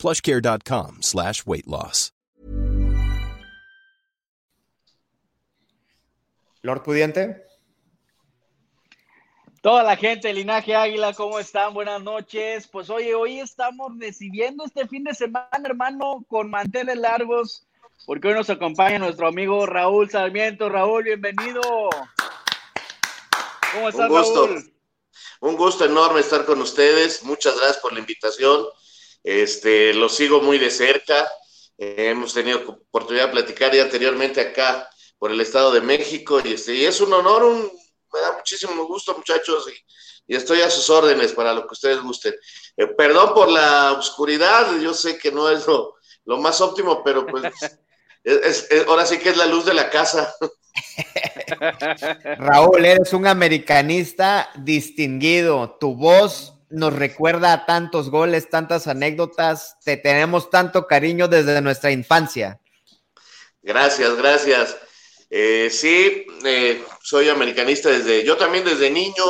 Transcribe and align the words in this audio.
plushcare.com 0.00 1.02
slash 1.02 1.44
weight 1.46 1.66
loss. 1.66 2.12
Lord 6.62 6.82
Pudiente. 6.82 7.42
Toda 9.62 9.82
la 9.82 9.96
gente 9.96 10.28
de 10.28 10.34
Linaje 10.34 10.74
Águila, 10.74 11.12
¿cómo 11.12 11.38
están? 11.38 11.74
Buenas 11.74 12.02
noches. 12.02 12.66
Pues 12.66 12.88
oye, 12.88 13.14
hoy 13.14 13.40
estamos 13.40 13.92
recibiendo 13.98 14.64
este 14.64 14.88
fin 14.88 15.04
de 15.04 15.14
semana, 15.14 15.50
hermano, 15.64 16.24
con 16.28 16.48
manteles 16.48 16.96
largos, 16.96 17.66
porque 18.06 18.28
hoy 18.28 18.34
nos 18.34 18.48
acompaña 18.48 18.98
nuestro 18.98 19.28
amigo 19.28 19.66
Raúl 19.66 20.08
Sarmiento. 20.10 20.70
Raúl, 20.70 21.04
bienvenido. 21.04 21.60
¿Cómo 23.74 23.88
estás, 23.88 24.10
Un 24.10 24.16
gusto. 24.16 24.46
Raúl? 24.46 24.72
Un 25.40 25.56
gusto 25.56 25.84
enorme 25.84 26.20
estar 26.20 26.44
con 26.44 26.60
ustedes. 26.60 27.22
Muchas 27.22 27.56
gracias 27.56 27.78
por 27.78 27.92
la 27.92 28.00
invitación. 28.00 28.64
Este, 29.22 29.92
lo 29.94 30.08
sigo 30.08 30.40
muy 30.40 30.58
de 30.58 30.70
cerca. 30.70 31.30
hemos 31.78 32.34
tenido 32.34 32.60
oportunidad 32.68 33.26
de 33.26 33.32
platicar 33.32 33.74
ya 33.74 33.82
anteriormente 33.82 34.40
acá 34.40 34.88
por 35.18 35.30
el 35.30 35.40
Estado 35.40 35.70
de 35.72 35.82
México 35.82 36.40
y, 36.42 36.54
este, 36.54 36.74
y 36.74 36.84
es 36.84 37.00
un 37.00 37.12
honor, 37.12 37.44
un, 37.44 37.70
me 38.12 38.20
da 38.20 38.32
muchísimo 38.32 38.86
gusto, 38.86 39.14
muchachos, 39.14 39.66
y, 39.68 40.34
estoy 40.34 40.60
a 40.60 40.70
sus 40.70 40.88
órdenes 40.90 41.32
para 41.32 41.52
lo 41.52 41.66
que 41.66 41.72
ustedes 41.72 42.00
gusten. 42.00 42.32
Eh, 42.76 42.86
perdón 42.86 43.34
por 43.34 43.50
la 43.50 43.92
oscuridad, 43.92 44.78
yo 44.80 44.94
sé 44.94 45.18
que 45.18 45.32
no 45.32 45.50
es 45.50 45.66
lo, 45.66 45.96
más 46.38 46.60
óptimo, 46.60 47.02
pero 47.02 47.26
pues 47.26 47.42
ahora 48.86 49.04
sí 49.04 49.18
que 49.18 49.30
es 49.30 49.36
la 49.36 49.46
luz 49.46 49.64
de 49.64 49.74
la 49.74 49.90
casa. 49.90 50.32
Raúl, 52.38 52.84
eres 52.84 53.12
un 53.12 53.26
americanista 53.26 54.50
distinguido. 54.54 55.76
Tu 55.80 55.96
voz 55.96 56.54
nos 56.70 56.94
recuerda 56.94 57.66
tantos 57.66 58.10
goles, 58.10 58.48
tantas 58.48 58.86
anécdotas. 58.86 59.76
Te 59.84 59.96
tenemos 59.96 60.50
tanto 60.50 60.86
cariño 60.86 61.28
desde 61.28 61.60
nuestra 61.60 61.90
infancia. 61.90 62.60
Gracias, 63.62 64.16
gracias. 64.16 64.76
Eh, 65.28 65.68
sí, 65.70 66.26
eh, 66.44 66.84
soy 67.02 67.28
americanista 67.28 67.90
desde, 67.90 68.24
yo 68.24 68.36
también 68.36 68.64
desde 68.64 68.90
niño. 68.90 69.24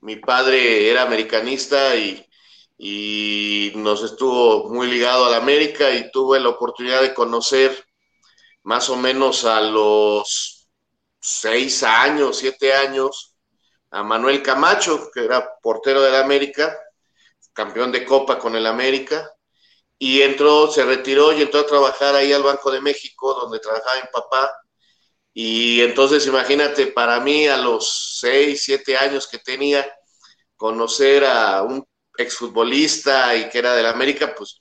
Mi 0.00 0.16
padre 0.16 0.90
era 0.90 1.02
americanista 1.02 1.96
y, 1.96 2.24
y 2.76 3.72
nos 3.74 4.02
estuvo 4.04 4.68
muy 4.68 4.86
ligado 4.86 5.26
a 5.26 5.30
la 5.30 5.38
América 5.38 5.90
y 5.92 6.10
tuve 6.12 6.38
la 6.38 6.50
oportunidad 6.50 7.02
de 7.02 7.14
conocer 7.14 7.84
más 8.62 8.88
o 8.90 8.96
menos 8.96 9.44
a 9.44 9.60
los 9.60 10.68
seis 11.20 11.82
años, 11.82 12.38
siete 12.38 12.72
años, 12.72 13.34
a 13.90 14.02
Manuel 14.02 14.42
Camacho, 14.42 15.10
que 15.12 15.24
era 15.24 15.56
portero 15.62 16.02
de 16.02 16.10
la 16.10 16.20
América, 16.20 16.78
campeón 17.52 17.92
de 17.92 18.04
Copa 18.04 18.38
con 18.38 18.54
el 18.56 18.66
América, 18.66 19.32
y 19.98 20.22
entró, 20.22 20.70
se 20.70 20.84
retiró 20.84 21.32
y 21.32 21.42
entró 21.42 21.60
a 21.60 21.66
trabajar 21.66 22.14
ahí 22.14 22.32
al 22.32 22.42
Banco 22.42 22.70
de 22.70 22.80
México, 22.80 23.34
donde 23.34 23.58
trabajaba 23.58 24.00
mi 24.00 24.08
papá. 24.12 24.52
Y 25.34 25.80
entonces 25.82 26.26
imagínate, 26.26 26.88
para 26.88 27.20
mí 27.20 27.46
a 27.48 27.56
los 27.56 28.18
seis, 28.20 28.62
siete 28.64 28.96
años 28.96 29.26
que 29.26 29.38
tenía, 29.38 29.86
conocer 30.56 31.24
a 31.24 31.62
un 31.62 31.84
exfutbolista 32.16 33.34
y 33.36 33.48
que 33.48 33.58
era 33.58 33.74
del 33.74 33.86
América, 33.86 34.34
pues 34.36 34.60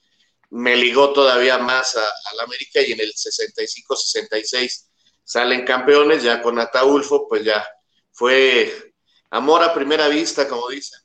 me 0.50 0.76
ligó 0.76 1.12
todavía 1.14 1.58
más 1.58 1.96
a, 1.98 2.02
la 2.36 2.44
América 2.44 2.82
y 2.82 2.94
en 2.94 3.02
el 3.02 3.14
65-66 3.14 4.88
salen 5.24 5.66
campeones, 5.66 6.24
ya 6.24 6.42
con 6.42 6.58
Ataulfo, 6.60 7.28
pues 7.28 7.44
ya 7.44 7.68
fue 8.12 8.87
Amor 9.30 9.64
a 9.64 9.74
primera 9.74 10.08
vista, 10.08 10.48
como 10.48 10.70
dicen. 10.70 11.00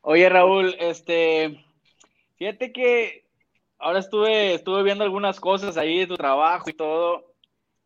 Oye, 0.00 0.28
Raúl, 0.28 0.74
este, 0.78 1.64
fíjate 2.36 2.72
que 2.72 3.24
ahora 3.78 4.00
estuve, 4.00 4.54
estuve 4.54 4.82
viendo 4.82 5.04
algunas 5.04 5.38
cosas 5.38 5.76
ahí 5.76 5.98
de 6.00 6.06
tu 6.06 6.16
trabajo 6.16 6.68
y 6.70 6.72
todo. 6.72 7.34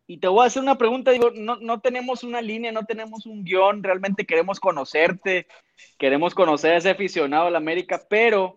Y 0.06 0.18
te 0.18 0.28
voy 0.28 0.44
a 0.44 0.46
hacer 0.46 0.62
una 0.62 0.78
pregunta, 0.78 1.10
digo, 1.10 1.30
no, 1.34 1.56
no 1.56 1.80
tenemos 1.80 2.24
una 2.24 2.40
línea, 2.40 2.72
no 2.72 2.84
tenemos 2.84 3.26
un 3.26 3.44
guion, 3.44 3.82
realmente 3.82 4.26
queremos 4.26 4.60
conocerte, 4.60 5.46
queremos 5.98 6.34
conocer 6.34 6.74
a 6.74 6.76
ese 6.78 6.90
aficionado 6.90 7.46
a 7.46 7.50
la 7.50 7.58
América, 7.58 8.02
pero 8.08 8.54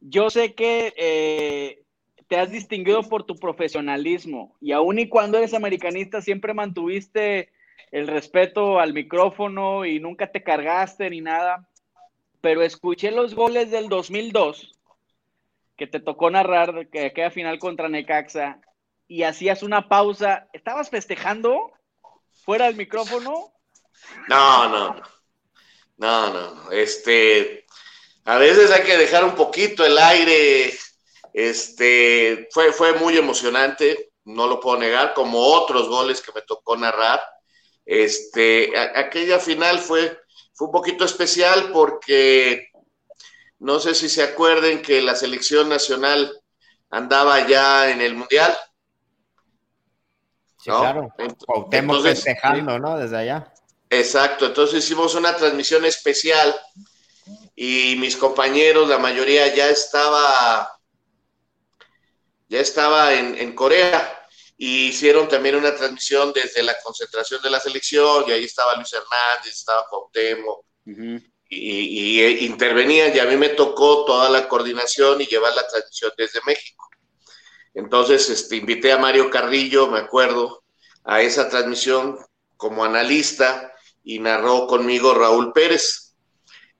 yo 0.00 0.30
sé 0.30 0.54
que 0.54 0.92
eh, 0.96 1.82
te 2.28 2.36
has 2.36 2.50
distinguido 2.50 3.02
por 3.02 3.24
tu 3.24 3.36
profesionalismo 3.36 4.56
y 4.60 4.72
aún 4.72 4.98
y 4.98 5.08
cuando 5.08 5.38
eres 5.38 5.54
americanista 5.54 6.20
siempre 6.20 6.54
mantuviste 6.54 7.50
el 7.90 8.06
respeto 8.06 8.80
al 8.80 8.92
micrófono 8.92 9.84
y 9.84 10.00
nunca 10.00 10.30
te 10.30 10.42
cargaste 10.42 11.10
ni 11.10 11.20
nada, 11.20 11.68
pero 12.40 12.62
escuché 12.62 13.10
los 13.10 13.34
goles 13.34 13.70
del 13.70 13.88
2002 13.88 14.78
que 15.76 15.86
te 15.86 16.00
tocó 16.00 16.30
narrar, 16.30 16.88
que 16.88 17.12
queda 17.12 17.30
final 17.30 17.58
contra 17.58 17.88
Necaxa, 17.88 18.60
y 19.08 19.24
hacías 19.24 19.62
una 19.62 19.88
pausa. 19.88 20.48
¿Estabas 20.52 20.90
festejando 20.90 21.72
fuera 22.44 22.66
del 22.66 22.76
micrófono? 22.76 23.52
No, 24.28 24.68
no, 24.68 25.02
no, 25.96 26.32
no. 26.32 26.70
Este, 26.70 27.66
a 28.24 28.38
veces 28.38 28.70
hay 28.70 28.84
que 28.84 28.96
dejar 28.96 29.24
un 29.24 29.34
poquito 29.34 29.84
el 29.84 29.98
aire. 29.98 30.72
Este, 31.32 32.48
fue, 32.52 32.72
fue 32.72 32.94
muy 32.94 33.16
emocionante, 33.16 34.12
no 34.24 34.46
lo 34.46 34.60
puedo 34.60 34.78
negar, 34.78 35.14
como 35.14 35.38
otros 35.38 35.88
goles 35.88 36.20
que 36.20 36.32
me 36.32 36.42
tocó 36.42 36.76
narrar. 36.76 37.20
Este, 37.84 38.72
aquella 38.78 39.38
final 39.38 39.78
fue, 39.78 40.18
fue 40.54 40.68
un 40.68 40.72
poquito 40.72 41.04
especial 41.04 41.70
porque 41.72 42.70
no 43.58 43.80
sé 43.80 43.94
si 43.94 44.08
se 44.08 44.22
acuerden 44.22 44.82
que 44.82 45.02
la 45.02 45.14
selección 45.14 45.68
nacional 45.68 46.32
andaba 46.90 47.46
ya 47.46 47.90
en 47.90 48.00
el 48.00 48.14
Mundial. 48.14 48.56
Sí, 50.58 50.70
claro. 50.70 51.12
Entonces, 51.18 52.24
festejando, 52.24 52.78
¿no? 52.78 52.98
Desde 52.98 53.16
allá. 53.16 53.52
Exacto, 53.90 54.46
entonces 54.46 54.84
hicimos 54.84 55.14
una 55.14 55.36
transmisión 55.36 55.84
especial 55.84 56.54
y 57.54 57.96
mis 57.96 58.16
compañeros, 58.16 58.88
la 58.88 58.98
mayoría 58.98 59.54
ya 59.54 59.68
estaba, 59.68 60.78
ya 62.48 62.60
estaba 62.60 63.12
en, 63.12 63.36
en 63.36 63.54
Corea 63.54 64.21
y 64.64 64.86
hicieron 64.90 65.26
también 65.26 65.56
una 65.56 65.74
transmisión 65.74 66.32
desde 66.32 66.62
la 66.62 66.78
concentración 66.84 67.42
de 67.42 67.50
la 67.50 67.58
selección, 67.58 68.22
y 68.28 68.30
ahí 68.30 68.44
estaba 68.44 68.76
Luis 68.76 68.92
Hernández, 68.92 69.54
estaba 69.54 69.88
Cuauhtémoc, 69.90 70.64
y, 71.48 72.20
e 72.20 72.30
intervenían, 72.44 73.12
y 73.12 73.18
a 73.18 73.24
mí 73.24 73.36
me 73.36 73.48
tocó 73.48 74.04
toda 74.04 74.30
la 74.30 74.46
coordinación 74.46 75.20
y 75.20 75.26
llevar 75.26 75.52
la 75.56 75.66
transmisión 75.66 76.12
desde 76.16 76.38
México. 76.46 76.88
Entonces, 77.74 78.30
este, 78.30 78.54
invité 78.54 78.92
a 78.92 78.98
Mario 78.98 79.30
Carrillo, 79.30 79.88
me 79.88 79.98
acuerdo, 79.98 80.62
a 81.02 81.22
esa 81.22 81.48
transmisión 81.48 82.16
como 82.56 82.84
analista, 82.84 83.74
y 84.04 84.20
narró 84.20 84.68
conmigo 84.68 85.12
Raúl 85.12 85.52
Pérez. 85.52 86.14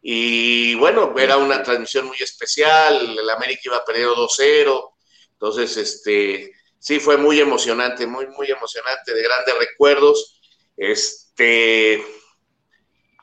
Y 0.01 0.77
bueno, 0.77 1.13
era 1.19 1.37
una 1.37 1.65
transmisión 1.65 2.07
muy 2.07 2.19
especial, 2.21 3.19
el 3.19 3.29
América 3.29 3.63
iba 3.65 3.85
perdiendo 3.85 4.15
2-0, 4.15 4.93
entonces, 5.33 5.77
este, 5.77 6.53
sí 6.83 6.99
fue 6.99 7.17
muy 7.17 7.39
emocionante, 7.39 8.09
muy, 8.09 8.27
muy 8.27 8.51
emocionante, 8.51 9.15
de 9.15 9.23
grandes 9.23 9.55
recuerdos. 9.57 10.41
Este, 10.77 12.05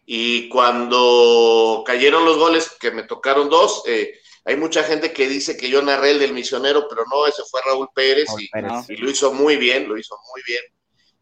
y 0.05 0.47
cuando 0.47 1.83
cayeron 1.85 2.23
los 2.23 2.37
goles, 2.37 2.71
que 2.79 2.91
me 2.91 3.03
tocaron 3.03 3.49
dos, 3.49 3.83
eh, 3.85 4.17
hay 4.45 4.55
mucha 4.55 4.83
gente 4.83 5.11
que 5.11 5.27
dice 5.27 5.57
que 5.57 5.69
yo 5.69 5.81
narré 5.81 6.11
el 6.11 6.19
del 6.19 6.33
misionero, 6.33 6.87
pero 6.89 7.03
no, 7.11 7.27
ese 7.27 7.43
fue 7.51 7.59
Raúl 7.65 7.89
Pérez, 7.93 8.29
y, 8.39 8.95
lo 8.95 9.11
hizo 9.11 9.33
muy 9.33 9.57
bien, 9.57 9.89
lo 9.89 9.97
hizo 9.97 10.17
muy 10.33 10.41
bien. 10.47 10.63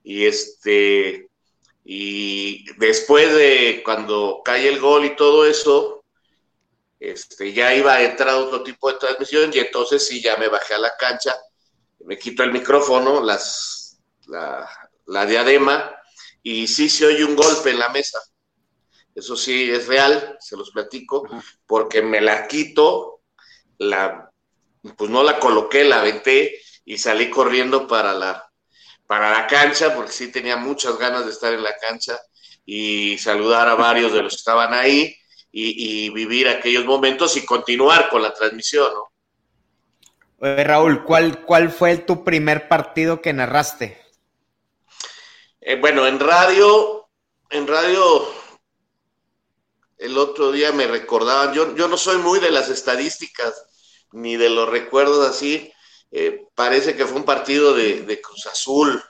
Y 0.03 0.25
este, 0.27 1.27
y 1.83 2.71
después 2.77 3.33
de 3.33 3.81
cuando 3.83 4.41
cae 4.45 4.69
el 4.69 4.79
gol 4.79 5.05
y 5.05 5.15
todo 5.15 5.43
eso, 5.43 6.03
este, 6.99 7.51
ya 7.51 7.73
iba 7.73 7.95
a 7.95 8.03
entrar 8.03 8.35
otro 8.35 8.61
tipo 8.61 8.91
de 8.91 8.99
transmisión 8.99 9.49
y 9.51 9.57
entonces 9.57 10.05
sí 10.05 10.21
ya 10.21 10.37
me 10.37 10.49
bajé 10.49 10.75
a 10.75 10.79
la 10.79 10.95
cancha 10.97 11.35
me 12.05 12.17
quito 12.17 12.43
el 12.43 12.51
micrófono, 12.51 13.21
las, 13.21 13.99
la, 14.27 15.25
diadema, 15.25 15.95
y 16.43 16.67
sí 16.67 16.89
se 16.89 17.05
oye 17.05 17.25
un 17.25 17.35
golpe 17.35 17.71
en 17.71 17.79
la 17.79 17.89
mesa. 17.89 18.19
Eso 19.13 19.35
sí 19.35 19.69
es 19.71 19.87
real, 19.87 20.37
se 20.39 20.55
los 20.55 20.71
platico, 20.71 21.27
porque 21.65 22.01
me 22.01 22.21
la 22.21 22.47
quito, 22.47 23.21
la 23.77 24.31
pues 24.95 25.09
no 25.09 25.23
la 25.23 25.39
coloqué, 25.39 25.83
la 25.83 25.99
aventé 25.99 26.61
y 26.85 26.97
salí 26.97 27.29
corriendo 27.29 27.87
para 27.87 28.13
la, 28.13 28.49
para 29.05 29.31
la 29.31 29.47
cancha, 29.47 29.95
porque 29.95 30.11
sí 30.11 30.31
tenía 30.31 30.55
muchas 30.55 30.97
ganas 30.97 31.25
de 31.25 31.31
estar 31.31 31.53
en 31.53 31.63
la 31.63 31.75
cancha 31.77 32.17
y 32.65 33.17
saludar 33.17 33.67
a 33.67 33.75
varios 33.75 34.13
de 34.13 34.21
los 34.21 34.33
que 34.33 34.39
estaban 34.39 34.73
ahí 34.73 35.15
y, 35.51 36.09
vivir 36.11 36.47
aquellos 36.47 36.85
momentos 36.85 37.35
y 37.37 37.45
continuar 37.45 38.09
con 38.09 38.21
la 38.21 38.33
transmisión, 38.33 38.93
¿no? 38.93 39.06
Raúl, 40.39 41.03
¿cuál, 41.03 41.43
¿cuál 41.45 41.71
fue 41.71 41.97
tu 41.97 42.23
primer 42.23 42.67
partido 42.67 43.21
que 43.21 43.33
narraste? 43.33 44.01
Eh, 45.61 45.75
bueno, 45.75 46.07
en 46.07 46.19
radio, 46.19 47.09
en 47.49 47.67
radio, 47.67 48.27
el 49.97 50.17
otro 50.17 50.51
día 50.51 50.71
me 50.71 50.87
recordaban, 50.87 51.53
yo, 51.53 51.75
yo 51.75 51.87
no 51.87 51.97
soy 51.97 52.17
muy 52.17 52.39
de 52.39 52.51
las 52.51 52.69
estadísticas 52.69 53.53
ni 54.11 54.37
de 54.37 54.49
los 54.49 54.69
recuerdos 54.69 55.27
así, 55.27 55.71
eh, 56.11 56.45
parece 56.55 56.95
que 56.95 57.05
fue 57.05 57.17
un 57.17 57.25
partido 57.25 57.73
de, 57.73 58.21
Cruz 58.21 58.45
Azul 58.45 59.03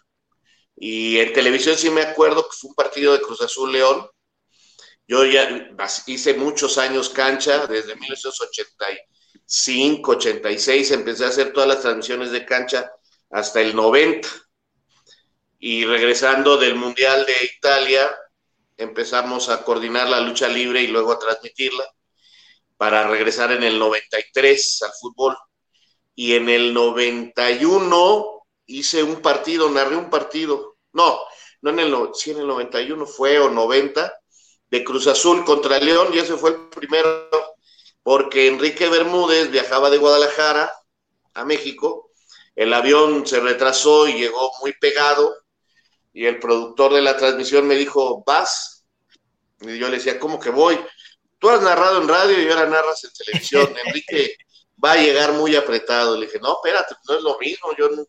y 0.76 1.20
en 1.20 1.34
televisión 1.34 1.78
sí 1.78 1.90
me 1.90 2.02
acuerdo 2.02 2.44
que 2.44 2.56
fue 2.58 2.70
un 2.70 2.76
partido 2.76 3.14
de 3.14 3.22
Cruz 3.22 3.42
Azul 3.42 3.72
León 3.72 4.10
yo 5.08 5.24
ya 5.26 5.70
hice 6.08 6.34
muchos 6.34 6.78
años 6.78 7.10
cancha, 7.10 7.66
desde 7.66 7.96
1985, 9.48 10.12
86, 10.12 10.92
empecé 10.92 11.24
a 11.24 11.30
hacer 11.30 11.54
todas 11.54 11.70
las 11.70 11.82
transmisiones 11.82 12.32
de 12.32 12.46
cancha 12.46 12.92
hasta 13.32 13.62
el 13.62 13.76
90. 13.76 14.28
Y 15.60 15.86
regresando 15.86 16.58
del 16.58 16.76
Mundial 16.76 17.26
de 17.26 17.34
Italia, 17.58 18.10
empezamos 18.76 19.48
a 19.50 19.64
coordinar 19.64 20.10
la 20.10 20.20
lucha 20.20 20.50
libre 20.50 20.82
y 20.82 20.88
luego 20.88 21.14
a 21.14 21.20
transmitirla 21.20 21.86
para 22.76 23.08
regresar 23.08 23.54
en 23.54 23.64
el 23.64 23.80
93 23.80 24.84
al 24.84 24.92
fútbol. 25.00 25.38
Y 26.14 26.36
en 26.36 26.50
el 26.50 26.74
91 26.74 28.44
hice 28.66 29.02
un 29.02 29.22
partido, 29.22 29.70
narré 29.70 29.96
un 29.96 30.10
partido. 30.10 30.78
No, 30.92 31.22
no 31.62 31.70
en 31.70 31.80
el, 31.80 31.96
sí 32.14 32.32
en 32.32 32.40
el 32.40 32.48
91 32.48 33.06
fue 33.06 33.40
o 33.40 33.50
90 33.50 34.14
de 34.70 34.84
Cruz 34.84 35.08
Azul 35.08 35.46
contra 35.46 35.80
León 35.80 36.10
y 36.14 36.20
ese 36.20 36.36
fue 36.36 36.50
el 36.50 36.70
primero 36.70 37.30
porque 38.08 38.48
Enrique 38.48 38.88
Bermúdez 38.88 39.52
viajaba 39.52 39.90
de 39.90 39.98
Guadalajara 39.98 40.74
a 41.34 41.44
México, 41.44 42.10
el 42.56 42.74
avión 42.74 43.28
se 43.28 43.42
retrasó 43.42 44.08
y 44.08 44.14
llegó 44.14 44.50
muy 44.62 44.72
pegado 44.72 45.36
y 46.14 46.26
el 46.26 46.40
productor 46.40 46.94
de 46.94 47.02
la 47.02 47.18
transmisión 47.18 47.68
me 47.68 47.76
dijo, 47.76 48.24
vas, 48.26 48.86
y 49.60 49.78
yo 49.78 49.90
le 49.90 49.98
decía, 49.98 50.22
¿cómo 50.22 50.40
que 50.40 50.52
voy? 50.52 50.80
Tú 51.38 51.50
has 51.50 51.62
narrado 51.62 52.02
en 52.02 52.08
radio 52.08 52.42
y 52.42 52.50
ahora 52.50 52.68
narras 52.68 53.04
en 53.04 53.12
televisión, 53.12 53.76
Enrique 53.86 54.38
va 54.82 54.94
a 54.94 55.04
llegar 55.04 55.34
muy 55.34 55.58
apretado. 55.58 56.16
Le 56.16 56.28
dije, 56.28 56.40
no, 56.40 56.62
espérate, 56.64 56.96
no 57.10 57.18
es 57.18 57.22
lo 57.24 57.38
mismo, 57.40 57.76
yo 57.78 57.90
no, 57.90 58.06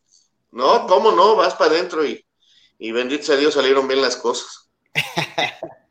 no 0.53 0.87
¿cómo 0.87 1.11
no? 1.11 1.35
Vas 1.35 1.57
para 1.57 1.73
adentro 1.73 2.07
y, 2.07 2.25
y 2.79 2.93
bendito 2.93 3.25
sea 3.25 3.37
Dios 3.37 3.55
salieron 3.55 3.89
bien 3.89 4.01
las 4.01 4.15
cosas. 4.15 4.71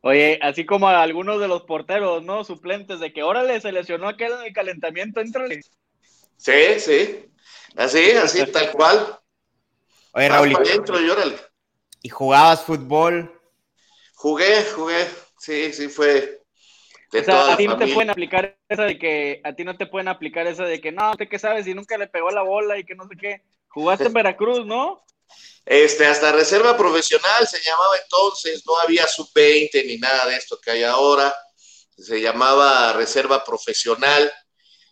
Oye, 0.00 0.38
así 0.42 0.64
como 0.64 0.88
a 0.88 1.02
algunos 1.02 1.40
de 1.40 1.48
los 1.48 1.62
porteros, 1.62 2.22
¿no? 2.22 2.44
Suplentes, 2.44 3.00
de 3.00 3.12
que 3.12 3.22
órale, 3.22 3.60
se 3.60 3.72
lesionó 3.72 4.08
aquel 4.08 4.32
en 4.32 4.46
el 4.46 4.52
calentamiento, 4.52 5.20
entrale. 5.20 5.60
Sí, 6.36 6.78
sí. 6.78 7.26
Así, 7.76 8.12
así, 8.12 8.46
tal 8.52 8.70
cual. 8.72 9.18
Oye, 10.12 10.28
Raúl. 10.28 10.52
y 10.52 11.10
órale. 11.10 11.36
¿Y 12.02 12.08
jugabas 12.08 12.64
fútbol? 12.64 13.40
Jugué, 14.14 14.64
jugué. 14.74 15.06
Sí, 15.38 15.72
sí, 15.72 15.88
fue. 15.88 16.42
De 17.12 17.20
o 17.20 17.24
sea, 17.24 17.52
a 17.52 17.56
ti 17.56 17.66
no 17.66 17.76
te 17.76 17.88
pueden 17.88 18.10
aplicar 18.10 18.58
esa 18.68 18.84
de 18.84 18.98
que, 18.98 19.40
a 19.42 19.54
ti 19.54 19.64
no 19.64 19.76
te 19.76 19.86
pueden 19.86 20.08
aplicar 20.08 20.46
esa 20.46 20.64
de 20.64 20.80
que, 20.80 20.92
no, 20.92 21.10
¿usted 21.12 21.28
qué 21.28 21.38
sabes? 21.38 21.66
Y 21.66 21.74
nunca 21.74 21.96
le 21.96 22.06
pegó 22.06 22.30
la 22.30 22.42
bola 22.42 22.78
y 22.78 22.84
que 22.84 22.94
no 22.94 23.06
sé 23.08 23.16
qué. 23.16 23.42
Jugaste 23.68 24.04
en 24.04 24.12
Veracruz, 24.12 24.66
¿no? 24.66 25.02
Este, 25.64 26.06
hasta 26.06 26.32
reserva 26.32 26.76
profesional 26.76 27.46
se 27.46 27.60
llamaba 27.60 27.96
entonces, 28.02 28.62
no 28.66 28.78
había 28.78 29.06
sub-20 29.06 29.86
ni 29.86 29.98
nada 29.98 30.26
de 30.26 30.36
esto 30.36 30.58
que 30.58 30.70
hay 30.70 30.82
ahora, 30.82 31.34
se 31.96 32.20
llamaba 32.20 32.92
reserva 32.94 33.44
profesional. 33.44 34.32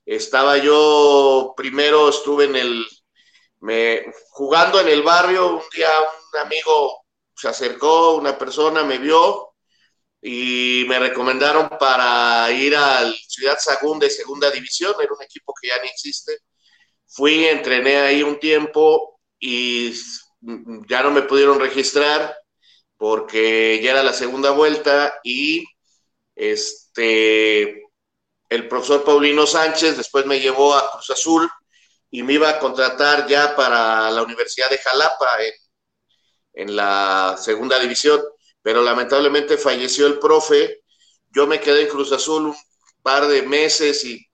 Estaba 0.04 0.58
yo, 0.58 1.54
primero 1.56 2.10
estuve 2.10 2.44
en 2.44 2.56
el, 2.56 2.86
me, 3.60 4.04
jugando 4.30 4.80
en 4.80 4.88
el 4.88 5.02
barrio, 5.02 5.56
un 5.56 5.62
día 5.74 5.88
un 6.32 6.40
amigo 6.40 7.06
se 7.34 7.48
acercó, 7.48 8.14
una 8.14 8.36
persona 8.36 8.82
me 8.82 8.98
vio 8.98 9.54
y 10.22 10.84
me 10.88 10.98
recomendaron 10.98 11.68
para 11.78 12.50
ir 12.50 12.74
al 12.76 13.14
Ciudad 13.28 13.58
Sagún 13.58 13.98
de 13.98 14.10
segunda 14.10 14.50
división, 14.50 14.94
era 15.00 15.12
un 15.12 15.22
equipo 15.22 15.54
que 15.60 15.68
ya 15.68 15.80
ni 15.82 15.88
existe. 15.88 16.38
Fui, 17.06 17.46
entrené 17.46 17.98
ahí 17.98 18.22
un 18.22 18.38
tiempo 18.40 19.20
y 19.38 19.94
ya 20.40 21.02
no 21.02 21.10
me 21.10 21.22
pudieron 21.22 21.58
registrar 21.60 22.36
porque 22.96 23.80
ya 23.82 23.92
era 23.92 24.02
la 24.02 24.12
segunda 24.12 24.50
vuelta 24.50 25.20
y 25.22 25.64
este 26.34 27.82
el 28.48 28.68
profesor 28.68 29.04
Paulino 29.04 29.46
Sánchez 29.46 29.96
después 29.96 30.24
me 30.26 30.40
llevó 30.40 30.74
a 30.74 30.90
Cruz 30.92 31.10
Azul 31.10 31.50
y 32.10 32.22
me 32.22 32.34
iba 32.34 32.48
a 32.48 32.58
contratar 32.58 33.26
ya 33.26 33.56
para 33.56 34.10
la 34.10 34.22
Universidad 34.22 34.70
de 34.70 34.78
Jalapa 34.78 35.26
en, 35.42 35.54
en 36.68 36.76
la 36.76 37.36
segunda 37.38 37.78
división, 37.78 38.22
pero 38.62 38.82
lamentablemente 38.82 39.58
falleció 39.58 40.06
el 40.06 40.18
profe. 40.18 40.82
Yo 41.30 41.46
me 41.46 41.60
quedé 41.60 41.82
en 41.82 41.88
Cruz 41.88 42.12
Azul 42.12 42.46
un 42.46 42.56
par 43.02 43.26
de 43.26 43.42
meses 43.42 44.04
y 44.04 44.24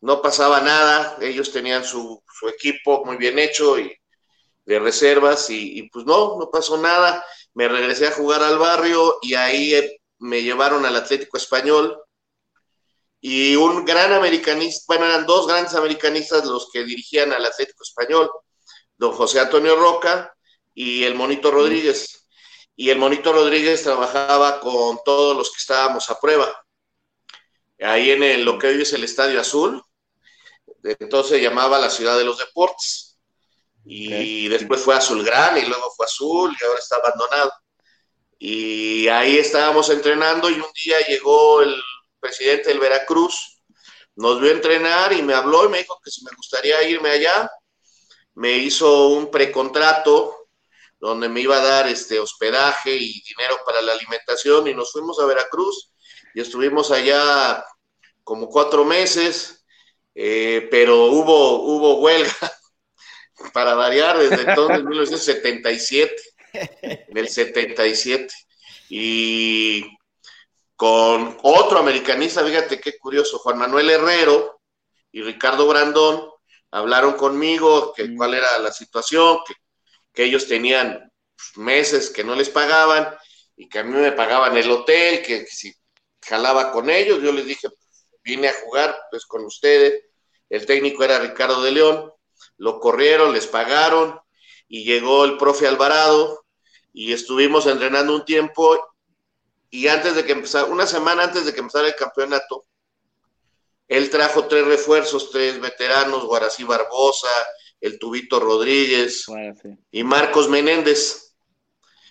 no 0.00 0.22
pasaba 0.22 0.60
nada. 0.60 1.16
Ellos 1.20 1.52
tenían 1.52 1.84
su, 1.84 2.22
su 2.32 2.48
equipo 2.48 3.04
muy 3.04 3.16
bien 3.16 3.38
hecho 3.38 3.78
y 3.78 3.94
de 4.64 4.78
reservas 4.78 5.50
y, 5.50 5.88
pues 5.90 6.06
no, 6.06 6.38
no 6.38 6.50
pasó 6.50 6.78
nada. 6.78 7.24
Me 7.54 7.68
regresé 7.68 8.06
a 8.06 8.12
jugar 8.12 8.42
al 8.42 8.58
barrio 8.58 9.18
y 9.22 9.34
ahí 9.34 9.74
eh, 9.74 10.00
me 10.18 10.42
llevaron 10.42 10.84
al 10.86 10.96
Atlético 10.96 11.36
Español 11.36 11.98
y 13.20 13.56
un 13.56 13.86
gran 13.86 14.12
americanista, 14.12 14.84
bueno, 14.86 15.06
eran 15.06 15.24
dos 15.24 15.46
grandes 15.46 15.74
americanistas 15.74 16.44
los 16.44 16.70
que 16.70 16.84
dirigían 16.84 17.32
al 17.32 17.46
Atlético 17.46 17.82
Español, 17.82 18.30
don 18.98 19.12
José 19.12 19.40
Antonio 19.40 19.76
Roca 19.76 20.34
y 20.74 21.04
el 21.04 21.14
Monito 21.14 21.50
Rodríguez. 21.50 22.26
Y 22.76 22.90
el 22.90 22.98
Monito 22.98 23.32
Rodríguez 23.32 23.82
trabajaba 23.82 24.60
con 24.60 24.98
todos 25.04 25.36
los 25.36 25.50
que 25.50 25.58
estábamos 25.58 26.10
a 26.10 26.20
prueba. 26.20 26.54
Ahí 27.80 28.10
en 28.10 28.22
el, 28.22 28.44
lo 28.44 28.58
que 28.58 28.66
hoy 28.66 28.82
es 28.82 28.92
el 28.92 29.04
Estadio 29.04 29.40
Azul, 29.40 29.82
entonces 30.82 31.38
se 31.38 31.42
llamaba 31.42 31.78
la 31.78 31.88
Ciudad 31.88 32.18
de 32.18 32.24
los 32.24 32.36
Deportes 32.38 33.03
y 33.84 34.48
después 34.48 34.80
fue 34.80 34.94
Azulgrán 34.94 35.58
y 35.58 35.66
luego 35.66 35.92
fue 35.96 36.06
Azul 36.06 36.56
y 36.58 36.64
ahora 36.64 36.78
está 36.78 36.96
abandonado. 36.96 37.52
Y 38.38 39.08
ahí 39.08 39.38
estábamos 39.38 39.90
entrenando 39.90 40.50
y 40.50 40.54
un 40.54 40.72
día 40.74 40.96
llegó 41.06 41.62
el 41.62 41.74
presidente 42.20 42.70
del 42.70 42.80
Veracruz, 42.80 43.60
nos 44.16 44.40
vio 44.40 44.50
entrenar 44.50 45.12
y 45.12 45.22
me 45.22 45.34
habló 45.34 45.66
y 45.66 45.68
me 45.68 45.78
dijo 45.78 46.00
que 46.02 46.10
si 46.10 46.24
me 46.24 46.30
gustaría 46.36 46.82
irme 46.88 47.10
allá, 47.10 47.50
me 48.34 48.52
hizo 48.56 49.08
un 49.08 49.30
precontrato 49.30 50.48
donde 50.98 51.28
me 51.28 51.40
iba 51.40 51.58
a 51.58 51.64
dar 51.64 51.86
este 51.88 52.18
hospedaje 52.18 52.94
y 52.94 53.22
dinero 53.22 53.58
para 53.66 53.82
la 53.82 53.92
alimentación 53.92 54.66
y 54.68 54.74
nos 54.74 54.92
fuimos 54.92 55.20
a 55.20 55.26
Veracruz 55.26 55.92
y 56.34 56.40
estuvimos 56.40 56.90
allá 56.90 57.64
como 58.22 58.48
cuatro 58.48 58.84
meses, 58.84 59.64
eh, 60.14 60.66
pero 60.70 61.06
hubo, 61.06 61.62
hubo 61.62 62.00
huelga 62.00 62.32
para 63.52 63.74
variar, 63.74 64.18
desde 64.18 64.42
entonces, 64.48 64.84
1977, 64.84 66.14
en 66.52 67.16
el 67.16 67.28
77. 67.28 68.32
Y 68.88 69.84
con 70.76 71.38
otro 71.42 71.78
americanista, 71.78 72.44
fíjate 72.44 72.80
qué 72.80 72.98
curioso, 72.98 73.38
Juan 73.38 73.58
Manuel 73.58 73.90
Herrero 73.90 74.60
y 75.12 75.22
Ricardo 75.22 75.66
Brandón 75.66 76.28
hablaron 76.70 77.14
conmigo, 77.14 77.92
que 77.94 78.04
mm. 78.04 78.16
cuál 78.16 78.34
era 78.34 78.58
la 78.58 78.72
situación, 78.72 79.38
que, 79.46 79.54
que 80.12 80.24
ellos 80.24 80.46
tenían 80.46 81.10
meses 81.56 82.10
que 82.10 82.24
no 82.24 82.34
les 82.34 82.50
pagaban 82.50 83.14
y 83.56 83.68
que 83.68 83.78
a 83.78 83.84
mí 83.84 83.92
me 83.92 84.12
pagaban 84.12 84.56
el 84.56 84.70
hotel, 84.70 85.22
que, 85.22 85.46
si 85.46 85.72
jalaba 86.20 86.72
con 86.72 86.90
ellos, 86.90 87.22
yo 87.22 87.32
les 87.32 87.46
dije, 87.46 87.68
vine 88.22 88.48
a 88.48 88.54
jugar 88.64 88.96
pues 89.10 89.26
con 89.26 89.44
ustedes, 89.44 90.02
el 90.48 90.66
técnico 90.66 91.04
era 91.04 91.18
Ricardo 91.18 91.62
de 91.62 91.72
León, 91.72 92.12
lo 92.56 92.80
corrieron, 92.80 93.32
les 93.32 93.46
pagaron 93.46 94.18
y 94.68 94.84
llegó 94.84 95.24
el 95.24 95.36
profe 95.36 95.66
Alvarado 95.66 96.44
y 96.92 97.12
estuvimos 97.12 97.66
entrenando 97.66 98.14
un 98.14 98.24
tiempo 98.24 98.78
y 99.70 99.88
antes 99.88 100.14
de 100.14 100.24
que 100.24 100.32
empezara, 100.32 100.66
una 100.66 100.86
semana 100.86 101.24
antes 101.24 101.44
de 101.44 101.52
que 101.52 101.60
empezara 101.60 101.88
el 101.88 101.96
campeonato, 101.96 102.64
él 103.88 104.08
trajo 104.08 104.46
tres 104.46 104.64
refuerzos, 104.64 105.30
tres 105.30 105.60
veteranos, 105.60 106.24
Guarací 106.24 106.64
Barbosa, 106.64 107.28
el 107.80 107.98
Tubito 107.98 108.40
Rodríguez 108.40 109.26
y 109.90 110.04
Marcos 110.04 110.48
Menéndez, 110.48 111.34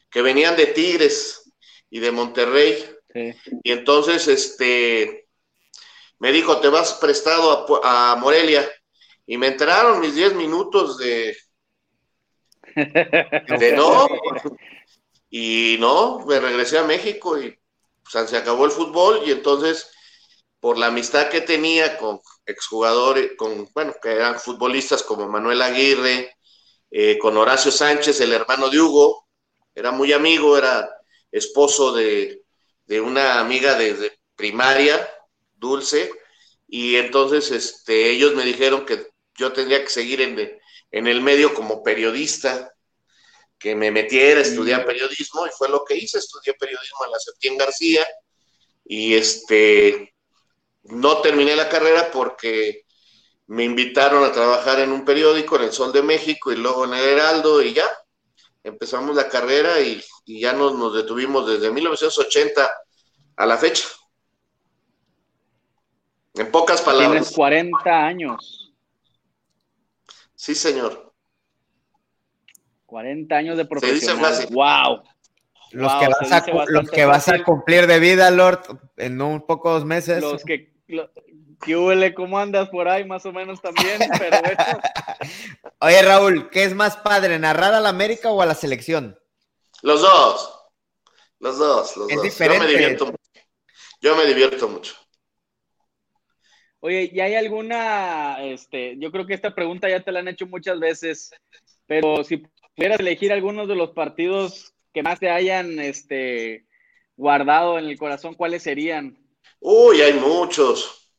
que 0.10 0.22
venían 0.22 0.56
de 0.56 0.68
Tigres 0.68 1.52
y 1.90 2.00
de 2.00 2.12
Monterrey. 2.12 2.86
Y 3.64 3.72
entonces, 3.72 4.28
este, 4.28 5.28
me 6.20 6.32
dijo, 6.32 6.60
te 6.60 6.68
vas 6.68 6.94
prestado 6.96 7.82
a, 7.84 8.12
a 8.12 8.16
Morelia 8.18 8.70
y 9.25 9.38
me 9.38 9.48
entraron 9.48 10.00
mis 10.00 10.15
10 10.15 10.36
minutos 10.36 10.98
de, 10.98 11.36
de 12.75 13.74
no. 13.75 14.08
Y 15.30 15.77
no, 15.80 16.25
me 16.25 16.39
regresé 16.39 16.77
a 16.77 16.84
México 16.84 17.39
y 17.39 17.58
se 18.08 18.38
acabó 18.38 18.65
el 18.65 18.72
fútbol. 18.72 19.22
Y 19.25 19.32
entonces 19.32 19.89
por 20.63 20.77
la 20.77 20.88
amistad 20.88 21.27
que 21.27 21.42
tenía 21.42 21.98
con 21.98 22.22
exjugadores, 22.46 23.32
con, 23.38 23.70
bueno, 23.74 23.94
que 24.01 24.12
eran 24.12 24.39
futbolistas 24.39 25.03
como 25.03 25.27
Manuel 25.27 25.62
Aguirre, 25.62 26.38
eh, 26.89 27.18
con 27.20 27.36
Horacio 27.36 27.70
Sánchez, 27.70 28.22
el 28.22 28.32
hermano 28.32 28.70
de 28.70 28.80
Hugo, 28.80 29.27
era 29.75 29.92
muy 29.92 30.13
amigo, 30.13 30.58
era 30.58 30.89
esposo 31.30 31.92
de, 31.92 32.44
una 33.01 33.42
amiga 33.42 33.75
de, 33.75 34.18
primaria, 34.38 35.06
Dulce, 35.53 36.10
y 36.65 36.96
entonces 36.96 37.51
este, 37.51 38.12
ellos 38.12 38.34
me 38.34 38.46
dijeron 38.46 38.86
que 38.86 39.08
yo 39.36 39.52
tendría 39.54 39.84
que 39.84 39.90
seguir 39.90 40.22
en, 40.22 40.60
en 40.92 41.08
el 41.08 41.22
medio 41.22 41.54
como 41.54 41.84
periodista, 41.84 42.74
que 43.58 43.75
me 43.75 43.92
metiera 43.92 44.40
a 44.40 44.44
estudiar 44.44 44.86
periodismo, 44.86 45.46
y 45.48 45.50
fue 45.58 45.70
lo 45.70 45.84
que 45.86 45.96
hice, 45.96 46.20
estudié 46.20 46.54
periodismo 46.54 47.06
en 47.06 47.12
la 47.12 47.20
Septién 47.20 47.58
García, 47.58 48.06
y 48.86 49.16
este, 49.16 50.13
no 50.84 51.22
terminé 51.22 51.56
la 51.56 51.70
carrera 51.70 52.12
porque 52.12 52.86
me 53.48 53.63
invitaron 53.63 54.24
a 54.24 54.32
trabajar 54.32 54.80
en 54.80 54.92
un 54.92 55.06
periódico, 55.06 55.56
en 55.56 55.63
el 55.63 55.72
Sol 55.72 55.92
de 55.92 56.02
México 56.02 56.52
y 56.52 56.56
luego 56.56 56.86
en 56.86 56.94
el 56.94 57.06
Heraldo 57.06 57.62
y 57.62 57.74
ya, 57.74 57.86
empezamos 58.63 59.16
la 59.16 59.30
carrera 59.30 59.80
y, 59.82 60.04
ya 60.25 60.54
nos, 60.54 60.75
nos, 60.75 60.94
detuvimos 60.94 61.48
desde 61.48 61.72
1980 61.72 62.72
a 63.36 63.46
la 63.46 63.58
fecha. 63.58 63.86
En 66.36 66.50
pocas 66.52 66.82
palabras. 66.82 67.12
Tienes 67.12 67.32
40 67.32 68.06
años. 68.06 68.62
Sí, 70.44 70.56
señor. 70.56 71.14
40 72.86 73.34
años 73.34 73.56
de 73.56 73.64
profesional. 73.64 74.46
Wow. 74.52 75.02
Los 75.72 75.94
que, 75.94 76.08
vas 76.10 76.32
a, 76.34 76.66
los 76.68 76.92
que 76.92 77.06
vas 77.06 77.30
a 77.30 77.44
cumplir 77.46 77.88
de 77.88 77.98
vida, 78.00 78.30
Lord, 78.30 78.60
en 78.98 79.22
un 79.22 79.46
pocos 79.46 79.86
meses. 79.86 80.22
Los 80.22 80.44
que, 80.44 80.74
¿Qué 81.62 81.78
huele? 81.78 82.14
¿Cómo 82.14 82.38
andas 82.38 82.68
por 82.68 82.90
ahí? 82.90 83.06
Más 83.06 83.26
o 83.26 83.32
menos 83.32 83.62
también, 83.62 84.02
pero 84.20 84.38
Oye, 85.80 86.02
Raúl, 86.02 86.50
¿qué 86.50 86.66
es 86.66 86.76
más 86.76 86.98
padre, 86.98 87.40
narrar 87.40 87.74
a 87.74 87.80
la 87.80 87.88
América 87.88 88.30
o 88.30 88.42
a 88.42 88.46
la 88.46 88.54
selección? 88.54 89.18
Los 89.82 90.02
dos. 90.02 90.60
Los 91.40 91.58
dos, 91.58 91.96
los 91.96 92.10
dos. 92.10 92.38
Yo 92.38 92.60
me 92.60 92.68
divierto 92.68 93.06
mucho. 93.06 93.48
Yo 94.02 94.16
me 94.18 94.26
divierto 94.26 94.68
mucho. 94.68 94.94
Oye, 96.86 97.10
¿y 97.13 97.22
hay 97.22 97.36
alguna, 97.36 98.44
este, 98.44 98.96
yo 99.00 99.10
creo 99.10 99.25
que 99.25 99.34
esta 99.34 99.56
pregunta 99.56 99.88
ya 99.88 100.04
te 100.04 100.12
la 100.12 100.20
han 100.20 100.28
hecho 100.28 100.48
muchas 100.48 100.78
veces, 100.82 101.32
pero 101.88 102.25
si 102.25 102.44
pudieras 102.75 103.00
elegir 103.00 103.32
algunos 103.32 103.70
de 103.70 103.75
los 103.75 103.92
partidos 103.92 104.74
que 104.94 105.02
más 105.02 105.18
te 105.18 105.30
hayan, 105.30 105.80
este, 105.80 106.66
guardado 107.16 107.80
en 107.80 107.86
el 107.86 107.98
corazón, 107.98 108.36
¿cuáles 108.36 108.63
serían? 108.63 109.18
Uy, 109.62 110.02
hay 110.02 110.12
muchos. 110.16 111.10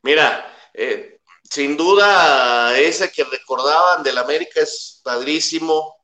Mira, 0.00 0.56
eh, 0.72 1.20
sin 1.42 1.76
duda 1.76 2.78
ese 2.80 3.12
que 3.12 3.24
recordaban 3.24 4.02
del 4.02 4.16
América 4.16 4.62
es 4.62 5.02
padrísimo. 5.04 5.98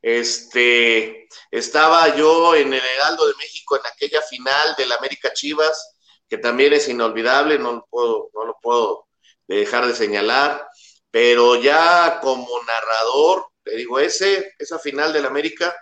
Este, 0.00 1.26
estaba 1.50 2.14
yo 2.14 2.54
en 2.54 2.72
el 2.74 2.82
Heraldo 2.94 3.26
de 3.26 3.34
México 3.38 3.74
en 3.74 3.82
aquella 3.92 4.22
final 4.22 4.76
del 4.78 4.92
América 4.92 5.32
Chivas, 5.32 5.96
que 6.30 6.38
también 6.38 6.72
es 6.72 6.88
inolvidable, 6.88 7.58
no 7.58 7.72
lo 7.72 7.86
puedo, 7.90 8.30
no 8.34 8.44
lo 8.44 8.56
puedo 8.62 9.08
dejar 9.48 9.86
de 9.86 9.96
señalar, 9.96 10.64
pero 11.10 11.56
ya 11.56 12.20
como 12.20 12.48
narrador, 12.62 13.48
te 13.64 13.76
digo, 13.76 13.98
ese, 13.98 14.54
esa 14.56 14.78
final 14.78 15.12
del 15.12 15.26
América, 15.26 15.74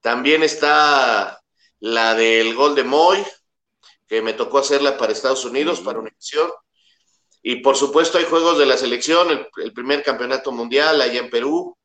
también 0.00 0.42
está 0.42 1.42
la 1.80 2.14
del 2.14 2.54
gol 2.54 2.74
de 2.74 2.84
Moy, 2.84 3.22
que 4.06 4.22
me 4.22 4.32
tocó 4.32 4.58
hacerla 4.58 4.96
para 4.96 5.12
Estados 5.12 5.44
Unidos, 5.44 5.80
para 5.80 5.98
Univision. 5.98 6.50
Y 7.42 7.56
por 7.56 7.76
supuesto 7.76 8.16
hay 8.16 8.24
juegos 8.24 8.56
de 8.58 8.66
la 8.66 8.78
selección, 8.78 9.46
el, 9.56 9.72
primer 9.74 10.02
campeonato 10.02 10.52
mundial 10.52 11.02
allá 11.02 11.20
en 11.20 11.28
Perú, 11.28 11.76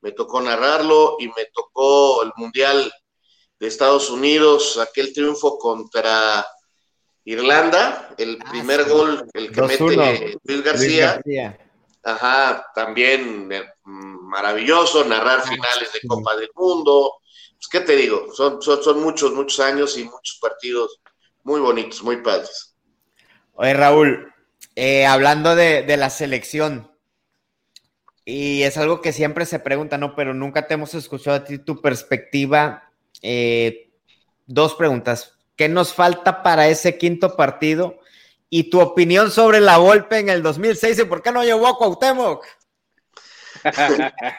me 0.00 0.12
tocó 0.12 0.40
narrarlo 0.40 1.16
y 1.18 1.26
me 1.28 1.46
tocó 1.52 2.22
el 2.22 2.32
mundial 2.36 2.92
de 3.58 3.66
Estados 3.66 4.10
Unidos, 4.10 4.78
aquel 4.78 5.12
triunfo 5.12 5.58
contra 5.58 6.46
Irlanda, 7.32 8.14
el 8.18 8.38
ah, 8.40 8.50
primer 8.50 8.88
gol, 8.88 9.28
el 9.34 9.52
que 9.52 9.62
mete 9.62 10.38
Luis 10.44 10.64
García. 10.64 11.20
Ajá, 12.02 12.66
también 12.74 13.52
eh, 13.52 13.62
maravilloso, 13.84 15.04
narrar 15.04 15.40
ah, 15.44 15.48
finales 15.48 15.92
de 15.92 16.08
Copa 16.08 16.36
del 16.36 16.50
Mundo. 16.54 17.20
Pues, 17.52 17.68
¿Qué 17.70 17.80
te 17.80 17.94
digo? 17.94 18.32
Son, 18.34 18.60
son, 18.62 18.82
son 18.82 19.02
muchos, 19.02 19.32
muchos 19.32 19.60
años 19.60 19.96
y 19.98 20.04
muchos 20.04 20.38
partidos 20.40 21.00
muy 21.42 21.60
bonitos, 21.60 22.02
muy 22.02 22.16
padres. 22.18 22.74
Oye, 23.54 23.74
Raúl, 23.74 24.32
eh, 24.76 25.06
hablando 25.06 25.54
de, 25.54 25.84
la 25.96 26.10
selección, 26.10 26.90
y 28.24 28.62
es 28.62 28.76
algo 28.78 29.00
que 29.00 29.12
siempre 29.12 29.44
se 29.44 29.58
pregunta, 29.58 29.98
¿no? 29.98 30.14
Pero 30.14 30.34
nunca 30.34 30.66
te 30.66 30.74
hemos 30.74 30.94
escuchado 30.94 31.36
a 31.36 31.44
ti 31.44 31.58
tu 31.58 31.80
perspectiva. 31.80 32.90
Eh, 33.22 33.90
dos 34.46 34.74
preguntas. 34.74 35.39
¿Qué 35.60 35.68
nos 35.68 35.92
falta 35.92 36.42
para 36.42 36.68
ese 36.68 36.96
quinto 36.96 37.36
partido? 37.36 38.00
Y 38.48 38.70
tu 38.70 38.80
opinión 38.80 39.30
sobre 39.30 39.60
la 39.60 39.76
Volpe 39.76 40.16
en 40.16 40.30
el 40.30 40.42
2006 40.42 41.00
y 41.00 41.04
por 41.04 41.20
qué 41.20 41.32
no 41.32 41.44
llevó 41.44 41.66
a 41.66 41.76
Cuauhtémoc. 41.76 42.46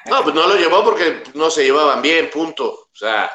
no, 0.10 0.24
pues 0.24 0.34
no 0.34 0.48
lo 0.48 0.56
llevó 0.56 0.84
porque 0.84 1.22
no 1.36 1.52
se 1.52 1.66
llevaban 1.66 2.02
bien, 2.02 2.28
punto. 2.32 2.72
O 2.72 2.96
sea, 2.96 3.30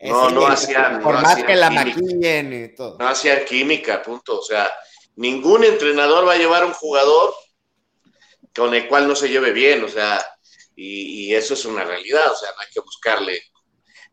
no, 0.00 0.30
no 0.30 0.46
hacían. 0.46 1.02
Por 1.02 1.20
más 1.20 1.44
que 1.44 1.54
la 1.54 1.68
maquillen 1.68 2.64
y 2.64 2.74
todo. 2.74 2.96
No 2.98 3.08
hacían 3.08 3.44
química, 3.44 4.00
punto. 4.02 4.38
O 4.38 4.42
sea, 4.42 4.74
ningún 5.16 5.64
entrenador 5.64 6.26
va 6.26 6.32
a 6.32 6.38
llevar 6.38 6.64
un 6.64 6.72
jugador 6.72 7.34
con 8.56 8.74
el 8.74 8.88
cual 8.88 9.06
no 9.06 9.14
se 9.14 9.28
lleve 9.28 9.52
bien, 9.52 9.84
o 9.84 9.88
sea, 9.88 10.24
y, 10.74 11.34
eso 11.34 11.52
es 11.52 11.66
una 11.66 11.84
realidad, 11.84 12.32
o 12.32 12.36
sea, 12.36 12.48
no 12.56 12.62
hay 12.62 12.68
que 12.72 12.80
buscarle 12.80 13.42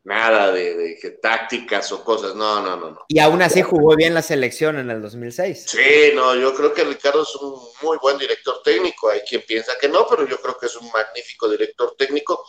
nada 0.06 0.52
de, 0.52 1.18
tácticas 1.22 1.92
o 1.92 2.04
cosas, 2.04 2.36
no, 2.36 2.62
no, 2.62 2.78
no, 2.78 2.92
no. 2.92 3.06
Y 3.08 3.20
aún 3.20 3.42
así 3.42 3.64
jugó 3.64 3.96
bien 3.96 4.14
la 4.14 4.22
selección 4.22 4.78
en 4.78 4.92
el 4.92 5.02
2006. 5.02 5.66
Sí, 5.68 6.12
no, 6.14 6.36
yo 6.36 6.54
creo 6.54 6.74
que 6.74 6.84
Ricardo 6.84 7.24
es 7.24 7.36
un 7.36 7.60
muy 7.82 7.98
buen 7.98 8.18
director 8.20 8.62
técnico, 8.64 9.10
hay 9.10 9.22
quien 9.22 9.42
piensa 9.48 9.74
que 9.82 9.90
no, 9.90 10.06
pero 10.08 10.28
yo 10.28 10.40
creo 10.40 10.58
que 10.60 10.68
es 10.68 10.76
un 10.76 10.90
magnífico 10.92 11.50
director 11.50 11.96
técnico. 11.98 12.46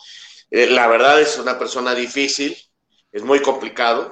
Eh, 0.51 0.67
la 0.67 0.87
verdad 0.87 1.19
es 1.19 1.39
una 1.39 1.57
persona 1.57 1.95
difícil, 1.95 2.55
es 3.11 3.23
muy 3.23 3.41
complicado, 3.41 4.11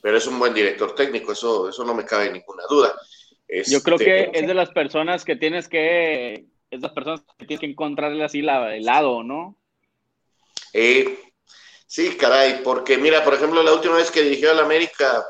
pero 0.00 0.16
es 0.16 0.26
un 0.28 0.38
buen 0.38 0.54
director 0.54 0.94
técnico, 0.94 1.32
eso, 1.32 1.68
eso 1.68 1.84
no 1.84 1.94
me 1.94 2.04
cabe 2.04 2.30
ninguna 2.30 2.62
duda. 2.70 2.94
Yo 3.66 3.82
creo 3.82 3.98
que 3.98 4.20
este, 4.20 4.40
es 4.40 4.46
de 4.46 4.54
las 4.54 4.70
personas 4.70 5.24
que 5.24 5.34
tienes 5.34 5.68
que, 5.68 6.46
es 6.70 6.80
de 6.80 6.86
las 6.86 6.92
personas 6.92 7.22
que 7.38 7.46
tienes 7.46 7.60
que 7.60 7.66
encontrarle 7.66 8.22
así 8.22 8.40
la, 8.40 8.76
el 8.76 8.84
lado, 8.84 9.24
¿no? 9.24 9.56
Eh, 10.72 11.18
sí, 11.88 12.16
caray, 12.16 12.62
porque 12.62 12.96
mira, 12.98 13.24
por 13.24 13.34
ejemplo, 13.34 13.64
la 13.64 13.72
última 13.72 13.96
vez 13.96 14.12
que 14.12 14.22
dirigió 14.22 14.52
al 14.52 14.60
América, 14.60 15.26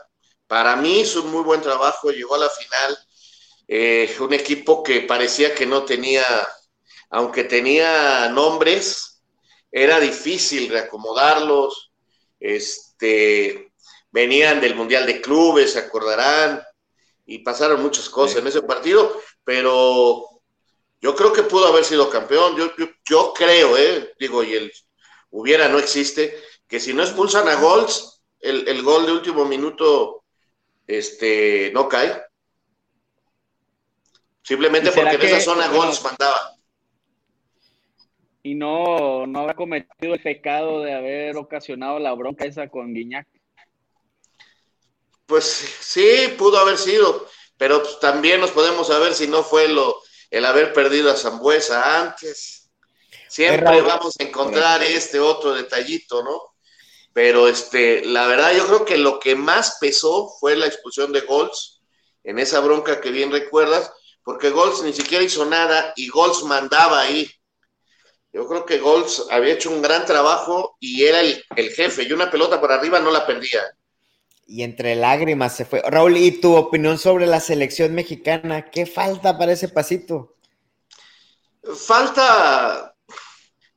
para 0.47 0.77
mí 0.77 1.01
hizo 1.01 1.23
un 1.23 1.31
muy 1.31 1.43
buen 1.43 1.63
trabajo, 1.63 2.11
llegó 2.11 2.35
a 2.35 2.39
la 2.39 2.51
final, 2.51 2.99
eh, 3.67 4.15
un 4.21 4.35
equipo 4.35 4.83
que 4.83 5.01
parecía 5.03 5.55
que 5.55 5.65
no 5.65 5.85
tenía, 5.85 6.25
aunque 7.09 7.45
tenía 7.45 8.29
nombres, 8.29 9.23
era 9.73 10.01
difícil 10.01 10.69
reacomodarlos, 10.69 11.93
este, 12.41 13.73
venían 14.11 14.61
del 14.61 14.75
Mundial 14.75 15.07
de 15.07 15.21
Clubes, 15.21 15.73
se 15.73 15.79
acordarán, 15.79 16.63
y 17.25 17.39
pasaron 17.39 17.83
muchas 17.83 18.09
cosas 18.09 18.39
en 18.39 18.47
ese 18.49 18.63
partido, 18.63 19.21
pero 19.45 20.39
yo 21.01 21.15
creo 21.15 21.33
que 21.33 21.43
pudo 21.43 21.67
haber 21.67 21.85
sido 21.85 22.11
campeón. 22.11 22.57
Yo, 22.57 22.71
yo, 23.09 23.33
creo, 23.33 23.77
eh, 23.77 24.15
digo, 24.19 24.43
y 24.43 24.55
el 24.55 24.73
hubiera 25.31 25.69
no 25.69 25.79
existe, 25.79 26.37
que 26.67 26.81
si 26.81 26.93
no 26.93 27.03
expulsan 27.03 27.49
a 27.49 27.57
Golds, 27.57 28.23
el, 28.41 28.83
gol 28.83 29.07
de 29.07 29.13
último 29.13 29.45
minuto 29.45 30.25
este, 30.87 31.71
no 31.73 31.89
cae. 31.89 32.23
Simplemente 34.43 34.93
porque 34.93 35.17
en 35.17 35.23
esa 35.23 35.41
zona 35.41 35.69
Golds 35.69 36.03
mandaba. 36.03 36.55
Y 38.43 38.55
no, 38.55 39.27
no 39.27 39.41
habrá 39.41 39.55
cometido 39.55 40.15
el 40.15 40.23
pecado 40.23 40.81
de 40.81 40.95
haber 40.95 41.37
ocasionado 41.37 41.99
la 41.99 42.15
bronca 42.15 42.47
esa 42.47 42.69
con 42.69 42.95
Guiñac. 42.95 43.27
Pues 45.27 45.45
sí, 45.45 46.35
pudo 46.39 46.59
haber 46.59 46.79
sido, 46.79 47.29
pero 47.59 47.83
pues, 47.83 48.01
también 48.01 48.41
nos 48.41 48.51
podemos 48.53 48.87
saber 48.87 49.13
si 49.13 49.29
no 49.29 49.43
fue 49.43 49.69
lo, 49.69 50.01
el 50.31 50.47
haber 50.47 50.73
perdido 50.73 51.11
a 51.11 51.17
Zambuesa 51.17 52.01
antes. 52.01 52.58
Siempre 53.29 53.83
vamos 53.83 54.15
a 54.19 54.23
encontrar 54.23 54.83
este 54.83 55.21
otro 55.21 55.55
detallito, 55.55 56.23
¿no? 56.23 56.41
Pero 57.13 57.49
este, 57.49 58.05
la 58.05 58.27
verdad, 58.27 58.53
yo 58.57 58.67
creo 58.67 58.85
que 58.85 58.97
lo 58.97 59.19
que 59.19 59.35
más 59.35 59.79
pesó 59.81 60.31
fue 60.41 60.57
la 60.57 60.67
expulsión 60.67 61.13
de 61.13 61.21
Golds 61.23 61.81
en 62.25 62.39
esa 62.39 62.61
bronca 62.61 63.01
que 63.01 63.11
bien 63.11 63.33
recuerdas, 63.33 63.93
porque 64.23 64.51
Golds 64.51 64.83
ni 64.83 64.93
siquiera 64.93 65.25
hizo 65.25 65.45
nada 65.45 65.93
y 65.97 66.09
Golds 66.09 66.43
mandaba 66.45 67.01
ahí. 67.01 67.31
Yo 68.33 68.47
creo 68.47 68.67
que 68.67 68.79
Golds 68.79 69.27
había 69.31 69.55
hecho 69.55 69.71
un 69.71 69.83
gran 69.83 70.05
trabajo 70.05 70.77
y 70.79 71.05
era 71.05 71.21
el, 71.21 71.43
el 71.57 71.71
jefe, 71.71 72.05
y 72.05 72.13
una 72.13 72.31
pelota 72.31 72.61
por 72.61 72.71
arriba 72.71 73.01
no 73.01 73.11
la 73.11 73.27
perdía. 73.27 73.63
Y 74.47 74.63
entre 74.63 74.95
lágrimas 74.95 75.57
se 75.57 75.65
fue. 75.65 75.83
Raúl, 75.83 76.17
¿y 76.17 76.31
tu 76.41 76.55
opinión 76.55 76.99
sobre 76.99 77.27
la 77.27 77.41
selección 77.41 77.95
mexicana? 77.95 78.71
¿Qué 78.71 78.87
falta 78.87 79.37
para 79.37 79.53
ese 79.53 79.69
pasito? 79.69 80.37
Falta, 81.75 82.88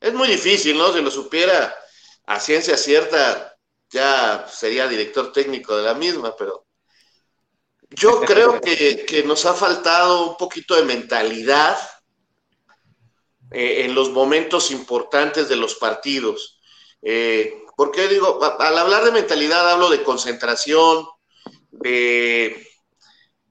es 0.02 0.14
muy 0.14 0.28
difícil, 0.28 0.78
¿no? 0.78 0.92
Si 0.92 1.00
lo 1.00 1.12
supiera 1.12 1.74
a 2.26 2.40
ciencia 2.40 2.76
cierta, 2.76 3.56
ya 3.90 4.48
sería 4.52 4.88
director 4.88 5.32
técnico 5.32 5.78
de 5.78 5.84
la 5.84 5.94
misma, 5.94 6.36
pero 6.36 6.66
yo 7.92 8.22
creo 8.26 8.60
que, 8.60 9.24
nos 9.26 9.46
ha 9.46 9.54
faltado 9.54 10.32
un 10.32 10.38
poquito 10.38 10.76
de 10.76 10.84
mentalidad 10.84 11.78
eh, 13.52 13.86
en 13.86 13.94
los 13.94 14.10
momentos 14.10 14.72
importantes 14.72 15.48
de 15.48 15.56
los 15.56 15.76
partidos. 15.76 16.60
Eh, 17.04 17.64
¿Por 17.78 17.92
qué 17.92 18.08
digo? 18.08 18.40
Al 18.60 18.78
hablar 18.78 19.06
de 19.06 19.12
mentalidad 19.12 19.70
hablo 19.70 19.90
de 19.90 20.04
concentración, 20.04 21.08
de, 21.72 22.68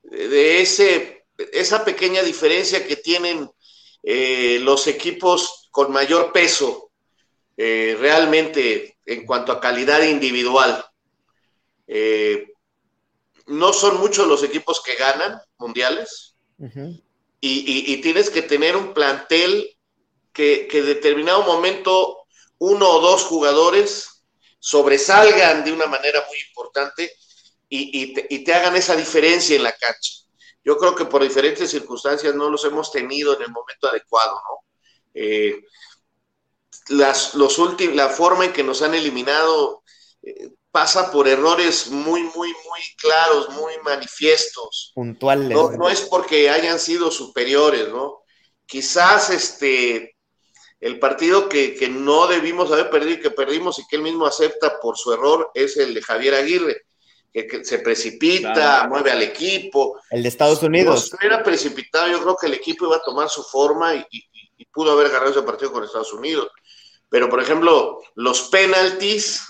de 0.03 0.61
ese, 0.61 1.27
esa 1.53 1.85
pequeña 1.85 2.23
diferencia 2.23 2.87
que 2.87 2.97
tienen 2.97 3.51
eh, 4.03 4.59
los 4.63 4.87
equipos 4.87 5.60
con 5.71 5.93
mayor 5.93 6.33
peso 6.33 6.91
eh, 7.57 7.97
realmente 7.99 8.99
en 9.05 9.27
cuanto 9.27 9.53
a 9.53 9.61
calidad 9.61 10.03
individual. 10.03 10.85
Eh, 11.87 12.53
no 13.47 13.73
son 13.73 13.99
muchos 13.99 14.27
los 14.27 14.43
equipos 14.43 14.83
que 14.83 14.95
ganan 14.95 15.41
mundiales 15.59 16.37
y, 17.41 18.01
tienes 18.03 18.31
que 18.31 18.43
tener 18.43 18.77
un 18.77 18.95
plantel 18.95 19.77
que, 20.33 20.69
que 20.69 20.79
en 20.79 20.87
determinado 20.87 21.43
momento 21.43 22.19
uno 22.59 22.89
o 22.89 23.01
dos 23.01 23.25
jugadores 23.25 24.25
sobresalgan 24.61 25.65
de 25.65 25.73
una 25.73 25.87
manera 25.87 26.25
muy 26.29 26.39
importante 26.49 27.11
y, 27.69 28.45
te, 28.45 28.55
hagan 28.55 28.77
esa 28.77 28.97
diferencia 28.97 29.57
en 29.57 29.63
la 29.63 29.73
cancha. 29.73 30.13
Yo 30.63 30.77
creo 30.77 30.95
que 30.95 31.07
por 31.07 31.23
diferentes 31.23 31.71
circunstancias 31.71 32.35
no 32.35 32.51
los 32.51 32.65
hemos 32.65 32.91
tenido 32.93 33.35
en 33.37 33.43
el 33.43 33.51
momento 33.51 33.89
adecuado, 33.89 34.35
¿no? 34.35 34.60
Eh, 35.15 35.61
las, 36.89 37.35
los 37.35 37.59
la 37.95 38.09
forma 38.09 38.47
en 38.47 38.53
que 38.53 38.65
nos 38.65 38.83
han 38.83 38.95
eliminado 38.95 39.83
eh, 40.23 40.51
pasa 40.71 41.11
por 41.11 41.27
errores 41.27 41.91
muy, 41.91 42.23
muy, 42.23 42.49
muy 42.49 42.81
claros, 42.97 43.51
muy 43.51 43.75
manifiestos. 43.85 44.93
Puntuales. 44.95 45.51
No, 45.51 45.71
no 45.73 45.89
es 45.89 46.03
porque 46.03 46.51
hayan 46.51 46.79
sido 46.79 47.11
superiores, 47.11 47.89
¿no? 47.89 48.23
Quizás 48.67 49.31
este, 49.31 50.15
el 50.81 50.99
partido 50.99 51.49
que, 51.49 51.77
no 51.91 52.27
debimos 52.27 52.73
haber 52.73 52.89
perdido 52.89 53.19
y 53.19 53.21
que 53.21 53.31
perdimos 53.31 53.79
y 53.79 53.87
que 53.87 53.97
él 53.97 54.03
mismo 54.03 54.27
acepta 54.27 54.81
por 54.81 54.97
su 54.97 55.13
error 55.13 55.51
es 55.55 55.77
el 55.77 55.93
de 55.93 56.03
Javier 56.03 56.35
Aguirre, 56.35 56.83
que, 57.33 57.65
se 57.65 57.81
precipita, 57.81 58.87
mueve 58.89 59.11
al 59.11 59.23
equipo. 59.23 60.01
El 60.11 60.23
de 60.23 60.29
Estados 60.29 60.63
Unidos. 60.63 61.11
Si 61.11 61.27
era 61.27 61.43
precipitado, 61.43 62.09
yo 62.09 62.23
creo 62.23 62.37
que 62.37 62.47
el 62.47 62.55
equipo 62.55 62.87
iba 62.87 62.97
a 62.97 63.03
tomar 63.03 63.29
su 63.29 63.43
forma 63.43 63.95
y, 63.95 64.05
pudo 64.67 64.93
haber 64.93 65.11
ganado 65.11 65.31
ese 65.31 65.43
partido 65.43 65.73
con 65.73 65.85
Estados 65.85 66.13
Unidos. 66.13 66.49
Pero, 67.09 67.29
por 67.29 67.43
ejemplo, 67.43 68.01
los 68.15 68.43
penaltis 68.49 69.43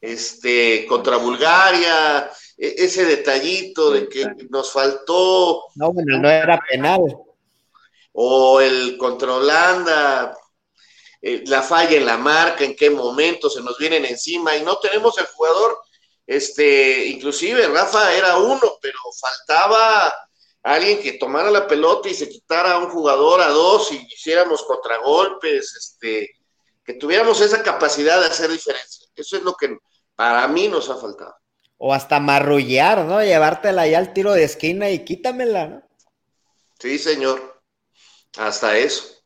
este, 0.00 0.86
contra 0.86 1.16
Bulgaria, 1.16 2.30
e, 2.56 2.74
ese 2.78 3.04
detallito 3.04 3.90
de 3.90 4.08
que 4.08 4.26
nos 4.50 4.70
faltó. 4.70 5.64
No, 5.74 5.92
bueno, 5.92 6.18
no 6.18 6.30
era 6.30 6.60
penal. 6.68 7.00
O 8.12 8.60
el 8.60 8.96
contra 8.96 9.34
Holanda, 9.34 10.36
eh, 11.20 11.42
la 11.46 11.62
falla 11.62 11.96
en 11.96 12.06
la 12.06 12.16
marca, 12.16 12.64
en 12.64 12.76
qué 12.76 12.88
momento 12.88 13.50
se 13.50 13.60
nos 13.60 13.76
vienen 13.78 14.04
encima 14.04 14.56
y 14.56 14.62
no 14.62 14.78
tenemos 14.78 15.18
el 15.18 15.26
jugador, 15.26 15.78
este, 16.26 17.06
inclusive 17.06 17.68
Rafa 17.68 18.14
era 18.14 18.36
uno, 18.38 18.78
pero 18.80 18.98
faltaba 19.20 20.12
alguien 20.66 21.00
que 21.00 21.12
tomara 21.12 21.50
la 21.50 21.68
pelota 21.68 22.08
y 22.08 22.14
se 22.14 22.28
quitara 22.28 22.72
a 22.72 22.78
un 22.78 22.90
jugador 22.90 23.40
a 23.40 23.48
dos 23.48 23.92
y 23.92 24.04
hiciéramos 24.12 24.64
contragolpes, 24.64 25.76
este, 25.76 26.30
que 26.84 26.94
tuviéramos 26.94 27.40
esa 27.40 27.62
capacidad 27.62 28.20
de 28.20 28.26
hacer 28.26 28.50
diferencia. 28.50 29.06
Eso 29.14 29.36
es 29.36 29.44
lo 29.44 29.54
que 29.54 29.78
para 30.16 30.48
mí 30.48 30.66
nos 30.66 30.90
ha 30.90 30.96
faltado. 30.96 31.36
O 31.78 31.94
hasta 31.94 32.18
marrullear, 32.18 33.04
¿no? 33.04 33.22
Llevártela 33.22 33.86
ya 33.86 33.98
al 33.98 34.12
tiro 34.12 34.32
de 34.32 34.42
esquina 34.42 34.90
y 34.90 35.04
quítamela, 35.04 35.68
¿no? 35.68 35.82
Sí, 36.80 36.98
señor. 36.98 37.60
Hasta 38.36 38.76
eso. 38.76 39.22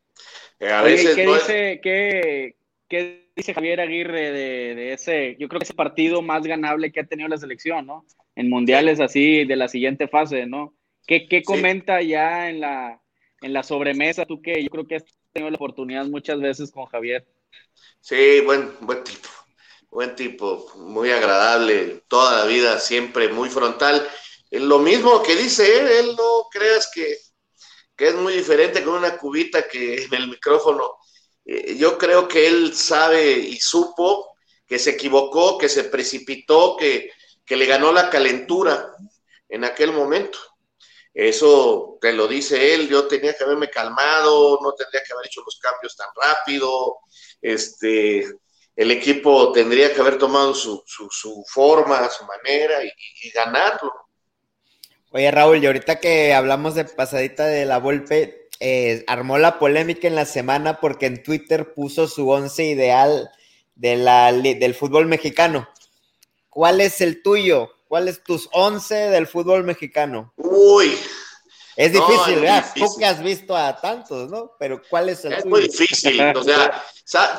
¿qué, 0.59 0.85
dice, 0.85 1.81
qué, 2.87 3.31
dice 3.35 3.55
Javier 3.55 3.81
Aguirre 3.81 4.31
de, 4.31 4.93
ese, 4.93 5.37
yo 5.39 5.49
creo 5.49 5.59
que 5.59 5.65
ese 5.65 5.75
partido 5.75 6.21
más 6.21 6.43
ganable 6.43 6.93
que 6.93 7.01
ha 7.01 7.07
tenido 7.07 7.31
la 7.31 7.39
selección, 7.39 7.87
¿no? 7.87 8.05
En 8.37 8.51
mundiales 8.51 9.01
así 9.01 9.47
de 9.47 9.57
la 9.57 9.69
siguiente 9.69 10.07
fase, 10.07 10.45
¿no? 10.45 10.75
¿Qué, 11.07 11.27
qué 11.29 11.43
comenta 11.43 12.03
ya 12.03 12.49
en 12.49 12.61
la, 12.61 13.03
en 13.41 13.53
la 13.53 13.63
sobremesa? 13.63 14.27
Tú 14.27 14.41
que 14.41 14.63
yo 14.63 14.69
creo 14.71 14.87
que 14.87 14.97
has 14.97 15.05
tenido 15.33 15.51
la 15.51 15.57
oportunidad 15.57 16.05
muchas 16.07 16.41
veces 16.41 16.71
con 16.71 16.87
Javier. 16.87 17.27
Sí, 18.01 18.41
buen, 18.41 18.73
buen 18.81 19.03
tipo, 19.05 19.29
buen 19.91 20.15
tipo, 20.15 20.73
muy 20.77 21.11
agradable, 21.11 22.03
toda 22.09 22.39
la 22.39 22.45
vida 22.47 22.79
siempre 22.79 23.29
muy 23.29 23.49
frontal. 23.49 24.07
Lo 24.51 24.79
mismo 24.79 25.23
que 25.23 25.37
dice 25.37 25.79
él, 25.79 25.89
él 25.89 26.17
no 26.17 26.49
creas 26.51 26.91
que 26.93 27.17
que 28.01 28.09
es 28.09 28.15
muy 28.15 28.33
diferente 28.33 28.83
con 28.83 28.95
una 28.95 29.19
cubita 29.19 29.69
que 29.69 30.05
en 30.05 30.15
el 30.15 30.29
micrófono. 30.29 30.97
Eh, 31.45 31.77
yo 31.77 31.99
creo 31.99 32.27
que 32.27 32.47
él 32.47 32.75
sabe 32.75 33.33
y 33.33 33.61
supo 33.61 34.39
que 34.67 34.79
se 34.79 34.93
equivocó, 34.93 35.59
que 35.59 35.69
se 35.69 35.85
precipitó, 35.85 36.79
que, 36.79 37.13
le 37.47 37.67
ganó 37.67 37.93
la 37.93 38.09
calentura 38.09 38.95
en 39.51 39.65
aquel 39.65 39.93
momento. 39.93 40.39
Eso 41.13 41.99
te 42.01 42.13
lo 42.13 42.29
dice 42.29 42.75
él, 42.75 42.89
yo 42.89 43.09
tenía 43.09 43.35
que 43.35 43.45
haberme 43.45 43.69
calmado, 43.69 44.59
no 44.63 44.73
tendría 44.75 45.03
que 45.03 45.13
haber 45.13 45.27
hecho 45.27 45.43
los 45.45 45.59
cambios 45.59 45.97
tan 45.97 46.09
rápido, 46.15 46.99
este, 47.43 48.25
el 48.77 48.91
equipo 48.91 49.51
tendría 49.53 49.93
que 49.93 50.01
haber 50.01 50.19
tomado 50.19 50.55
su, 50.55 50.85
forma, 51.49 52.09
su 52.09 52.25
manera 52.25 52.85
y 52.85 53.31
ganarlo. 53.31 53.93
Oye, 55.13 55.29
Raúl, 55.33 55.63
y 55.63 55.67
ahorita 55.67 55.99
que 55.99 56.33
hablamos 56.33 56.77
de 56.77 56.85
pasadita 56.85 57.45
de 57.47 57.67
la 57.67 57.79
Volpe, 57.79 58.49
eh, 58.61 59.05
armó 59.09 59.39
la 59.39 59.59
polémica 59.59 60.07
en 60.07 60.15
la 60.15 60.25
semana 60.25 60.79
porque 60.79 61.07
en 61.07 61.25
Twitter 61.25 61.75
puso 61.75 62.07
su 62.07 62.31
once 62.31 62.65
ideal 62.65 63.29
del 63.75 64.75
fútbol 64.75 65.07
mexicano. 65.07 65.69
¿Cuál 66.49 66.81
es 66.81 67.01
el 67.01 67.23
tuyo? 67.23 67.73
¿Cuál 67.91 68.07
es 68.07 68.23
tus 68.23 68.49
once 68.53 68.95
del 68.95 69.27
fútbol 69.27 69.65
mexicano? 69.65 70.33
Uy. 70.37 70.97
Es 71.75 71.93
difícil, 71.93 72.37
¿verdad? 72.37 72.73
Tú 72.77 72.97
que 72.97 73.05
has 73.05 73.21
visto 73.21 73.57
a 73.57 73.81
tantos, 73.81 74.31
¿no? 74.31 74.53
Pero 74.61 74.81
¿cuál 74.89 75.09
es 75.09 75.25
el 75.25 75.33
tuyo? 75.33 75.39
Es 75.41 75.47
muy 75.47 75.63
difícil. 75.63 76.21
o 76.37 76.45
sea, 76.45 76.85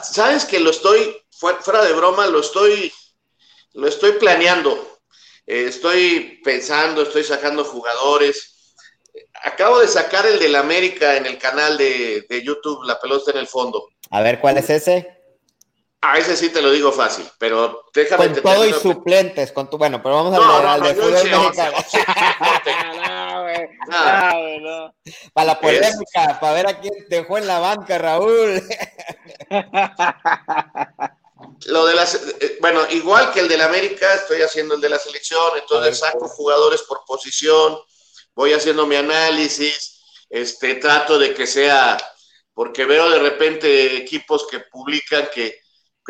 sabes 0.04 0.44
que 0.44 0.60
lo 0.60 0.72
estoy, 0.72 1.16
fuera 1.30 1.86
de 1.86 1.94
broma, 1.94 2.28
lo 2.28 2.42
estoy, 2.42 2.92
lo 3.76 3.88
estoy 3.88 4.12
planeando 4.20 5.00
eh, 5.48 5.68
estoy 5.70 6.42
pensando, 6.44 7.04
estoy 7.04 7.24
sacando 7.24 7.64
jugadores. 7.64 8.76
Acabo 9.46 9.80
de 9.80 9.88
sacar 9.88 10.26
el 10.26 10.38
del 10.38 10.58
América 10.58 11.16
en 11.16 11.28
el 11.28 11.38
canal 11.38 11.78
de, 11.78 12.44
YouTube, 12.44 12.84
La 12.84 13.00
Pelota 13.00 13.32
en 13.32 13.38
el 13.38 13.48
Fondo. 13.48 13.88
A 14.10 14.22
ver, 14.22 14.42
¿cuál 14.42 14.58
es 14.58 14.70
ese? 14.70 15.21
A 16.04 16.18
ese 16.18 16.36
sí 16.36 16.50
te 16.50 16.64
lo 16.64 16.72
digo 16.72 16.92
fácil, 16.92 17.30
pero 17.38 17.84
déjame... 17.94 18.32
Con 18.32 18.42
todo 18.42 18.66
y 18.66 18.74
suplentes, 18.74 19.52
con 19.52 19.70
tu... 19.70 19.78
Bueno, 19.78 20.02
pero 20.02 20.16
vamos 20.16 20.34
a 20.34 20.58
hablar 20.58 20.82
de 20.82 20.96
fútbol 20.96 21.14
mexicano. 21.14 21.78
Para 25.34 25.46
la 25.46 25.60
polémica, 25.60 26.40
para 26.40 26.54
ver 26.54 26.68
a 26.68 26.80
quién 26.80 26.94
dejó 27.08 27.38
en 27.38 27.46
la 27.46 27.60
banca, 27.60 28.00
Raúl. 28.00 28.64
Lo 31.68 31.86
de 31.86 31.96
las, 31.96 32.16
eh, 32.16 32.58
bueno, 32.62 32.82
igual 32.90 33.32
que 33.32 33.42
el 33.42 33.48
del 33.48 33.62
América, 33.62 34.16
estoy 34.16 34.42
haciendo 34.42 34.76
el 34.76 34.82
de 34.82 34.90
la 34.90 34.98
selección, 34.98 35.58
entonces 35.60 36.00
saco 36.00 36.28
jugadores 36.28 36.82
por 36.84 37.06
posición, 37.06 37.78
voy 38.34 38.54
haciendo 38.54 38.88
mi 38.88 38.96
análisis, 38.96 40.02
este, 40.30 40.76
trato 40.76 41.20
de 41.20 41.34
que 41.34 41.46
sea, 41.46 41.98
porque 42.54 42.86
veo 42.86 43.10
de 43.10 43.20
repente 43.20 43.98
equipos 43.98 44.48
que 44.50 44.62
publican 44.72 45.30
que, 45.34 45.61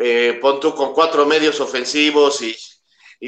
que 0.02 0.38
pon 0.40 0.58
tú 0.58 0.74
con 0.74 0.92
cuatro 0.92 1.24
medios 1.26 1.60
ofensivos 1.60 2.42
y, 2.42 2.56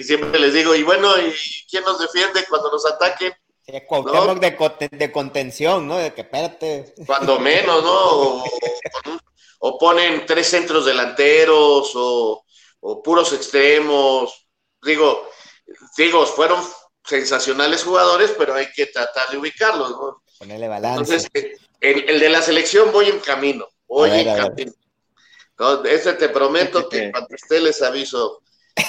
siempre 0.03 0.41
les 0.41 0.53
digo, 0.53 0.75
y 0.75 0.83
bueno, 0.83 1.17
¿y 1.19 1.33
quién 1.71 1.85
nos 1.85 2.01
defiende 2.01 2.45
cuando 2.49 2.71
nos 2.71 2.85
ataquen? 2.85 3.33
de, 3.67 5.13
contención, 5.13 5.87
¿no? 5.87 5.97
De 5.97 6.13
que 6.13 6.23
espérate. 6.23 6.95
Cuando 7.07 7.39
menos, 7.39 7.83
¿no? 7.83 8.45
o 9.61 9.79
ponen 9.79 10.27
tres 10.27 10.49
centros 10.49 10.85
delanteros 10.85 11.93
o, 11.95 12.45
puros 13.03 13.33
extremos. 13.33 14.47
Digo, 14.83 15.31
digo, 15.97 16.27
fueron 16.27 16.61
sensacionales 17.03 17.85
jugadores, 17.85 18.35
pero 18.37 18.55
hay 18.55 18.67
que 18.73 18.87
tratar 18.87 19.31
de 19.31 19.39
ubicarlos. 19.39 19.95
Ponele 20.39 20.69
balance. 20.69 21.15
Entonces, 21.15 21.31
eh, 21.33 21.57
el, 21.81 22.11
el 22.11 22.21
de 22.21 22.29
la 22.29 22.43
selección 22.43 22.93
voy 22.93 23.09
en 23.09 23.21
camino. 23.21 23.67
Voy 23.87 24.11
ver, 24.11 24.27
en 24.27 24.37
camino. 24.37 24.73
No, 25.59 25.85
ese 25.85 26.14
te 26.14 26.29
prometo 26.29 26.88
que 26.88 27.11
cuando 27.11 27.35
esté 27.35 27.61
les 27.61 27.81
aviso. 27.83 28.40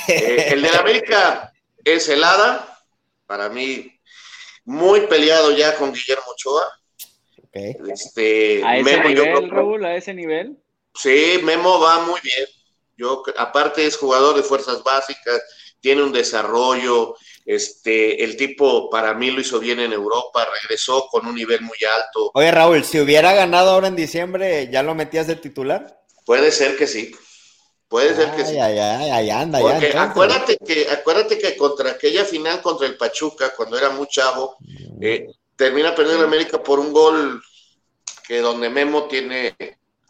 Eh, 0.07 0.49
el 0.53 0.61
de 0.61 0.69
la 0.71 0.79
América 0.79 1.53
es 1.83 2.09
helada, 2.09 2.79
para 3.27 3.49
mí 3.49 3.91
muy 4.65 5.01
peleado 5.01 5.51
ya 5.51 5.75
con 5.75 5.93
Guillermo 5.93 6.23
Ochoa. 6.31 6.63
Este, 7.51 8.61
A 8.65 8.77
ese 8.77 8.83
Memo, 8.97 9.09
yo 9.09 9.23
nivel, 9.23 9.33
creo 9.37 9.41
que- 9.49 9.55
Raúl, 9.55 9.85
a 9.85 9.95
ese 9.95 10.13
nivel. 10.13 10.57
Sí, 10.93 11.39
Memo 11.43 11.79
va 11.79 11.99
muy 12.01 12.19
bien. 12.21 12.45
Yo, 12.97 13.23
aparte 13.37 13.85
es 13.85 13.97
jugador 13.97 14.35
de 14.35 14.43
fuerzas 14.43 14.81
básicas, 14.83 15.41
tiene 15.81 16.01
un 16.03 16.11
desarrollo, 16.13 17.15
este, 17.45 18.23
el 18.23 18.37
tipo 18.37 18.89
para 18.89 19.13
mí 19.13 19.29
lo 19.31 19.41
hizo 19.41 19.59
bien 19.59 19.79
en 19.79 19.93
Europa, 19.93 20.47
regresó 20.61 21.07
con 21.09 21.27
un 21.27 21.35
nivel 21.35 21.61
muy 21.61 21.77
alto. 21.93 22.31
Oye, 22.33 22.51
Raúl, 22.51 22.83
si 22.83 22.99
hubiera 22.99 23.33
ganado 23.33 23.71
ahora 23.71 23.87
en 23.89 23.95
diciembre, 23.95 24.69
¿ya 24.71 24.81
lo 24.83 24.95
metías 24.95 25.27
de 25.27 25.35
titular? 25.35 26.01
Puede 26.25 26.51
ser 26.51 26.75
que 26.75 26.87
sí, 26.87 27.15
puede 27.87 28.15
ser 28.15 28.31
que 28.31 28.41
Ay, 28.43 28.53
sí. 28.53 28.59
ay, 28.59 28.79
ay, 28.79 29.29
anda, 29.29 29.59
ya. 29.59 29.63
Porque 29.65 29.85
entonces. 29.87 29.95
acuérdate 30.09 30.57
que, 30.57 30.89
acuérdate 30.89 31.37
que 31.37 31.55
contra 31.55 31.91
aquella 31.91 32.25
final 32.25 32.61
contra 32.61 32.87
el 32.87 32.97
Pachuca, 32.97 33.53
cuando 33.55 33.77
era 33.77 33.89
muy 33.91 34.07
chavo, 34.07 34.57
eh, 35.01 35.27
termina 35.55 35.93
perdiendo 35.93 36.25
América 36.25 36.61
por 36.61 36.79
un 36.79 36.91
gol 36.91 37.41
que 38.27 38.39
donde 38.39 38.69
Memo 38.69 39.07
tiene, 39.07 39.55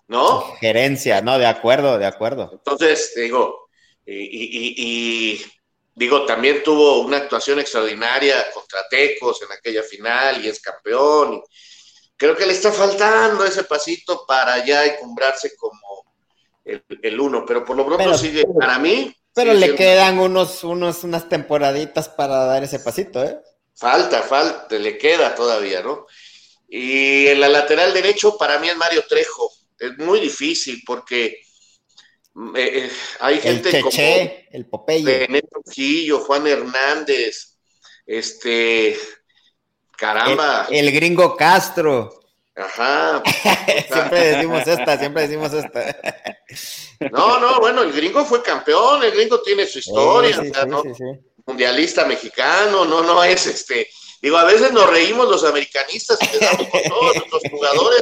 ¿no? 0.08 0.56
Gerencia, 0.62 1.22
no, 1.22 1.38
de 1.38 1.46
acuerdo, 1.48 1.98
de 1.98 2.06
acuerdo. 2.06 2.50
Entonces, 2.54 3.12
digo, 3.16 3.68
y, 4.06 4.14
y- 4.14 4.50
y- 4.54 5.34
y, 5.34 5.46
digo, 5.94 6.26
también 6.26 6.64
tuvo 6.64 7.02
una 7.02 7.18
actuación 7.18 7.60
extraordinaria 7.60 8.50
contra 8.54 8.88
Tecos 8.90 9.42
en 9.42 9.52
aquella 9.52 9.84
final 9.84 10.44
y 10.44 10.48
es 10.48 10.62
campeón. 10.62 11.42
creo 12.18 12.34
que 12.38 12.46
le 12.46 12.54
está 12.54 12.72
faltando 12.72 13.44
ese 13.44 13.66
pasito 13.66 14.26
para 14.26 14.64
ya 14.66 14.86
encumbrarse 14.86 15.54
como 15.58 16.05
el, 16.66 16.84
el 17.04 17.20
uno, 17.20 17.46
pero 17.46 17.64
por 17.64 17.78
lo 17.78 17.86
pronto 17.86 18.04
Pero- 18.04 18.18
sigue, 18.18 18.44
para 18.60 18.80
mí, 18.80 19.16
Pero 19.34 19.54
le 19.54 19.60
siendo- 19.60 19.78
quedan 19.78 20.20
unos, 20.20 20.64
unos, 20.64 21.04
unas 21.04 21.30
temporaditas 21.30 22.10
para 22.10 22.46
dar 22.46 22.64
ese 22.64 22.80
pasito, 22.80 23.24
¿eh? 23.24 23.38
falta, 23.76 24.22
falta, 24.24 24.76
le 24.78 24.98
queda 24.98 25.36
todavía, 25.36 25.82
¿no? 25.82 26.06
Y 26.68 27.28
en 27.28 27.40
la 27.40 27.50
lateral 27.50 27.94
derecho, 27.94 28.38
para 28.38 28.58
mí 28.60 28.68
es 28.70 28.76
Mario 28.78 29.04
Trejo. 29.08 29.52
Es 29.78 29.98
muy 29.98 30.20
difícil 30.22 30.82
porque 30.86 31.42
mm, 32.34 32.56
eh, 32.56 32.86
eh, 32.86 32.92
hay 33.20 33.36
El 33.36 33.42
gente 33.42 33.82
como 33.82 33.92
Cheche, 33.92 34.48
el 34.52 34.66
Popeye. 34.66 35.20
René 35.28 35.42
Trujillo, 35.44 36.20
Juan 36.22 36.48
Hernández, 36.48 37.58
este, 38.06 38.98
caramba, 39.98 40.68
El, 40.70 40.88
el 40.88 40.94
gringo 40.94 41.36
Castro. 41.36 42.22
Ajá. 42.56 43.24
siempre 43.92 44.20
decimos 44.20 44.68
esta, 44.68 44.98
siempre 44.98 45.28
decimos 45.28 45.54
esta. 45.54 45.98
No, 47.12 47.40
no, 47.40 47.60
bueno, 47.60 47.82
el 47.84 47.92
gringo 47.92 48.26
fue 48.26 48.42
campeón, 48.42 49.04
el 49.04 49.12
gringo 49.12 49.42
tiene 49.42 49.66
su 49.66 49.80
historia, 49.80 50.34
Sí, 50.34 50.50
o 50.50 50.54
sea, 50.54 50.64
sí, 50.64 50.70
¿no? 50.70 50.84
sí, 50.84 51.04
mundialista 51.46 52.06
mexicano, 52.06 52.86
no, 52.86 53.02
no 53.04 53.24
es 53.24 53.46
este. 53.46 53.90
Digo, 54.22 54.38
a 54.38 54.46
veces 54.46 54.72
nos 54.72 54.90
reímos 54.90 55.30
los 55.30 55.44
americanistas 55.44 56.18
y 56.22 56.40
con 56.40 56.82
todos 56.90 57.16
nuestros 57.16 57.42
jugadores, 57.52 58.02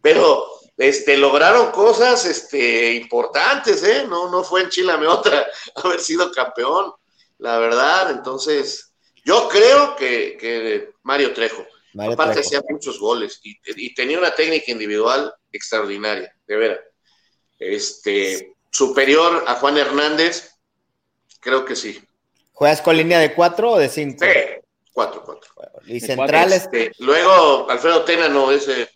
pero 0.00 0.46
este, 0.76 1.16
lograron 1.16 1.70
cosas 1.72 2.24
este, 2.26 2.94
importantes, 2.94 3.82
¿eh? 3.82 4.06
No, 4.08 4.30
no 4.30 4.44
fue 4.44 4.62
en 4.62 4.70
Chilame 4.70 5.06
otra 5.06 5.46
haber 5.76 6.00
sido 6.00 6.30
campeón, 6.30 6.92
la 7.38 7.58
verdad. 7.58 8.10
Entonces, 8.10 8.92
yo 9.24 9.48
creo 9.48 9.96
que, 9.96 10.36
que 10.38 10.90
Mario 11.02 11.32
Trejo, 11.32 11.64
Mario 11.94 12.14
aparte 12.14 12.34
Trejo. 12.34 12.48
hacía 12.48 12.62
muchos 12.68 12.98
goles 12.98 13.40
y, 13.42 13.56
y 13.76 13.94
tenía 13.94 14.18
una 14.18 14.34
técnica 14.34 14.70
individual 14.70 15.32
extraordinaria, 15.52 16.34
de 16.46 16.56
veras. 16.56 16.80
Este, 17.58 18.54
superior 18.70 19.44
a 19.46 19.54
Juan 19.54 19.78
Hernández, 19.78 20.50
creo 21.40 21.64
que 21.64 21.76
sí. 21.76 22.02
¿Juegas 22.52 22.82
con 22.82 22.96
línea 22.96 23.18
de 23.18 23.34
cuatro 23.34 23.72
o 23.72 23.78
de 23.78 23.88
cinco? 23.88 24.24
Sí, 24.24 24.30
cuatro, 24.92 25.22
cuatro. 25.24 25.50
Y 25.86 26.00
centrales. 26.00 26.64
Este, 26.64 26.92
luego, 26.98 27.70
Alfredo 27.70 28.04
Tena 28.04 28.28
no, 28.28 28.50
ese 28.50 28.88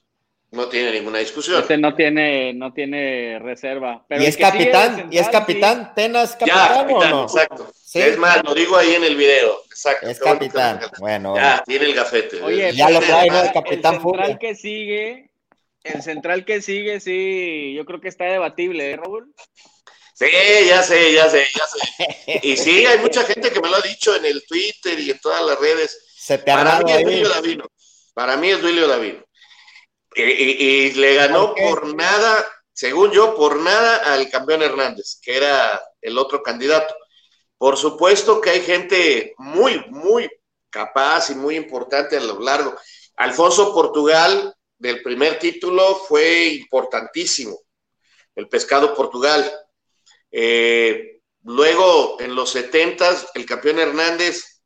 no 0.50 0.68
tiene 0.68 0.92
ninguna 0.92 1.18
discusión. 1.18 1.60
Este 1.60 1.76
no 1.76 1.94
tiene, 1.94 2.54
no 2.54 2.72
tiene 2.72 3.38
reserva. 3.38 4.04
Pero 4.08 4.22
y 4.22 4.24
el 4.24 4.30
es 4.30 4.36
capitán, 4.36 5.08
y 5.10 5.18
es 5.18 5.24
central, 5.24 5.42
capitán. 5.42 5.94
¿Tenas 5.94 6.32
ya, 6.32 6.38
capitán 6.38 6.70
o 6.70 6.74
capitán, 6.88 7.10
no? 7.10 7.22
exacto. 7.24 7.72
Sí. 7.74 8.00
Es 8.00 8.18
más, 8.18 8.42
lo 8.44 8.54
digo 8.54 8.76
ahí 8.76 8.94
en 8.94 9.04
el 9.04 9.16
video. 9.16 9.62
Exacto. 9.66 10.08
Es 10.08 10.18
capitán. 10.18 10.80
Bueno, 10.98 11.34
Ya, 11.36 11.62
tiene 11.66 11.86
el 11.86 11.94
gafete. 11.94 12.42
Oye, 12.42 12.72
Ya 12.74 12.90
lo 12.90 13.00
trae, 13.00 13.28
¿no? 13.28 13.40
El 13.40 13.46
el 13.46 13.52
capitán 13.52 13.94
central 13.94 14.00
Fuga. 14.02 14.38
que 14.38 14.54
sigue, 14.54 15.30
el 15.84 16.02
central 16.02 16.44
que 16.44 16.60
sigue, 16.62 17.00
sí, 17.00 17.74
yo 17.74 17.84
creo 17.84 18.00
que 18.00 18.08
está 18.08 18.24
debatible, 18.24 18.90
¿eh, 18.90 18.96
Raúl? 18.96 19.32
Sí, 20.14 20.26
ya 20.66 20.82
sé, 20.82 21.12
ya 21.12 21.30
sé, 21.30 21.46
ya 21.56 21.64
sé. 21.66 22.40
Y 22.42 22.56
sí, 22.56 22.84
hay 22.84 22.98
mucha 22.98 23.22
gente 23.22 23.50
que 23.50 23.60
me 23.60 23.68
lo 23.70 23.76
ha 23.76 23.80
dicho 23.82 24.16
en 24.16 24.24
el 24.24 24.44
Twitter 24.46 24.98
y 24.98 25.10
en 25.12 25.18
todas 25.20 25.44
las 25.46 25.58
redes. 25.60 26.04
se 26.16 26.38
te 26.38 26.52
Para 26.52 26.80
mí 26.80 26.90
es. 26.92 27.04
Duilio 27.04 27.28
Davino. 27.28 27.64
Para 28.14 28.36
mí 28.36 28.50
es 28.50 28.60
Duilio 28.60 28.88
Davino. 28.88 29.24
Y, 30.14 30.22
y- 30.22 30.56
y 30.86 30.92
le 30.92 31.14
ganó 31.14 31.54
por 31.54 31.94
nada, 31.94 32.46
según 32.72 33.10
yo, 33.12 33.36
por 33.36 33.56
nada 33.56 34.12
al 34.12 34.28
campeón 34.30 34.62
Hernández, 34.62 35.18
que 35.22 35.36
era 35.36 35.80
el 36.00 36.18
otro 36.18 36.42
candidato. 36.42 36.94
Por 37.56 37.76
supuesto 37.76 38.40
que 38.40 38.50
hay 38.50 38.60
gente 38.62 39.34
muy, 39.38 39.84
muy 39.88 40.28
capaz 40.70 41.30
y 41.30 41.34
muy 41.34 41.56
importante 41.56 42.16
a 42.16 42.20
lo 42.20 42.40
largo. 42.40 42.74
Alfonso 43.16 43.72
Portugal, 43.74 44.54
del 44.78 45.02
primer 45.02 45.38
título, 45.38 45.96
fue 45.96 46.46
importantísimo. 46.46 47.58
El 48.34 48.48
pescado 48.48 48.94
Portugal. 48.94 49.50
Eh, 50.30 51.20
luego, 51.42 52.16
en 52.20 52.34
los 52.34 52.50
70 52.50 53.16
el 53.34 53.44
campeón 53.46 53.78
Hernández 53.80 54.62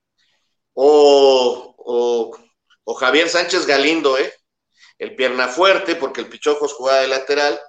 o, 0.75 1.75
o, 1.79 2.39
o 2.85 2.95
Javier 2.95 3.29
Sánchez 3.29 3.67
Galindo, 3.67 4.19
¿eh? 4.19 4.33
El 5.03 5.17
pierna 5.17 5.49
fuerte, 5.49 5.97
porque 5.97 6.21
el 6.21 6.29
Pichojos 6.29 6.75
jugaba 6.75 7.01
de 7.01 7.09
lateral. 7.09 7.61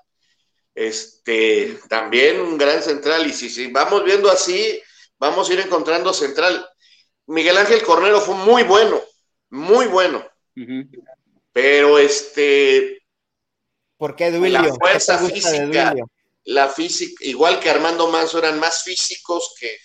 Este, 0.75 1.79
también 1.89 2.39
un 2.39 2.59
gran 2.59 2.83
central. 2.83 3.25
Y 3.25 3.33
si, 3.33 3.49
si 3.49 3.71
vamos 3.71 4.03
viendo 4.03 4.29
así, 4.29 4.79
vamos 5.17 5.49
a 5.49 5.53
ir 5.53 5.59
encontrando 5.59 6.13
central. 6.13 6.69
Miguel 7.25 7.57
Ángel 7.57 7.81
Cornero 7.81 8.21
fue 8.21 8.35
muy 8.35 8.61
bueno, 8.61 9.01
muy 9.49 9.87
bueno. 9.87 10.23
Pero 11.51 11.97
este, 11.97 13.03
¿Por 13.97 14.15
qué 14.15 14.29
Duilio? 14.29 14.61
La 14.61 14.75
fuerza 14.75 15.17
¿Qué 15.17 15.25
te 15.25 15.33
gusta 15.33 15.49
de 15.49 15.65
física. 15.65 15.95
La 16.43 16.69
física, 16.69 17.25
igual 17.25 17.59
que 17.59 17.71
Armando 17.71 18.09
Manso, 18.09 18.37
eran 18.37 18.59
más 18.59 18.83
físicos 18.83 19.55
que, 19.59 19.75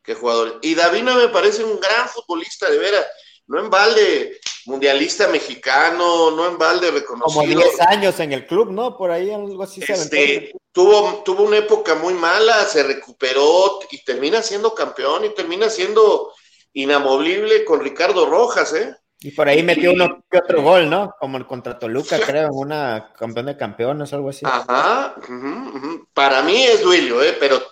que 0.00 0.14
jugadores. 0.14 0.54
Y 0.62 0.76
Davino 0.76 1.16
me 1.16 1.26
parece 1.26 1.64
un 1.64 1.80
gran 1.80 2.08
futbolista, 2.08 2.70
de 2.70 2.78
veras. 2.78 3.04
No 3.46 3.60
en 3.60 3.68
balde, 3.70 4.40
mundialista 4.66 5.28
mexicano, 5.28 6.30
no 6.30 6.46
en 6.48 6.56
balde 6.58 6.88
Como 6.88 6.98
reconocido. 6.98 7.60
10 7.60 7.80
años 7.82 8.18
en 8.20 8.32
el 8.32 8.46
club, 8.46 8.70
¿no? 8.70 8.96
Por 8.96 9.10
ahí 9.10 9.30
algo 9.30 9.62
así 9.62 9.80
se 9.82 9.92
aventó. 9.92 10.16
Este, 10.16 10.52
tuvo, 10.72 11.22
tuvo 11.24 11.42
una 11.44 11.58
época 11.58 11.94
muy 11.94 12.14
mala, 12.14 12.64
se 12.64 12.82
recuperó 12.82 13.80
y 13.90 14.02
termina 14.02 14.42
siendo 14.42 14.74
campeón 14.74 15.24
y 15.26 15.34
termina 15.34 15.68
siendo 15.68 16.32
inamovible 16.72 17.64
con 17.64 17.80
Ricardo 17.80 18.26
Rojas, 18.26 18.72
¿eh? 18.74 18.94
Y 19.20 19.30
por 19.30 19.48
ahí 19.48 19.62
metió 19.62 19.92
uno 19.92 20.22
que 20.30 20.38
otro 20.38 20.60
gol, 20.62 20.90
¿no? 20.90 21.14
Como 21.18 21.38
el 21.38 21.46
contra 21.46 21.78
Toluca, 21.78 22.18
creo, 22.26 22.48
en 22.48 22.54
una 22.54 23.12
campeón 23.18 23.46
de 23.46 23.56
campeones, 23.56 24.12
algo 24.12 24.28
así. 24.30 24.44
Ajá, 24.44 25.14
para 26.12 26.42
mí 26.42 26.62
es 26.64 26.82
Duilio, 26.82 27.22
¿eh? 27.22 27.36
pero 27.38 27.62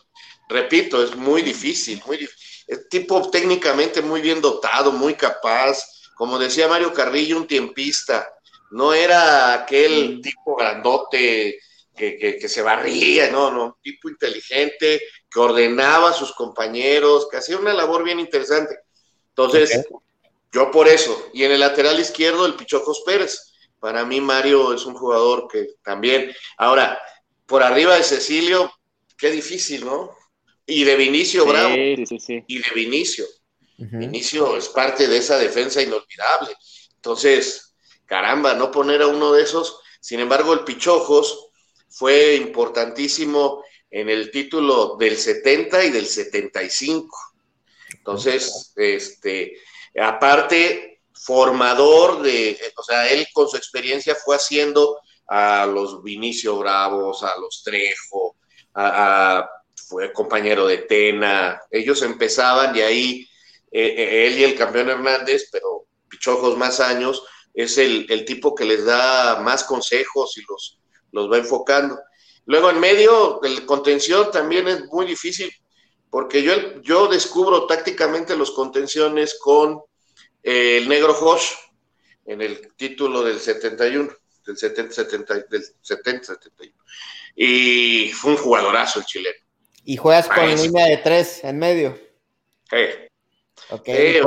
repito, 0.48 1.02
es 1.02 1.14
muy 1.16 1.42
difícil, 1.42 2.02
muy 2.06 2.16
dif- 2.18 2.30
Es 2.30 2.51
tipo 2.90 3.30
técnicamente 3.30 4.00
muy 4.02 4.20
bien 4.20 4.40
dotado, 4.40 4.92
muy 4.92 5.14
capaz, 5.14 5.78
como 6.14 6.38
decía 6.38 6.68
Mario 6.68 6.92
Carrillo, 6.92 7.36
un 7.36 7.46
tiempista, 7.46 8.28
no 8.70 8.94
era 8.94 9.54
aquel 9.54 10.20
tipo 10.22 10.56
grandote 10.56 11.58
que, 11.94 12.16
que- 12.16 12.38
que 12.38 12.48
se 12.48 12.62
barría, 12.62 13.30
no, 13.30 13.50
no, 13.50 13.64
un 13.66 13.74
tipo 13.82 14.08
inteligente, 14.08 15.02
que 15.30 15.40
ordenaba 15.40 16.10
a 16.10 16.14
sus 16.14 16.32
compañeros, 16.32 17.28
que 17.30 17.36
hacía 17.38 17.58
una 17.58 17.72
labor 17.74 18.02
bien 18.04 18.18
interesante. 18.20 18.78
Entonces, 19.28 19.70
yo 20.52 20.70
por 20.70 20.88
eso, 20.88 21.30
y 21.32 21.44
en 21.44 21.52
el 21.52 21.60
lateral 21.60 21.98
izquierdo, 21.98 22.46
el 22.46 22.54
Pichojos 22.54 23.02
Pérez. 23.04 23.52
Para 23.80 24.04
mí, 24.04 24.20
Mario 24.20 24.74
es 24.74 24.84
un 24.86 24.94
jugador 24.94 25.48
que 25.50 25.66
también. 25.82 26.32
Ahora, 26.56 27.00
por 27.46 27.62
arriba 27.62 27.96
de 27.96 28.04
Cecilio, 28.04 28.70
qué 29.18 29.30
difícil, 29.30 29.84
¿no? 29.84 30.16
Y 30.66 30.84
de 30.84 30.96
Vinicio 30.96 31.44
Bravo, 31.46 31.74
Sí, 31.74 31.96
sí, 31.96 32.06
sí, 32.06 32.18
sí. 32.20 32.44
y 32.46 32.58
de 32.58 32.70
Vinicio. 32.74 33.26
Vinicio 33.78 34.56
es 34.56 34.68
parte 34.68 35.08
de 35.08 35.16
esa 35.16 35.38
defensa 35.38 35.82
inolvidable. 35.82 36.56
Entonces, 36.94 37.74
caramba, 38.06 38.54
no 38.54 38.70
poner 38.70 39.02
a 39.02 39.08
uno 39.08 39.32
de 39.32 39.42
esos. 39.42 39.80
Sin 40.00 40.20
embargo, 40.20 40.52
el 40.52 40.64
Pichojos 40.64 41.48
fue 41.88 42.36
importantísimo 42.36 43.64
en 43.90 44.08
el 44.08 44.30
título 44.30 44.96
del 44.96 45.16
70 45.16 45.84
y 45.84 45.90
del 45.90 46.06
75. 46.06 47.16
Entonces, 47.96 48.72
este, 48.76 49.58
aparte, 50.00 51.02
formador 51.12 52.22
de, 52.22 52.58
o 52.76 52.82
sea, 52.82 53.08
él 53.10 53.26
con 53.32 53.48
su 53.48 53.56
experiencia 53.56 54.14
fue 54.14 54.36
haciendo 54.36 55.00
a 55.28 55.66
los 55.66 56.02
Vinicio 56.02 56.56
Bravos, 56.58 57.22
a 57.22 57.38
los 57.38 57.62
Trejo, 57.62 58.36
a, 58.74 59.48
fue 59.92 60.10
compañero 60.12 60.66
de 60.66 60.78
Tena, 60.78 61.60
ellos 61.70 62.00
empezaban 62.00 62.74
y 62.74 62.80
ahí 62.80 63.28
eh, 63.70 63.94
eh, 63.96 64.26
él 64.26 64.38
y 64.38 64.44
el 64.44 64.54
campeón 64.54 64.88
Hernández, 64.88 65.48
pero 65.52 65.84
pichojos 66.08 66.56
más 66.56 66.80
años, 66.80 67.22
es 67.52 67.76
el, 67.76 68.24
tipo 68.24 68.54
que 68.54 68.64
les 68.64 68.86
da 68.86 69.40
más 69.40 69.64
consejos 69.64 70.38
y 70.38 70.42
los, 70.48 70.78
los 71.12 71.30
va 71.30 71.36
enfocando. 71.36 71.98
Luego 72.46 72.70
en 72.70 72.80
medio, 72.80 73.42
el 73.42 73.66
contención 73.66 74.30
también 74.30 74.66
es 74.66 74.86
muy 74.86 75.04
difícil, 75.04 75.52
porque 76.10 76.42
yo, 76.42 76.80
yo 76.80 77.06
descubro 77.06 77.66
tácticamente 77.66 78.34
los 78.34 78.52
contenciones 78.52 79.38
con 79.38 79.82
eh, 80.42 80.78
el 80.78 80.88
negro 80.88 81.12
Josh 81.12 81.52
en 82.24 82.40
el 82.40 82.74
título 82.76 83.22
del 83.22 83.38
71, 83.38 84.10
del 84.46 84.56
70, 84.56 84.94
70, 84.94 85.34
del 85.50 85.64
70, 85.82 86.24
71. 86.24 86.74
Y 87.36 88.10
fue 88.12 88.32
un 88.32 88.38
jugadorazo 88.38 89.00
el 89.00 89.04
chileno. 89.04 89.51
¿Y 89.84 89.96
juegas 89.96 90.28
con 90.28 90.54
línea 90.54 90.86
de 90.86 90.98
tres 90.98 91.42
en 91.44 91.58
medio? 91.58 91.98
Sí. 92.70 92.76
Okay. 93.70 94.20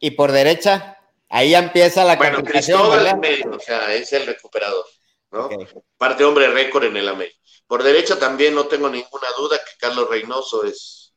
¿Y, 0.00 0.10
por 0.12 0.32
derecha? 0.32 0.98
Ahí 1.28 1.50
ya 1.50 1.58
empieza 1.58 2.04
la 2.04 2.16
bueno, 2.16 2.42
Cristóbal 2.42 3.06
en 3.06 3.20
medio, 3.20 3.50
o 3.52 3.60
sea, 3.60 3.92
es 3.94 4.12
el 4.12 4.26
recuperador, 4.26 4.84
¿no? 5.30 5.48
Parte 5.96 6.24
hombre 6.24 6.48
récord 6.48 6.84
en 6.84 6.96
el 6.96 7.08
América. 7.08 7.38
Por 7.66 7.82
derecha 7.82 8.18
también 8.18 8.54
no 8.54 8.66
tengo 8.66 8.90
ninguna 8.90 9.28
duda 9.36 9.58
que 9.58 9.78
Carlos 9.78 10.08
Reynoso 10.08 10.64
es, 10.64 11.14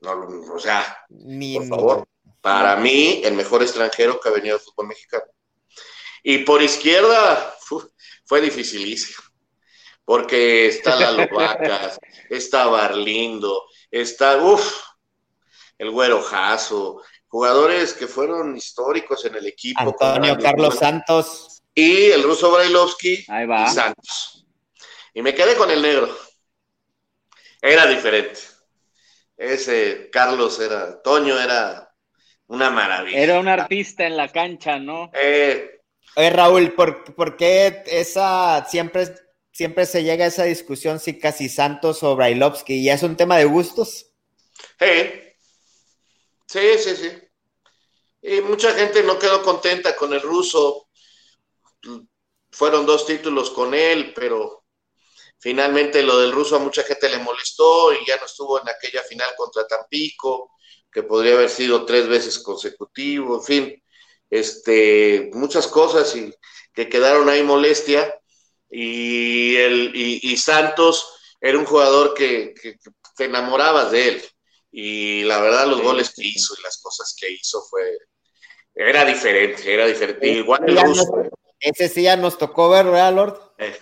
no, 0.00 0.26
o 0.54 0.58
sea, 0.58 1.04
por 1.08 1.68
favor, 1.68 2.08
para 2.40 2.76
mí 2.76 3.20
el 3.24 3.34
mejor 3.34 3.62
extranjero 3.62 4.18
que 4.20 4.28
ha 4.28 4.32
venido 4.32 4.56
al 4.56 4.62
fútbol 4.62 4.88
mexicano. 4.88 5.24
Y 6.22 6.38
por 6.38 6.62
izquierda 6.62 7.54
fue 8.24 8.40
dificilísimo, 8.40 9.22
porque 10.08 10.68
está 10.68 10.96
la 10.96 11.10
Lobacas, 11.10 12.00
está 12.30 12.64
Barlindo, 12.64 13.64
está, 13.90 14.38
uff, 14.38 14.82
el 15.76 15.90
Güero 15.90 16.22
Jasso, 16.22 17.02
jugadores 17.26 17.92
que 17.92 18.06
fueron 18.06 18.56
históricos 18.56 19.26
en 19.26 19.34
el 19.34 19.46
equipo. 19.46 19.78
Antonio 19.78 20.38
Carlos 20.38 20.76
Santos. 20.76 21.62
Y 21.74 22.06
el 22.06 22.22
ruso 22.22 22.50
Brailovsky 22.50 23.26
y 23.26 23.70
Santos. 23.70 24.46
Y 25.12 25.20
me 25.20 25.34
quedé 25.34 25.56
con 25.56 25.70
el 25.70 25.82
negro. 25.82 26.08
Era 27.60 27.86
diferente. 27.86 28.40
Ese 29.36 30.08
Carlos 30.10 30.58
era, 30.58 31.02
Toño 31.02 31.38
era 31.38 31.94
una 32.46 32.70
maravilla. 32.70 33.18
Era 33.18 33.38
un 33.38 33.48
artista 33.48 34.06
en 34.06 34.16
la 34.16 34.32
cancha, 34.32 34.78
¿no? 34.78 35.10
Eh, 35.12 35.82
Oye, 36.16 36.30
Raúl, 36.30 36.72
¿por, 36.72 37.36
qué 37.36 37.84
esa 37.86 38.64
siempre, 38.68 39.06
siempre 39.58 39.86
se 39.86 40.04
llega 40.04 40.24
a 40.24 40.28
esa 40.28 40.44
discusión 40.44 41.00
si 41.00 41.18
casi 41.18 41.48
Santos 41.48 42.04
o 42.04 42.14
Brailovsky? 42.14 42.84
¿Ya 42.84 42.94
es 42.94 43.02
un 43.02 43.16
tema 43.16 43.38
de 43.38 43.44
gustos? 43.44 44.06
Sí, 46.46 46.60
sí, 46.78 46.94
sí. 46.94 47.10
Y 48.22 48.40
mucha 48.42 48.72
gente 48.74 49.02
no 49.02 49.18
quedó 49.18 49.42
contenta 49.42 49.96
con 49.96 50.12
el 50.12 50.22
ruso. 50.22 50.88
Fueron 52.52 52.86
dos 52.86 53.04
títulos 53.04 53.50
con 53.50 53.74
él, 53.74 54.12
pero 54.14 54.64
Finalmente 55.40 56.02
lo 56.02 56.18
del 56.18 56.32
ruso 56.32 56.56
a 56.56 56.58
mucha 56.58 56.82
gente 56.82 57.08
le 57.08 57.18
molestó 57.18 57.92
y 57.92 58.04
ya 58.04 58.16
no 58.16 58.26
estuvo 58.26 58.60
en 58.60 58.68
aquella 58.68 59.04
final 59.04 59.30
contra 59.36 59.68
Tampico, 59.68 60.50
que 60.90 61.04
podría 61.04 61.34
haber 61.34 61.48
sido 61.48 61.84
tres 61.84 62.08
veces 62.08 62.40
consecutivo, 62.40 63.36
en 63.36 63.44
fin, 63.44 63.84
este, 64.28 65.30
muchas 65.34 65.68
cosas 65.68 66.16
y 66.16 66.34
que 66.74 66.88
quedaron 66.88 67.28
ahí 67.28 67.44
molestia. 67.44 68.12
Y, 68.70 69.56
el, 69.56 69.92
y, 69.94 70.36
Santos 70.36 71.06
era 71.40 71.58
un 71.58 71.64
jugador 71.64 72.14
que, 72.14 72.54
te 73.16 73.24
enamorabas 73.24 73.90
de 73.90 74.08
él. 74.08 74.22
Y 74.70 75.22
la 75.24 75.40
verdad, 75.40 75.66
los 75.66 75.80
goles 75.80 76.12
que 76.14 76.26
hizo 76.26 76.54
y 76.58 76.62
las 76.62 76.78
cosas 76.78 77.14
que 77.18 77.30
hizo 77.30 77.62
fue. 77.70 77.96
Era 78.74 79.04
diferente, 79.04 79.74
era 79.74 79.86
diferente. 79.86 80.28
Igual 80.28 80.62
el 80.68 80.80
ruso. 80.80 81.04
ese 81.58 81.88
sí 81.88 82.02
ya 82.02 82.16
nos 82.16 82.38
tocó 82.38 82.68
ver, 82.68 82.84
¿verdad, 82.86 83.12
Lord? 83.12 83.40
Eh, 83.58 83.76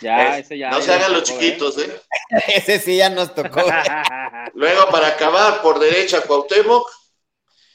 ya, 0.00 0.38
ese 0.38 0.58
ya. 0.58 0.70
No 0.70 0.80
se 0.80 0.92
hagan 0.92 1.12
los 1.12 1.24
chiquitos, 1.24 1.78
¿eh? 1.78 2.00
ese 2.48 2.78
sí 2.78 2.96
ya 2.96 3.08
nos 3.08 3.34
tocó. 3.34 3.62
Luego, 4.54 4.88
para 4.90 5.08
acabar, 5.08 5.62
por 5.62 5.78
derecha, 5.80 6.20
Cuauhtémoc. 6.20 6.88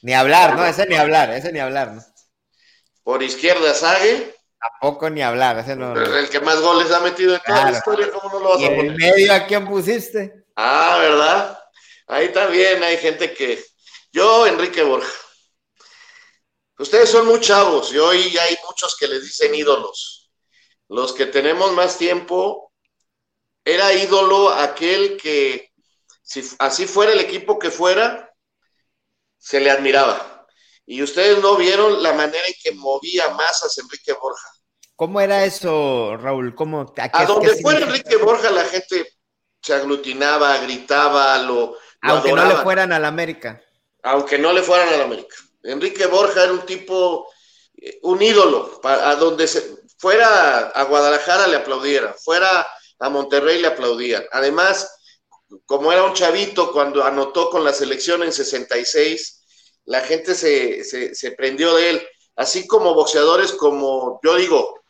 Ni 0.02 0.14
hablar, 0.14 0.56
¿no? 0.56 0.64
Ese 0.64 0.86
ni 0.86 0.94
hablar, 0.94 1.30
ese 1.30 1.52
ni 1.52 1.58
hablar, 1.58 1.92
¿no? 1.92 2.04
Por 3.02 3.22
izquierda, 3.22 3.74
Sague. 3.74 4.34
Tampoco 4.70 5.10
ni 5.10 5.22
hablar, 5.22 5.58
ese 5.58 5.76
no. 5.76 5.94
El 5.94 6.28
que 6.30 6.40
más 6.40 6.60
goles 6.60 6.90
ha 6.90 7.00
metido 7.00 7.34
en 7.34 7.40
toda 7.46 7.70
la 7.70 7.76
historia, 7.76 8.10
¿cómo 8.10 8.32
no 8.32 8.40
lo 8.40 8.48
vas 8.50 8.64
a 8.64 8.68
poner? 8.68 8.86
en 8.86 8.96
medio 8.96 9.32
a 9.32 9.46
quién 9.46 9.66
pusiste? 9.66 10.44
Ah, 10.56 10.98
¿verdad? 11.00 11.58
Ahí 12.06 12.32
también 12.32 12.82
hay 12.82 12.96
gente 12.96 13.32
que. 13.34 13.62
Yo, 14.12 14.46
Enrique 14.46 14.82
Borja. 14.82 15.10
Ustedes 16.78 17.10
son 17.10 17.26
muy 17.26 17.40
chavos 17.40 17.92
y 17.92 17.98
hoy 17.98 18.36
hay 18.36 18.56
muchos 18.66 18.96
que 18.96 19.06
les 19.06 19.22
dicen 19.22 19.54
ídolos 19.54 20.24
los 20.88 21.12
que 21.12 21.26
tenemos 21.26 21.72
más 21.72 21.98
tiempo, 21.98 22.72
era 23.64 23.92
ídolo 23.92 24.50
aquel 24.50 25.16
que, 25.16 25.72
si 26.22 26.42
así 26.58 26.86
fuera 26.86 27.12
el 27.12 27.20
equipo 27.20 27.58
que 27.58 27.70
fuera, 27.70 28.32
se 29.38 29.60
le 29.60 29.70
admiraba. 29.70 30.33
Y 30.86 31.02
ustedes 31.02 31.40
no 31.40 31.56
vieron 31.56 32.02
la 32.02 32.12
manera 32.12 32.46
en 32.46 32.54
que 32.62 32.72
movía 32.72 33.30
masas 33.30 33.76
Enrique 33.78 34.12
Borja. 34.12 34.48
¿Cómo 34.96 35.20
era 35.20 35.44
eso, 35.44 36.16
Raúl? 36.16 36.54
¿Cómo, 36.54 36.94
a, 36.96 37.24
donde 37.24 37.60
fuera 37.60 37.80
Enrique 37.80 38.16
Borja, 38.16 38.50
la 38.50 38.64
gente 38.64 39.16
se 39.60 39.74
aglutinaba, 39.74 40.58
gritaba, 40.58 41.38
lo. 41.38 41.76
Aunque 42.02 42.32
no 42.32 42.44
le 42.44 42.56
fueran 42.56 42.92
a 42.92 42.98
la 42.98 43.08
América. 43.08 43.60
Aunque 44.02 44.38
no 44.38 44.52
le 44.52 44.62
fueran 44.62 44.88
a 44.88 44.96
la 44.98 45.04
América. 45.04 45.34
Enrique 45.62 46.06
Borja 46.06 46.44
era 46.44 46.52
un 46.52 46.66
tipo, 46.66 47.26
eh, 47.76 47.98
un 48.02 48.20
ídolo, 48.20 48.80
a 48.84 49.14
donde 49.16 49.46
se, 49.46 49.84
fuera 50.04 50.68
a 50.68 50.82
Guadalajara 50.84 51.46
le 51.46 51.56
aplaudieran, 51.56 52.14
fuera 52.22 52.66
a 52.98 53.08
Monterrey 53.08 53.60
le 53.60 53.68
aplaudían. 53.68 54.24
Además, 54.32 54.98
como 55.64 55.90
era 55.90 56.04
un 56.04 56.12
chavito 56.12 56.72
cuando 56.72 57.02
anotó 57.04 57.48
con 57.48 57.64
la 57.64 57.72
selección 57.72 58.22
en 58.22 58.32
66, 58.32 59.43
la 59.86 60.00
gente 60.00 60.34
se, 60.34 60.84
se, 60.84 61.30
prendió 61.32 61.74
de 61.74 61.90
él, 61.90 62.08
así 62.36 62.66
como 62.66 62.94
boxeadores 62.94 63.52
como, 63.52 64.20
yo 64.22 64.36
digo, 64.36 64.80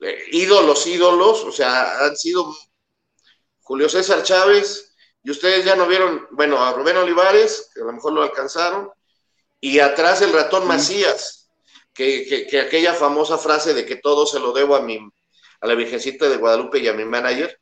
eh, 0.00 0.18
ídolos, 0.32 0.86
ídolos, 0.86 1.44
o 1.44 1.52
sea, 1.52 2.04
han 2.04 2.16
sido 2.16 2.54
Julio 3.62 3.88
César 3.88 4.22
Chávez, 4.22 4.94
y 5.22 5.30
ustedes 5.30 5.64
ya 5.64 5.76
no 5.76 5.86
vieron, 5.86 6.26
bueno, 6.32 6.62
a 6.62 6.72
Rubén 6.72 6.96
Olivares, 6.96 7.70
que 7.74 7.82
a 7.82 7.84
lo 7.84 7.92
mejor 7.92 8.12
lo 8.12 8.22
alcanzaron, 8.22 8.90
y 9.60 9.78
atrás 9.78 10.22
el 10.22 10.32
ratón 10.32 10.66
Macías 10.66 11.40
que, 11.92 12.60
aquella 12.66 12.94
famosa 12.94 13.38
frase 13.38 13.74
de 13.74 13.84
que 13.84 13.96
todo 13.96 14.26
se 14.26 14.40
lo 14.40 14.52
debo 14.52 14.76
a 14.76 14.80
mi, 14.80 14.98
a 15.60 15.66
la 15.66 15.74
Virgencita 15.74 16.28
de 16.28 16.36
Guadalupe 16.36 16.78
y 16.78 16.88
a 16.88 16.92
mi 16.92 17.04
manager, 17.04 17.60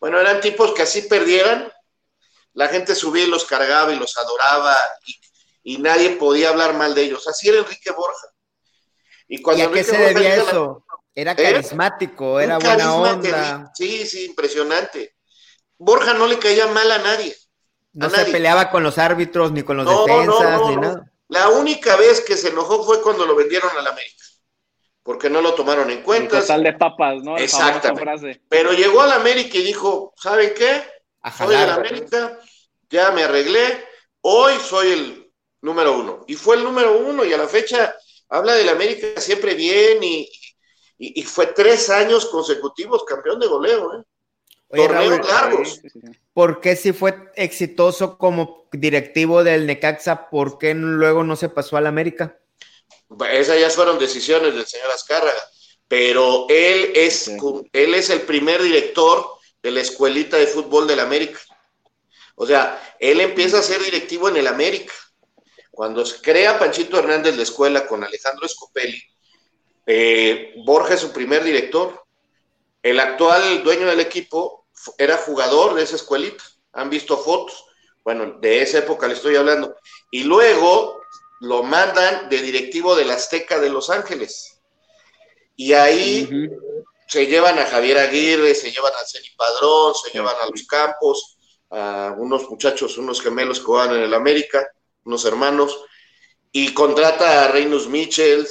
bueno, 0.00 0.20
eran 0.20 0.40
tipos 0.40 0.72
que 0.72 0.82
así 0.82 1.02
perdieran, 1.02 1.70
la 2.54 2.68
gente 2.68 2.94
subía 2.94 3.24
y 3.24 3.28
los 3.28 3.44
cargaba 3.44 3.92
y 3.92 3.98
los 3.98 4.16
adoraba 4.16 4.76
y, 5.06 5.14
nadie 5.78 6.10
podía 6.10 6.50
hablar 6.50 6.74
mal 6.74 6.94
de 6.94 7.02
ellos. 7.02 7.26
Así 7.26 7.48
era 7.48 7.58
Enrique 7.58 7.90
Borja. 7.90 8.28
¿Y, 9.26 9.40
cuando 9.40 9.64
a 9.64 9.72
qué 9.72 9.82
se 9.82 9.96
debía 9.96 10.36
eso? 10.36 10.84
Era 11.14 11.32
¿Eh? 11.32 11.36
carismático, 11.36 12.40
era 12.40 12.58
buena 12.58 12.94
onda. 12.94 13.70
Sí, 13.74 14.06
sí, 14.06 14.26
impresionante. 14.26 15.16
Borja 15.78 16.14
no 16.14 16.26
le 16.26 16.38
caía 16.38 16.66
mal 16.66 16.90
a 16.90 16.98
nadie. 16.98 17.34
No 17.92 18.10
se 18.10 18.24
peleaba 18.26 18.70
con 18.70 18.82
los 18.82 18.98
árbitros, 18.98 19.52
ni 19.52 19.62
con 19.62 19.76
los 19.76 19.88
defensas, 19.88 20.60
ni 20.68 20.76
nada. 20.76 21.10
La 21.28 21.48
única 21.48 21.96
vez 21.96 22.20
que 22.20 22.36
se 22.36 22.48
enojó 22.48 22.84
fue 22.84 23.00
cuando 23.00 23.24
lo 23.24 23.34
vendieron 23.34 23.70
al 23.78 23.86
América, 23.86 24.24
porque 25.02 25.30
no 25.30 25.40
lo 25.40 25.54
tomaron 25.54 25.90
en 25.90 26.02
cuenta. 26.02 26.40
Total 26.40 26.62
de 26.62 26.72
papas, 26.74 27.22
¿no? 27.22 27.38
Exactamente. 27.38 28.42
Pero 28.48 28.72
llegó 28.72 29.00
al 29.00 29.12
América 29.12 29.56
y 29.56 29.62
dijo, 29.62 30.12
¿saben 30.16 30.52
qué? 30.56 30.82
soy 31.36 31.54
el 31.54 31.70
América, 31.70 32.38
ya 32.90 33.10
me 33.12 33.24
arreglé, 33.24 33.84
hoy 34.20 34.54
soy 34.62 34.92
el 34.92 35.23
número 35.64 35.98
uno. 35.98 36.24
Y 36.26 36.34
fue 36.34 36.56
el 36.56 36.64
número 36.64 36.98
uno 36.98 37.24
y 37.24 37.32
a 37.32 37.38
la 37.38 37.48
fecha 37.48 37.94
habla 38.28 38.54
del 38.54 38.68
América 38.68 39.20
siempre 39.20 39.54
bien 39.54 40.02
y, 40.02 40.28
y, 40.98 41.22
fue 41.22 41.48
tres 41.48 41.90
años 41.90 42.26
consecutivos 42.26 43.04
campeón 43.04 43.40
de 43.40 43.46
goleo, 43.46 43.94
¿eh? 43.94 44.04
Torneos 44.70 45.26
largos. 45.26 45.80
¿Por 46.32 46.60
qué 46.60 46.74
si 46.74 46.92
fue 46.92 47.30
exitoso 47.36 48.18
como 48.18 48.68
directivo 48.72 49.44
del 49.44 49.66
Necaxa, 49.66 50.28
por 50.30 50.58
qué 50.58 50.74
luego 50.74 51.22
no 51.22 51.36
se 51.36 51.48
pasó 51.48 51.76
al 51.76 51.86
América? 51.86 52.38
Esas 53.30 53.60
ya 53.60 53.70
fueron 53.70 53.98
decisiones 53.98 54.54
del 54.54 54.66
señor 54.66 54.90
Azcárraga, 54.90 55.42
pero 55.86 56.46
él 56.48 56.92
es, 56.94 57.28
él 57.72 57.94
es 57.94 58.10
el 58.10 58.22
primer 58.22 58.62
director 58.62 59.26
de 59.62 59.70
la 59.70 59.80
escuelita 59.80 60.36
de 60.36 60.48
fútbol 60.48 60.88
del 60.88 61.00
América. 61.00 61.38
O 62.34 62.46
sea, 62.46 62.96
él 62.98 63.20
empieza 63.20 63.60
a 63.60 63.62
ser 63.62 63.80
directivo 63.82 64.28
en 64.28 64.36
el 64.36 64.48
América. 64.48 64.92
Cuando 65.74 66.06
se 66.06 66.20
crea 66.20 66.58
Panchito 66.58 66.98
Hernández 66.98 67.36
la 67.36 67.42
escuela 67.42 67.86
con 67.86 68.04
Alejandro 68.04 68.48
Scopelli, 68.48 69.02
eh, 69.86 70.54
Borja 70.64 70.94
es 70.94 71.00
su 71.00 71.12
primer 71.12 71.42
director. 71.42 72.04
El 72.82 73.00
actual 73.00 73.62
dueño 73.62 73.86
del 73.86 74.00
equipo 74.00 74.66
era 74.98 75.16
jugador 75.18 75.74
de 75.74 75.82
esa 75.82 75.96
escuelita. 75.96 76.44
Han 76.72 76.90
visto 76.90 77.18
fotos. 77.18 77.64
Bueno, 78.04 78.38
de 78.40 78.62
esa 78.62 78.78
época 78.78 79.06
le 79.06 79.14
estoy 79.14 79.36
hablando. 79.36 79.76
Y 80.10 80.24
luego 80.24 81.00
lo 81.40 81.62
mandan 81.62 82.28
de 82.28 82.40
directivo 82.40 82.94
del 82.94 83.10
Azteca 83.10 83.58
de 83.58 83.70
Los 83.70 83.90
Ángeles. 83.90 84.60
Y 85.56 85.72
ahí 85.72 86.28
se 87.06 87.26
llevan 87.26 87.58
a 87.58 87.66
Javier 87.66 87.98
Aguirre, 87.98 88.54
se 88.54 88.70
llevan 88.70 88.92
a 88.92 89.06
Ceni 89.06 89.28
Padrón, 89.36 89.94
se 89.94 90.10
llevan 90.10 90.36
a 90.42 90.46
los 90.50 90.66
Campos, 90.66 91.38
a 91.70 92.14
unos 92.16 92.48
muchachos, 92.48 92.98
unos 92.98 93.20
gemelos 93.20 93.60
que 93.60 93.70
van 93.70 93.94
en 93.94 94.02
el 94.02 94.14
América, 94.14 94.66
unos 95.04 95.24
hermanos, 95.24 95.84
y 96.52 96.72
contrata 96.72 97.44
a 97.44 97.48
Reynolds 97.48 97.88
Mitchell, 97.88 98.46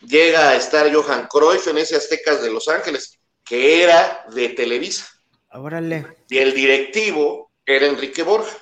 llega 0.00 0.50
a 0.50 0.56
estar 0.56 0.92
Johan 0.92 1.26
Cruyff 1.26 1.66
en 1.68 1.78
ese 1.78 1.96
Aztecas 1.96 2.42
de 2.42 2.50
Los 2.50 2.68
Ángeles, 2.68 3.18
que 3.44 3.82
era 3.82 4.26
de 4.32 4.50
Televisa. 4.50 5.06
Órale. 5.52 6.16
Y 6.28 6.38
el 6.38 6.52
directivo 6.52 7.52
era 7.64 7.86
Enrique 7.86 8.22
Borja. 8.22 8.58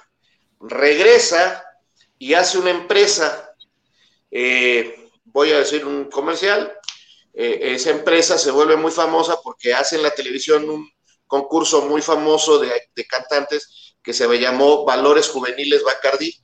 Regresa 0.60 1.64
y 2.18 2.34
hace 2.34 2.58
una 2.58 2.70
empresa, 2.70 3.52
eh, 4.30 5.10
voy 5.24 5.52
a 5.52 5.58
decir 5.58 5.84
un 5.84 6.04
comercial, 6.04 6.72
eh, 7.32 7.74
esa 7.74 7.90
empresa 7.90 8.38
se 8.38 8.52
vuelve 8.52 8.76
muy 8.76 8.92
famosa 8.92 9.36
porque 9.42 9.74
hace 9.74 9.96
en 9.96 10.04
la 10.04 10.12
televisión 10.12 10.70
un 10.70 10.88
concurso 11.26 11.82
muy 11.82 12.00
famoso 12.00 12.58
de, 12.60 12.70
de 12.94 13.06
cantantes 13.06 13.96
que 14.02 14.12
se 14.12 14.28
llamó 14.38 14.84
Valores 14.84 15.28
Juveniles 15.28 15.82
Bacardí. 15.82 16.38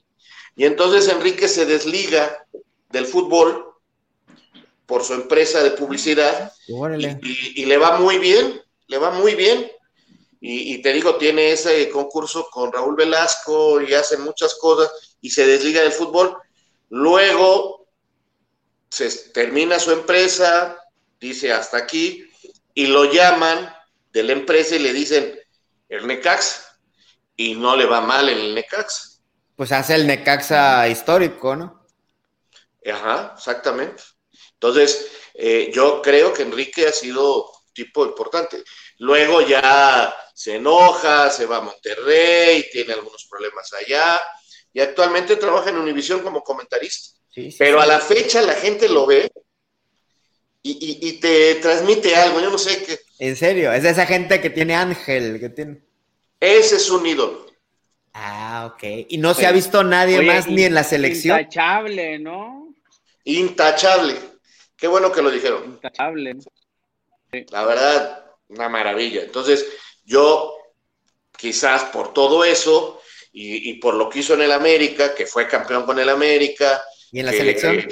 Y 0.56 0.64
entonces 0.64 1.08
Enrique 1.08 1.48
se 1.48 1.66
desliga 1.66 2.46
del 2.90 3.06
fútbol 3.06 3.70
por 4.86 5.04
su 5.04 5.14
empresa 5.14 5.62
de 5.62 5.70
publicidad 5.70 6.52
y, 6.66 7.64
le 7.64 7.76
va 7.76 7.98
muy 7.98 8.18
bien, 8.18 8.60
le 8.88 8.98
va 8.98 9.12
muy 9.12 9.36
bien. 9.36 9.70
Y, 10.40 10.80
te 10.82 10.92
digo, 10.92 11.16
tiene 11.16 11.52
ese 11.52 11.88
concurso 11.90 12.48
con 12.50 12.72
Raúl 12.72 12.96
Velasco 12.96 13.80
y 13.80 13.94
hacen 13.94 14.22
muchas 14.22 14.54
cosas 14.54 15.16
y 15.20 15.30
se 15.30 15.46
desliga 15.46 15.82
del 15.82 15.92
fútbol. 15.92 16.36
Luego 16.88 17.86
se 18.90 19.10
termina 19.30 19.78
su 19.78 19.92
empresa, 19.92 20.76
dice 21.20 21.52
hasta 21.52 21.76
aquí, 21.76 22.28
y 22.74 22.86
lo 22.86 23.04
llaman 23.04 23.72
de 24.12 24.22
la 24.24 24.32
empresa 24.32 24.74
y 24.74 24.80
le 24.80 24.92
dicen 24.92 25.38
el 25.88 26.06
Necaxa, 26.06 26.78
y 27.36 27.54
no 27.54 27.76
le 27.76 27.86
va 27.86 28.00
mal 28.00 28.28
en 28.28 28.38
el 28.38 28.54
Necaxa. 28.54 29.19
Pues 29.60 29.72
hace 29.72 29.94
el 29.94 30.06
Necaxa 30.06 30.88
histórico, 30.88 31.54
¿no? 31.54 31.84
Ajá, 32.90 33.34
exactamente. 33.36 34.02
Entonces, 34.54 35.10
eh, 35.34 35.70
yo 35.70 36.00
creo 36.00 36.32
que 36.32 36.44
Enrique 36.44 36.86
ha 36.86 36.92
sido 36.92 37.52
tipo 37.74 38.06
importante. 38.06 38.64
Luego 39.00 39.42
ya 39.42 40.14
se 40.32 40.54
enoja, 40.54 41.28
se 41.28 41.44
va 41.44 41.58
a 41.58 41.60
Monterrey, 41.60 42.70
tiene 42.72 42.94
algunos 42.94 43.26
problemas 43.28 43.70
allá, 43.74 44.18
y 44.72 44.80
actualmente 44.80 45.36
trabaja 45.36 45.68
en 45.68 45.76
Univisión 45.76 46.20
como 46.20 46.42
comentarista. 46.42 47.18
Pero 47.58 47.82
a 47.82 47.86
la 47.86 48.00
fecha 48.00 48.40
la 48.40 48.54
gente 48.54 48.88
lo 48.88 49.04
ve 49.04 49.30
y, 50.62 51.20
te 51.20 51.56
transmite 51.56 52.16
algo, 52.16 52.40
yo 52.40 52.48
no 52.48 52.56
sé 52.56 52.82
qué. 52.82 52.98
En 53.18 53.36
serio, 53.36 53.74
es 53.74 53.82
de 53.82 53.90
esa 53.90 54.06
gente 54.06 54.40
que 54.40 54.48
tiene 54.48 54.74
ángel, 54.74 55.38
que 55.38 55.50
tiene... 55.50 55.82
Ese 56.40 56.76
es 56.76 56.88
un 56.88 57.04
ídolo. 57.04 57.49
Ah, 58.12 58.72
ok. 58.72 59.06
Y 59.08 59.18
no 59.18 59.34
se 59.34 59.46
ha 59.46 59.52
visto 59.52 59.84
nadie 59.84 60.22
más 60.22 60.46
ni 60.48 60.64
en 60.64 60.74
la 60.74 60.84
selección. 60.84 61.38
Intachable, 61.38 62.18
¿no? 62.18 62.74
Intachable. 63.24 64.16
Qué 64.76 64.88
bueno 64.88 65.12
que 65.12 65.22
lo 65.22 65.30
dijeron. 65.30 65.64
Intachable. 65.64 66.36
La 67.50 67.64
verdad, 67.64 68.24
una 68.48 68.68
maravilla. 68.68 69.22
Entonces, 69.22 69.66
yo 70.04 70.54
quizás 71.36 71.84
por 71.84 72.12
todo 72.12 72.44
eso 72.44 73.00
y, 73.32 73.74
por 73.74 73.94
lo 73.94 74.10
que 74.10 74.20
hizo 74.20 74.34
en 74.34 74.42
el 74.42 74.52
América, 74.52 75.14
que 75.14 75.26
fue 75.26 75.46
campeón 75.46 75.84
con 75.84 75.98
el 75.98 76.08
América. 76.08 76.82
¿Y 77.12 77.20
en 77.20 77.26
la 77.26 77.32
selección? 77.32 77.86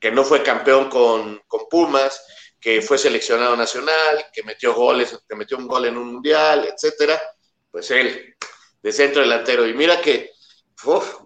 que 0.00 0.12
no 0.12 0.24
fue 0.24 0.42
campeón 0.42 0.88
con, 0.88 1.42
Pumas, 1.70 2.24
que 2.60 2.80
fue 2.82 2.98
seleccionado 2.98 3.56
nacional, 3.56 4.26
que 4.32 4.42
metió 4.42 4.74
goles, 4.74 5.18
que 5.28 5.36
metió 5.36 5.56
un 5.58 5.66
gol 5.66 5.86
en 5.86 5.96
un 5.96 6.14
mundial, 6.14 6.68
etcétera, 6.72 7.20
pues 7.70 7.90
él, 7.90 8.36
de 8.82 8.92
centro 8.92 9.22
delantero. 9.22 9.66
Y 9.66 9.74
mira 9.74 10.00
que, 10.00 10.32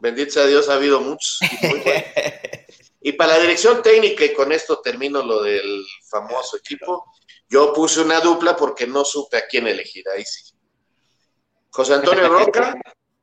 bendito 0.01 0.33
sea 0.33 0.47
Dios, 0.47 0.69
ha 0.69 0.75
habido 0.75 1.01
muchos. 1.01 1.39
y 3.01 3.13
para 3.13 3.35
la 3.35 3.41
dirección 3.41 3.83
técnica, 3.83 4.25
y 4.25 4.33
con 4.33 4.53
esto 4.53 4.81
termino 4.81 5.23
lo 5.23 5.43
del 5.43 5.85
famoso 6.11 6.57
equipo, 6.57 7.05
yo 7.49 7.73
puse 7.73 8.01
una 8.01 8.21
dupla 8.21 8.57
porque 8.57 8.87
no 8.87 9.05
supe 9.05 9.37
a 9.37 9.47
quién 9.47 9.67
elegir, 9.67 10.05
ahí 10.09 10.25
sí. 10.25 10.55
José 11.71 11.95
Antonio 11.95 12.29
Roca, 12.29 12.75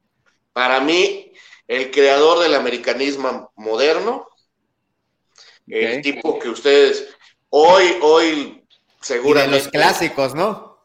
para 0.53 0.79
mí, 0.79 1.31
el 1.67 1.91
creador 1.91 2.39
del 2.39 2.55
americanismo 2.55 3.51
moderno, 3.55 4.27
el 5.67 6.01
tipo 6.01 6.39
que 6.39 6.49
ustedes 6.49 7.07
hoy, 7.49 7.97
hoy, 8.01 8.65
seguramente. 9.01 9.55
de 9.55 9.63
los 9.63 9.71
clásicos, 9.71 10.33
¿no? 10.33 10.83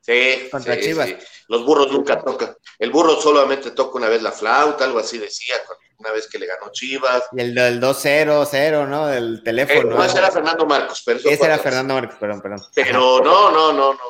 Sí, 0.00 0.48
Contra 0.50 0.80
Chivas. 0.80 1.14
Los 1.52 1.66
burros 1.66 1.92
nunca 1.92 2.18
tocan. 2.18 2.56
El 2.78 2.90
burro 2.90 3.20
solamente 3.20 3.72
toca 3.72 3.98
una 3.98 4.08
vez 4.08 4.22
la 4.22 4.32
flauta, 4.32 4.86
algo 4.86 5.00
así 5.00 5.18
decía, 5.18 5.54
una 5.98 6.10
vez 6.10 6.26
que 6.26 6.38
le 6.38 6.46
ganó 6.46 6.72
Chivas. 6.72 7.24
Y 7.30 7.42
el 7.42 7.54
del 7.54 7.78
2-0-0, 7.78 8.88
¿no? 8.88 9.06
Del 9.08 9.42
teléfono. 9.44 9.80
Eh, 9.80 9.94
no, 9.94 10.02
ese 10.02 10.16
era 10.16 10.30
Fernando 10.30 10.64
Marcos, 10.64 11.02
pero 11.04 11.18
Ese 11.18 11.44
era 11.44 11.58
Fernando 11.58 11.92
Marcos, 11.92 12.16
perdón, 12.18 12.40
perdón. 12.40 12.62
Pero 12.74 13.20
no, 13.20 13.50
no, 13.50 13.70
no, 13.70 13.92
no. 13.92 14.00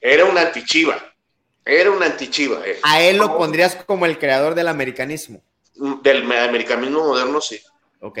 Era 0.00 0.24
un 0.26 0.38
antichiva. 0.38 0.96
Era 1.64 1.90
un 1.90 2.04
antichiva. 2.04 2.62
A 2.84 3.02
él 3.02 3.16
lo 3.16 3.36
pondrías 3.36 3.74
como 3.84 4.06
el 4.06 4.16
creador 4.16 4.54
del 4.54 4.68
americanismo. 4.68 5.42
Del 5.74 6.30
americanismo 6.30 7.00
moderno, 7.00 7.40
sí. 7.40 7.60
Ok. 7.98 8.18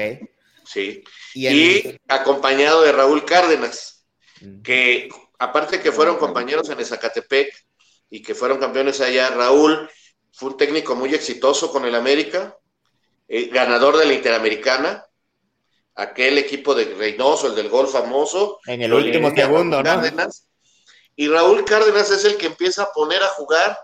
Sí. 0.64 1.04
Y, 1.34 2.00
acompañado 2.08 2.82
de 2.82 2.90
Raúl 2.90 3.24
Cárdenas, 3.24 4.04
que 4.64 5.08
aparte 5.38 5.80
que 5.80 5.92
fueron 5.92 6.16
compañeros 6.16 6.68
en 6.68 6.84
Zacatepec 6.84 7.69
y 8.10 8.20
que 8.22 8.34
fueron 8.34 8.58
campeones 8.58 9.00
allá, 9.00 9.30
Raúl 9.30 9.88
fue 10.32 10.50
un 10.50 10.56
técnico 10.56 10.94
muy 10.96 11.14
exitoso 11.14 11.70
con 11.70 11.84
el 11.84 11.94
América, 11.94 12.56
eh, 13.28 13.46
ganador 13.46 13.96
de 13.96 14.06
la 14.06 14.14
Interamericana, 14.14 15.06
aquel 15.94 16.38
equipo 16.38 16.74
de 16.74 16.94
Reynoso, 16.94 17.46
el 17.46 17.54
del 17.54 17.68
gol 17.68 17.86
famoso. 17.86 18.58
En 18.66 18.82
el 18.82 18.92
último 18.92 19.30
segundo, 19.34 19.82
¿no? 19.82 20.02
Y 21.16 21.28
Raúl 21.28 21.64
Cárdenas 21.64 22.10
es 22.10 22.24
el 22.24 22.36
que 22.36 22.46
empieza 22.46 22.84
a 22.84 22.92
poner 22.92 23.22
a 23.22 23.28
jugar 23.28 23.78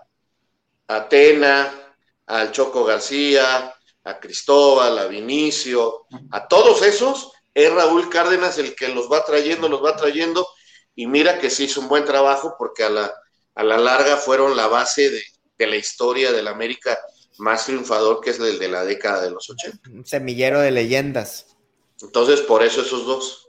a 0.88 1.08
Tena, 1.08 1.94
al 2.26 2.50
Choco 2.50 2.84
García, 2.84 3.74
a 4.04 4.20
Cristóbal, 4.20 4.98
a 4.98 5.06
Vinicio, 5.06 6.06
a 6.30 6.48
todos 6.48 6.82
esos, 6.82 7.32
es 7.52 7.72
Raúl 7.72 8.08
Cárdenas 8.08 8.58
el 8.58 8.74
que 8.74 8.88
los 8.88 9.10
va 9.10 9.24
trayendo, 9.24 9.68
los 9.68 9.84
va 9.84 9.96
trayendo, 9.96 10.48
y 10.94 11.06
mira 11.06 11.38
que 11.38 11.50
se 11.50 11.64
hizo 11.64 11.80
un 11.80 11.88
buen 11.88 12.04
trabajo 12.04 12.54
porque 12.58 12.84
a 12.84 12.90
la, 12.90 13.14
a 13.57 13.64
la 13.64 13.79
larga 13.79 14.16
fueron 14.16 14.57
la 14.57 14.69
base 14.69 15.11
de, 15.11 15.66
la 15.66 15.77
historia 15.77 16.31
del 16.31 16.47
América 16.47 16.99
más 17.38 17.66
triunfador 17.66 18.21
que 18.21 18.31
es 18.31 18.38
el 18.38 18.59
de 18.59 18.69
la 18.69 18.85
década 18.85 19.23
de 19.23 19.31
los 19.31 19.49
80. 19.51 19.90
Un 19.90 20.07
semillero 20.07 20.61
de 20.61 20.71
leyendas. 20.71 21.57
Entonces, 22.01 22.42
por 22.42 22.62
eso 22.62 22.83
esos 22.83 23.07
dos. 23.07 23.49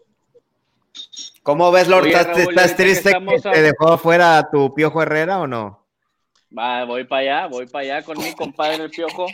¿Cómo 1.44 1.72
ves, 1.72 1.88
Lord? 1.88 2.08
¿Estás, 2.08 2.76
triste 2.76 3.14
que, 3.14 3.42
te 3.42 3.62
dejó 3.62 3.98
fuera 3.98 4.38
a 4.38 4.50
tu 4.50 4.74
Piojo 4.74 5.02
Herrera 5.02 5.40
o 5.40 5.48
no? 5.48 5.86
Va, 6.58 6.86
voy 6.86 7.04
para 7.04 7.22
allá, 7.22 7.48
voy 7.48 7.68
para 7.68 7.84
allá 7.84 8.06
con 8.06 8.18
mi 8.18 8.34
compadre 8.34 8.86
el 8.86 8.90
Piojo. 8.90 9.28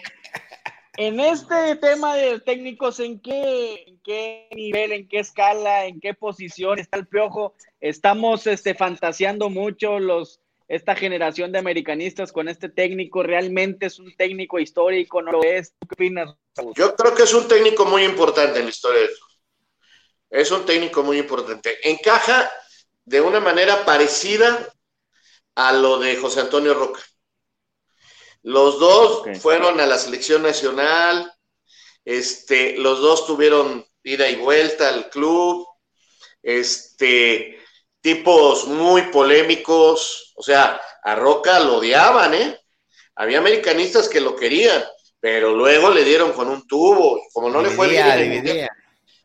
En 0.97 1.19
este 1.19 1.75
tema 1.77 2.15
de 2.15 2.39
técnicos, 2.39 2.99
¿en 2.99 3.19
qué, 3.19 3.97
qué 4.03 4.47
nivel, 4.55 4.91
en 4.91 5.07
qué 5.07 5.19
escala, 5.19 5.85
en 5.85 5.99
qué 5.99 6.13
posición 6.13 6.77
está 6.77 6.97
el 6.97 7.07
piojo? 7.07 7.55
Estamos 7.81 8.45
este, 8.45 8.75
fantaseando 8.75 9.49
mucho 9.49 9.99
los, 9.99 10.42
esta 10.75 10.95
generación 10.95 11.51
de 11.51 11.59
americanistas 11.59 12.31
con 12.31 12.49
este 12.49 12.67
técnico. 12.67 13.21
¿Realmente 13.21 13.85
es 13.85 13.99
un 13.99 14.15
técnico 14.15 14.59
histórico? 14.59 15.21
¿No 15.21 15.31
lo 15.31 15.43
es? 15.43 15.75
¿Qué 15.87 15.93
opinas? 15.93 16.35
Yo 16.75 16.95
creo 16.95 17.13
que 17.13 17.23
es 17.23 17.33
un 17.33 17.47
técnico 17.47 17.85
muy 17.85 18.03
importante 18.03 18.57
en 18.59 18.65
la 18.65 18.71
historia. 18.71 19.07
Es 20.31 20.49
un 20.49 20.65
técnico 20.65 21.03
muy 21.03 21.19
importante. 21.19 21.77
Encaja 21.87 22.51
de 23.05 23.21
una 23.21 23.39
manera 23.39 23.85
parecida 23.85 24.73
a 25.53 25.73
lo 25.73 25.99
de 25.99 26.15
José 26.15 26.39
Antonio 26.39 26.73
Roca. 26.73 27.01
Los 28.41 28.79
dos 28.79 29.23
fueron 29.39 29.79
a 29.79 29.85
la 29.85 29.99
selección 29.99 30.41
nacional, 30.41 31.31
este, 32.03 32.77
los 32.77 32.99
dos 32.99 33.27
tuvieron 33.27 33.85
ida 34.03 34.27
y 34.27 34.35
vuelta 34.35 34.89
al 34.89 35.09
club, 35.09 35.67
este, 36.41 37.62
tipos 38.03 38.67
muy 38.67 39.03
polémicos, 39.03 40.33
o 40.35 40.43
sea, 40.43 40.79
a 41.03 41.15
Roca 41.15 41.59
lo 41.61 41.77
odiaban, 41.77 42.33
¿eh? 42.33 42.59
Había 43.15 43.37
americanistas 43.39 44.09
que 44.09 44.19
lo 44.19 44.35
querían, 44.35 44.83
pero 45.21 45.55
luego 45.55 45.89
le 45.89 46.03
dieron 46.03 46.33
con 46.33 46.49
un 46.49 46.67
tubo, 46.67 47.21
como 47.31 47.49
no 47.49 47.61
le 47.61 47.69
fue 47.69 47.87
bien. 47.87 48.67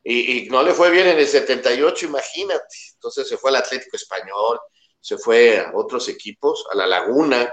y, 0.05 0.47
y, 0.47 0.49
no 0.49 0.63
le 0.63 0.73
fue 0.73 0.91
bien 0.91 1.09
en 1.09 1.19
el 1.19 1.27
78, 1.27 2.07
imagínate. 2.07 2.77
Entonces 2.95 3.29
se 3.29 3.37
fue 3.37 3.51
al 3.51 3.57
Atlético 3.57 3.97
Español, 3.97 4.61
se 5.01 5.19
fue 5.19 5.59
a 5.59 5.73
otros 5.75 6.09
equipos, 6.09 6.65
a 6.71 6.77
la 6.77 6.87
Laguna, 6.87 7.53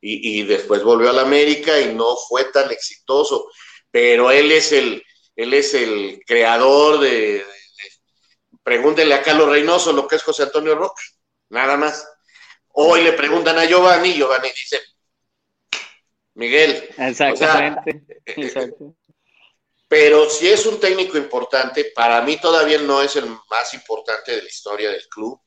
y, 0.00 0.42
después 0.42 0.82
volvió 0.82 1.10
al 1.10 1.20
América 1.20 1.80
y 1.80 1.94
no 1.94 2.16
fue 2.16 2.44
tan 2.46 2.70
exitoso. 2.72 3.48
Pero 3.92 4.32
él 4.32 4.50
es 4.50 4.72
el, 4.72 5.02
él 5.36 5.54
es 5.54 5.74
el 5.74 6.20
creador 6.26 6.98
de, 7.00 7.44
pregúntenle 8.68 9.14
a 9.14 9.22
Carlos 9.22 9.48
Reynoso 9.48 9.94
lo 9.94 10.06
que 10.06 10.16
es 10.16 10.22
José 10.22 10.42
Antonio 10.42 10.74
Roca, 10.74 11.02
nada 11.48 11.78
más. 11.78 12.06
Hoy 12.74 13.02
le 13.02 13.14
preguntan 13.14 13.58
a 13.58 13.64
Giovanni, 13.64 14.12
Giovanni 14.12 14.50
dice, 14.50 14.82
Miguel. 16.34 16.86
Exactamente. 16.98 18.04
Pero 19.88 20.28
si 20.28 20.48
es 20.50 20.66
un 20.66 20.78
técnico 20.78 21.16
importante, 21.16 21.92
para 21.94 22.20
mí 22.20 22.36
todavía 22.36 22.78
no 22.82 23.00
es 23.00 23.16
el 23.16 23.24
más 23.48 23.72
importante 23.72 24.32
de 24.36 24.42
la 24.42 24.48
historia 24.48 24.90
del 24.90 25.08
club. 25.08 25.40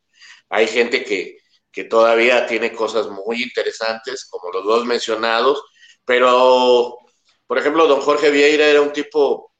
Hay 0.49 0.65
gente 0.65 1.05
que, 1.05 1.37
que 1.71 1.83
todavía 1.83 2.47
tiene 2.47 2.73
cosas 2.73 3.05
muy 3.07 3.43
interesantes, 3.43 4.25
como 4.25 4.51
los 4.51 4.65
dos 4.65 4.85
mencionados, 4.87 5.61
pero, 6.03 6.97
por 7.45 7.59
ejemplo, 7.59 7.85
don 7.85 8.01
Jorge 8.01 8.31
Vieira 8.31 8.65
era 8.65 8.81
un 8.81 8.91
tipo 8.91 9.53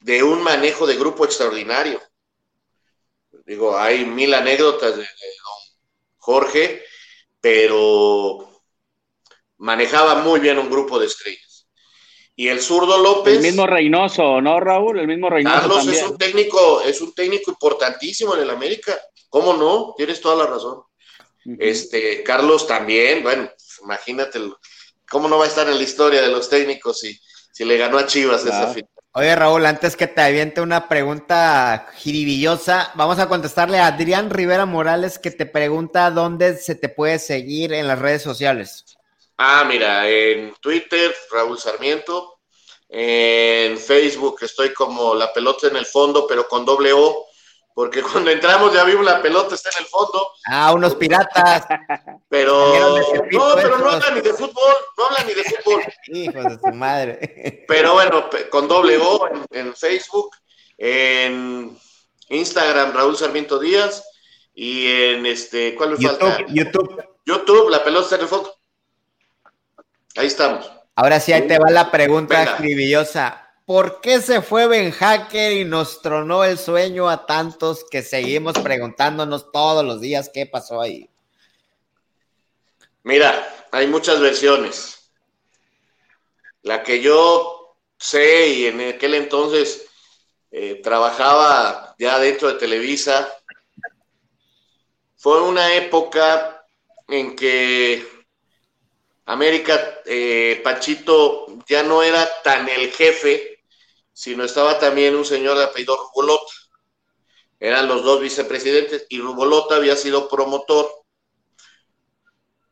de 0.00 0.22
un 0.22 0.42
manejo 0.42 0.86
de 0.86 0.96
grupo 0.96 1.24
extraordinario. 1.24 1.98
Digo, 3.46 3.78
hay 3.78 4.04
mil 4.04 4.34
anécdotas 4.34 4.96
de, 4.96 5.02
de 5.02 5.06
don 5.06 5.78
Jorge, 6.16 6.84
pero 7.40 8.62
manejaba 9.58 10.16
muy 10.16 10.40
bien 10.40 10.58
un 10.58 10.68
grupo 10.68 10.98
de 10.98 11.06
estrellas. 11.06 11.68
Y 12.34 12.48
el 12.48 12.60
zurdo 12.60 12.98
López. 12.98 13.36
El 13.36 13.42
mismo 13.42 13.66
Reynoso, 13.66 14.42
¿no, 14.42 14.60
Raúl? 14.60 14.98
El 14.98 15.06
mismo 15.06 15.30
Reynoso. 15.30 15.56
Carlos 15.56 15.86
es 15.86 16.02
un 16.02 16.18
técnico, 16.18 16.82
es 16.82 17.00
un 17.00 17.14
técnico 17.14 17.50
importantísimo 17.50 18.34
en 18.34 18.42
el 18.42 18.50
América. 18.50 19.00
¿Cómo 19.30 19.54
no? 19.54 19.94
Tienes 19.96 20.20
toda 20.20 20.36
la 20.36 20.46
razón. 20.46 20.82
Este, 21.58 22.22
Carlos 22.24 22.66
también, 22.66 23.22
bueno, 23.22 23.48
imagínate, 23.82 24.40
¿cómo 25.08 25.28
no 25.28 25.38
va 25.38 25.44
a 25.44 25.48
estar 25.48 25.68
en 25.68 25.76
la 25.76 25.82
historia 25.82 26.20
de 26.20 26.28
los 26.28 26.50
técnicos 26.50 26.98
si, 27.00 27.18
si 27.52 27.64
le 27.64 27.78
ganó 27.78 27.98
a 27.98 28.06
Chivas 28.06 28.44
esa 28.44 28.66
final? 28.66 28.90
Oye, 29.18 29.34
Raúl, 29.34 29.64
antes 29.64 29.96
que 29.96 30.06
te 30.08 30.20
aviente 30.20 30.60
una 30.60 30.90
pregunta 30.90 31.88
jiribillosa, 31.94 32.92
vamos 32.96 33.18
a 33.18 33.30
contestarle 33.30 33.78
a 33.78 33.86
Adrián 33.86 34.28
Rivera 34.28 34.66
Morales 34.66 35.18
que 35.18 35.30
te 35.30 35.46
pregunta 35.46 36.10
dónde 36.10 36.58
se 36.58 36.74
te 36.74 36.90
puede 36.90 37.18
seguir 37.18 37.72
en 37.72 37.88
las 37.88 37.98
redes 37.98 38.20
sociales. 38.20 38.84
Ah, 39.38 39.64
mira, 39.66 40.06
en 40.06 40.52
Twitter, 40.60 41.14
Raúl 41.32 41.58
Sarmiento. 41.58 42.40
En 42.90 43.78
Facebook 43.78 44.36
estoy 44.42 44.74
como 44.74 45.14
la 45.14 45.32
pelota 45.32 45.68
en 45.68 45.76
el 45.76 45.86
fondo, 45.86 46.26
pero 46.26 46.46
con 46.46 46.66
doble 46.66 46.92
O, 46.92 47.24
porque 47.76 48.00
cuando 48.00 48.30
entramos 48.30 48.72
ya 48.72 48.84
vimos 48.84 49.04
la 49.04 49.20
pelota 49.20 49.54
está 49.54 49.68
en 49.68 49.84
el 49.84 49.84
fondo. 49.84 50.30
Ah, 50.46 50.72
unos 50.72 50.94
piratas. 50.94 51.66
Pero 52.30 52.72
no, 53.30 53.54
pero 53.54 53.78
no 53.78 53.90
hablan 53.90 54.14
ni 54.14 54.20
de 54.22 54.32
fútbol, 54.32 54.74
no 54.96 55.04
hablan 55.04 55.26
ni 55.26 55.34
de 55.34 55.44
fútbol. 55.44 55.82
Hijos 56.06 56.44
de 56.44 56.58
su 56.58 56.74
madre. 56.74 57.64
Pero 57.68 57.92
bueno, 57.92 58.30
con 58.50 58.66
doble 58.66 58.96
O 58.96 59.28
en, 59.50 59.74
Facebook, 59.74 60.34
en 60.78 61.78
Instagram 62.30 62.94
Raúl 62.94 63.16
Sarmiento 63.16 63.58
Díaz 63.58 64.02
y 64.54 64.86
en 64.86 65.26
este, 65.26 65.74
¿cuál 65.74 65.90
me 65.90 65.96
falta? 65.98 66.38
YouTube. 66.48 67.04
YouTube, 67.26 67.68
la 67.68 67.84
pelota 67.84 68.04
está 68.04 68.16
en 68.16 68.22
el 68.22 68.28
fondo. 68.28 68.54
Ahí 70.16 70.28
estamos. 70.28 70.70
Ahora 70.94 71.20
sí, 71.20 71.34
ahí 71.34 71.46
te 71.46 71.58
va 71.58 71.70
la 71.70 71.90
pregunta 71.90 72.42
escribillosa. 72.42 73.45
¿Por 73.66 74.00
qué 74.00 74.20
se 74.20 74.42
fue 74.42 74.68
Ben 74.68 74.92
Hacker 74.92 75.52
y 75.52 75.64
nos 75.64 76.00
tronó 76.00 76.44
el 76.44 76.56
sueño 76.56 77.08
a 77.08 77.26
tantos 77.26 77.84
que 77.90 78.02
seguimos 78.02 78.56
preguntándonos 78.60 79.50
todos 79.50 79.84
los 79.84 80.00
días 80.00 80.30
qué 80.32 80.46
pasó 80.46 80.80
ahí? 80.80 81.10
Mira, 83.02 83.66
hay 83.72 83.88
muchas 83.88 84.20
versiones. 84.20 85.10
La 86.62 86.84
que 86.84 87.00
yo 87.00 87.76
sé 87.98 88.48
y 88.50 88.66
en 88.66 88.80
aquel 88.94 89.14
entonces 89.14 89.86
eh, 90.52 90.80
trabajaba 90.80 91.96
ya 91.98 92.20
dentro 92.20 92.46
de 92.46 92.60
Televisa, 92.60 93.28
fue 95.16 95.42
una 95.42 95.74
época 95.74 96.64
en 97.08 97.34
que 97.34 98.06
América, 99.24 100.02
eh, 100.04 100.60
Pachito 100.62 101.46
ya 101.68 101.82
no 101.82 102.00
era 102.04 102.28
tan 102.44 102.68
el 102.68 102.92
jefe, 102.92 103.55
sino 104.16 104.44
estaba 104.44 104.78
también 104.78 105.14
un 105.14 105.26
señor 105.26 105.58
de 105.58 105.64
apellido 105.64 105.94
Rubolota. 105.94 106.50
Eran 107.60 107.86
los 107.86 108.02
dos 108.02 108.18
vicepresidentes 108.18 109.04
y 109.10 109.20
Rubolota 109.20 109.76
había 109.76 109.94
sido 109.94 110.26
promotor 110.26 110.90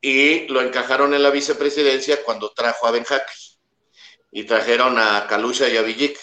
y 0.00 0.48
lo 0.48 0.62
encajaron 0.62 1.12
en 1.12 1.22
la 1.22 1.28
vicepresidencia 1.28 2.24
cuando 2.24 2.54
trajo 2.54 2.86
a 2.86 2.92
Ben 2.92 3.04
y 4.32 4.44
trajeron 4.44 4.98
a 4.98 5.26
Calucha 5.26 5.68
y 5.68 5.76
a 5.76 5.82
Villic. 5.82 6.18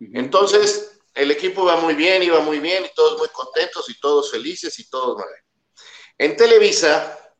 Entonces, 0.00 1.00
el 1.14 1.30
equipo 1.30 1.62
iba 1.62 1.76
muy 1.76 1.94
bien, 1.94 2.22
iba 2.22 2.40
muy 2.40 2.58
bien 2.58 2.84
y 2.84 2.94
todos 2.94 3.16
muy 3.16 3.28
contentos 3.28 3.88
y 3.88 3.98
todos 3.98 4.30
felices 4.30 4.78
y 4.80 4.90
todos 4.90 5.16
bien. 5.16 5.44
En 6.18 6.36
Televisa 6.36 7.34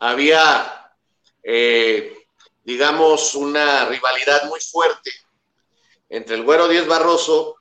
había, 0.00 0.96
eh, 1.44 2.26
digamos, 2.64 3.36
una 3.36 3.84
rivalidad 3.84 4.48
muy 4.48 4.58
fuerte 4.60 5.12
entre 6.10 6.34
el 6.34 6.42
Güero 6.42 6.68
Díez 6.68 6.86
Barroso 6.86 7.56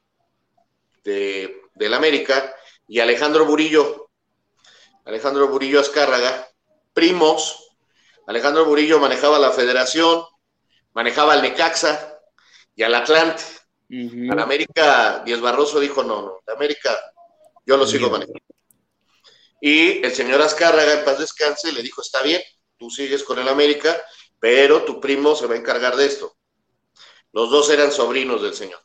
de, 1.03 1.61
del 1.75 1.93
América 1.93 2.53
y 2.87 2.99
Alejandro 2.99 3.45
Burillo. 3.45 4.09
Alejandro 5.05 5.47
Burillo 5.47 5.79
Azcárraga, 5.79 6.49
primos. 6.93 7.69
Alejandro 8.27 8.65
Burillo 8.65 8.99
manejaba 8.99 9.39
la 9.39 9.51
federación, 9.51 10.23
manejaba 10.93 11.33
al 11.33 11.41
Necaxa 11.41 12.19
y 12.75 12.83
al 12.83 12.95
Atlante. 12.95 13.43
Al 14.29 14.39
América, 14.39 15.23
Díez 15.25 15.41
Barroso 15.41 15.79
dijo, 15.79 16.03
no, 16.03 16.21
no, 16.21 16.39
América, 16.53 16.95
yo 17.65 17.77
lo 17.77 17.87
sigo 17.87 18.09
manejando. 18.09 18.39
Y 19.61 20.05
el 20.05 20.13
señor 20.13 20.41
Azcárraga, 20.41 20.93
en 20.93 21.05
paz 21.05 21.19
descanse, 21.19 21.71
le 21.71 21.81
dijo, 21.81 22.01
está 22.01 22.21
bien, 22.21 22.41
tú 22.77 22.89
sigues 22.89 23.23
con 23.23 23.39
el 23.39 23.47
América, 23.47 23.99
pero 24.39 24.83
tu 24.83 24.99
primo 24.99 25.35
se 25.35 25.47
va 25.47 25.55
a 25.55 25.57
encargar 25.57 25.95
de 25.95 26.05
esto. 26.05 26.38
Los 27.31 27.49
dos 27.49 27.69
eran 27.69 27.91
sobrinos 27.91 28.41
del 28.41 28.53
señor. 28.53 28.79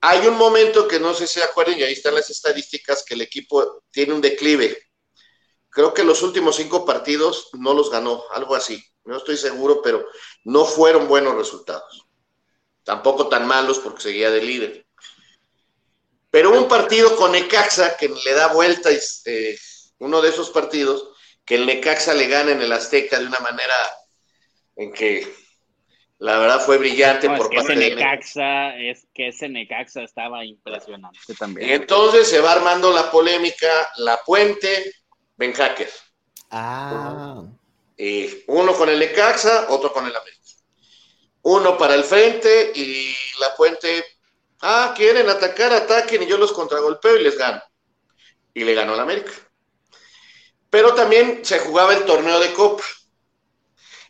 Hay 0.00 0.26
un 0.26 0.36
momento 0.36 0.88
que 0.88 0.98
no 0.98 1.14
sé 1.14 1.26
si 1.26 1.40
se 1.40 1.44
acuerdan, 1.44 1.78
y 1.78 1.82
ahí 1.82 1.92
están 1.92 2.14
las 2.14 2.28
estadísticas, 2.30 3.04
que 3.04 3.14
el 3.14 3.20
equipo 3.20 3.84
tiene 3.90 4.14
un 4.14 4.20
declive. 4.20 4.76
Creo 5.68 5.94
que 5.94 6.04
los 6.04 6.22
últimos 6.22 6.56
cinco 6.56 6.84
partidos 6.84 7.50
no 7.54 7.72
los 7.72 7.90
ganó, 7.90 8.24
algo 8.32 8.54
así. 8.54 8.84
No 9.04 9.16
estoy 9.16 9.36
seguro, 9.36 9.80
pero 9.82 10.06
no 10.44 10.64
fueron 10.64 11.08
buenos 11.08 11.34
resultados. 11.34 12.06
Tampoco 12.84 13.28
tan 13.28 13.46
malos 13.46 13.78
porque 13.78 14.02
seguía 14.02 14.30
de 14.30 14.42
líder. 14.42 14.86
Pero 16.30 16.58
un 16.58 16.68
partido 16.68 17.14
con 17.16 17.32
Necaxa 17.32 17.96
que 17.96 18.08
le 18.08 18.32
da 18.32 18.52
vuelta, 18.52 18.90
eh, 19.26 19.58
uno 19.98 20.20
de 20.20 20.30
esos 20.30 20.50
partidos, 20.50 21.10
que 21.44 21.56
el 21.56 21.66
Necaxa 21.66 22.14
le 22.14 22.26
gana 22.26 22.52
en 22.52 22.62
el 22.62 22.72
Azteca 22.72 23.18
de 23.18 23.26
una 23.26 23.38
manera 23.38 23.74
en 24.76 24.92
que 24.92 25.34
la 26.22 26.38
verdad 26.38 26.60
fue 26.60 26.78
brillante 26.78 27.28
por 27.28 27.52
es 27.52 27.62
parte 27.62 27.72
ese 27.72 27.76
Necaxa, 27.76 28.76
Es 28.76 29.06
que 29.12 29.28
ese 29.28 29.48
Necaxa 29.48 30.02
estaba 30.02 30.44
impresionante 30.44 31.34
también. 31.38 31.68
Y 31.68 31.72
entonces 31.72 32.28
se 32.28 32.40
va 32.40 32.52
armando 32.52 32.92
la 32.92 33.10
polémica, 33.10 33.90
la 33.96 34.18
puente, 34.24 34.94
Ben 35.36 35.52
Hacker. 35.52 35.90
Ah. 36.50 37.42
Y 37.96 38.44
uno 38.46 38.72
con 38.74 38.88
el 38.88 38.98
Necaxa, 38.98 39.66
otro 39.70 39.92
con 39.92 40.06
el 40.06 40.14
América. 40.14 40.42
Uno 41.42 41.76
para 41.76 41.94
el 41.94 42.04
frente 42.04 42.70
y 42.74 43.14
la 43.40 43.54
puente 43.56 44.04
Ah, 44.64 44.94
quieren 44.96 45.28
atacar, 45.28 45.72
ataquen 45.72 46.22
y 46.22 46.26
yo 46.26 46.38
los 46.38 46.52
contragolpeo 46.52 47.16
y 47.16 47.24
les 47.24 47.36
gano. 47.36 47.60
Y 48.54 48.62
le 48.62 48.74
ganó 48.74 48.94
al 48.94 49.00
América. 49.00 49.32
Pero 50.70 50.94
también 50.94 51.44
se 51.44 51.58
jugaba 51.58 51.94
el 51.94 52.04
torneo 52.04 52.38
de 52.38 52.52
Copa. 52.52 52.84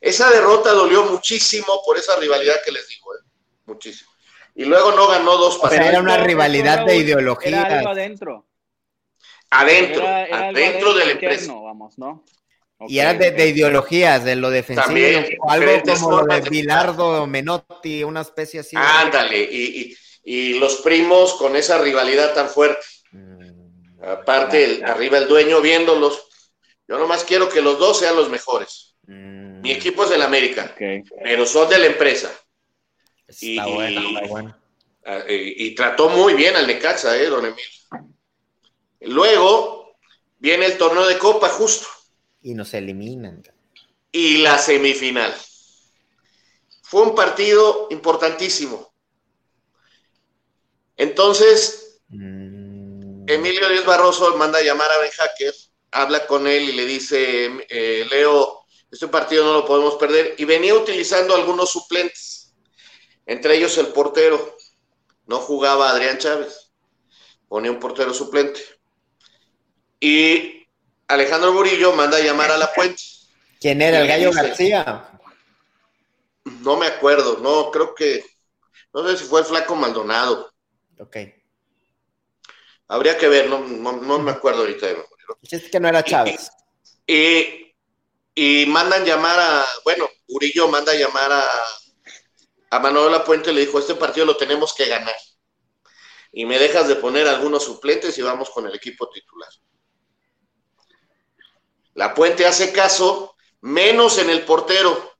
Esa 0.02 0.28
derrota 0.30 0.72
dolió 0.72 1.04
muchísimo 1.04 1.80
por 1.86 1.96
esa 1.96 2.16
rivalidad 2.16 2.56
que 2.64 2.72
les 2.72 2.88
digo, 2.88 3.14
¿eh? 3.14 3.20
muchísimo. 3.66 4.10
Y 4.52 4.64
luego 4.64 4.90
no 4.92 5.06
ganó 5.06 5.36
dos 5.36 5.58
partidos. 5.58 5.86
era 5.86 6.00
una 6.00 6.16
rivalidad 6.16 6.84
de 6.84 6.96
ideología. 6.96 7.62
Era 7.62 7.78
algo 7.78 7.90
adentro. 7.90 8.46
Adentro, 9.48 10.04
adentro 10.04 10.94
de 10.94 11.06
la 11.06 11.12
empresa. 11.12 11.52
Vamos, 11.54 11.96
¿no? 11.98 12.24
Y 12.88 12.98
era 12.98 13.14
de, 13.14 13.48
ideologías, 13.48 14.24
de 14.24 14.34
lo 14.34 14.50
defensivo, 14.50 14.86
También, 14.86 15.38
algo 15.48 15.82
como 16.00 16.22
lo 16.22 16.34
de 16.34 16.50
Bilardo 16.50 17.24
Menotti, 17.28 18.02
una 18.02 18.22
especie 18.22 18.58
así. 18.58 18.74
Ándale, 18.76 19.38
y, 19.38 19.96
y 20.24 20.58
los 20.58 20.80
primos 20.80 21.34
con 21.34 21.54
esa 21.54 21.78
rivalidad 21.78 22.34
tan 22.34 22.48
fuerte. 22.48 22.84
Mm. 23.12 24.02
Aparte, 24.04 24.82
arriba 24.84 25.18
el 25.18 25.28
dueño 25.28 25.60
viéndolos. 25.60 26.26
Yo 26.88 26.98
nomás 26.98 27.22
quiero 27.22 27.48
que 27.48 27.62
los 27.62 27.78
dos 27.78 28.00
sean 28.00 28.16
los 28.16 28.28
mejores. 28.28 28.96
Mm. 29.06 29.51
Mi 29.62 29.72
equipo 29.72 30.04
es 30.04 30.10
del 30.10 30.22
América, 30.22 30.74
pero 31.22 31.46
son 31.46 31.68
de 31.68 31.78
la 31.78 31.86
empresa. 31.86 32.32
Está 33.26 33.66
bueno, 33.66 34.00
está 34.00 34.26
bueno. 34.26 34.62
Ah, 35.04 35.24
y, 35.28 35.74
trató 35.74 36.08
muy 36.08 36.34
bien 36.34 36.54
al 36.54 36.66
Necaxa, 36.66 37.16
¿eh, 37.16 37.26
don 37.26 37.44
Emil? 37.44 37.64
Luego 39.00 39.96
viene 40.38 40.66
el 40.66 40.78
torneo 40.78 41.06
de 41.06 41.18
Copa, 41.18 41.48
justo. 41.48 41.86
Y 42.42 42.54
nos 42.54 42.74
eliminan. 42.74 43.42
Y 44.12 44.38
la 44.38 44.58
semifinal. 44.58 45.34
Fue 46.82 47.02
un 47.02 47.14
partido 47.14 47.88
importantísimo. 47.90 48.92
Entonces, 50.96 52.00
mm. 52.08 53.24
Emilio 53.28 53.68
Díaz 53.68 53.86
Barroso 53.86 54.36
manda 54.36 54.58
a 54.58 54.62
llamar 54.62 54.90
a 54.90 54.98
Ben 54.98 55.10
Hacker, 55.10 55.54
habla 55.90 56.26
con 56.26 56.46
él 56.46 56.68
y 56.68 56.72
le 56.72 56.84
dice, 56.84 57.50
eh, 57.68 58.06
Leo, 58.10 58.61
este 58.92 59.08
partido 59.08 59.44
no 59.44 59.54
lo 59.54 59.64
podemos 59.64 59.94
perder. 59.94 60.34
Y 60.36 60.44
venía 60.44 60.74
utilizando 60.74 61.34
algunos 61.34 61.70
suplentes, 61.70 62.54
entre 63.24 63.56
ellos 63.56 63.76
el 63.78 63.88
portero. 63.88 64.56
No 65.26 65.38
jugaba 65.38 65.90
Adrián 65.90 66.18
Chávez, 66.18 66.72
ponía 67.48 67.70
un 67.70 67.80
portero 67.80 68.12
suplente. 68.12 68.60
Y 69.98 70.66
Alejandro 71.08 71.54
Murillo 71.54 71.92
manda 71.94 72.18
a 72.18 72.20
llamar 72.20 72.50
a 72.50 72.58
la 72.58 72.72
puente. 72.72 73.02
¿Quién 73.60 73.80
era? 73.80 74.00
¿El 74.00 74.08
Gallo 74.08 74.30
García? 74.30 75.08
No 76.44 76.76
me 76.76 76.86
acuerdo, 76.86 77.38
no, 77.38 77.70
creo 77.70 77.94
que, 77.94 78.24
no 78.92 79.08
sé 79.08 79.16
si 79.16 79.24
fue 79.24 79.40
el 79.40 79.46
Flaco 79.46 79.74
Maldonado. 79.74 80.52
Ok. 80.98 81.16
Habría 82.88 83.16
que 83.16 83.28
ver, 83.28 83.48
no, 83.48 83.60
me 84.18 84.30
acuerdo 84.32 84.62
ahorita. 84.62 84.88
Es 85.42 85.70
que 85.70 85.80
no 85.80 85.88
era 85.88 86.04
Chávez. 86.04 86.50
Y, 87.06 87.14
y 87.14 87.71
mandan 88.66 89.04
llamar 89.04 89.38
a, 89.38 89.66
bueno, 89.84 90.08
Murillo 90.28 90.68
manda 90.68 90.92
a 90.92 90.96
llamar 90.96 91.32
a, 91.32 91.44
a 92.70 92.78
Manuel 92.78 93.22
Puente 93.22 93.50
y 93.50 93.54
le 93.54 93.66
dijo, 93.66 93.78
este 93.78 93.94
partido 93.94 94.26
lo 94.26 94.36
tenemos 94.36 94.74
que 94.74 94.86
ganar. 94.86 95.14
Y 96.32 96.46
me 96.46 96.58
dejas 96.58 96.88
de 96.88 96.96
poner 96.96 97.28
algunos 97.28 97.64
suplentes 97.64 98.16
y 98.16 98.22
vamos 98.22 98.48
con 98.50 98.66
el 98.66 98.74
equipo 98.74 99.08
titular. 99.10 99.50
La 101.94 102.14
Puente 102.14 102.46
hace 102.46 102.72
caso, 102.72 103.36
menos 103.60 104.16
en 104.16 104.30
el 104.30 104.44
portero, 104.46 105.12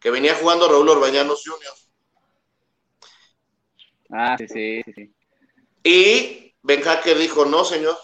que 0.00 0.10
venía 0.10 0.34
jugando 0.34 0.68
Raúl 0.68 0.88
Orbañanos 0.88 1.44
Jr. 1.46 1.74
Ah, 4.12 4.36
sí, 4.36 4.48
sí, 4.48 4.82
sí. 4.92 5.14
Y 5.84 6.54
Ben 6.62 6.82
Hacker 6.82 7.16
dijo, 7.16 7.44
no, 7.44 7.64
señor, 7.64 7.96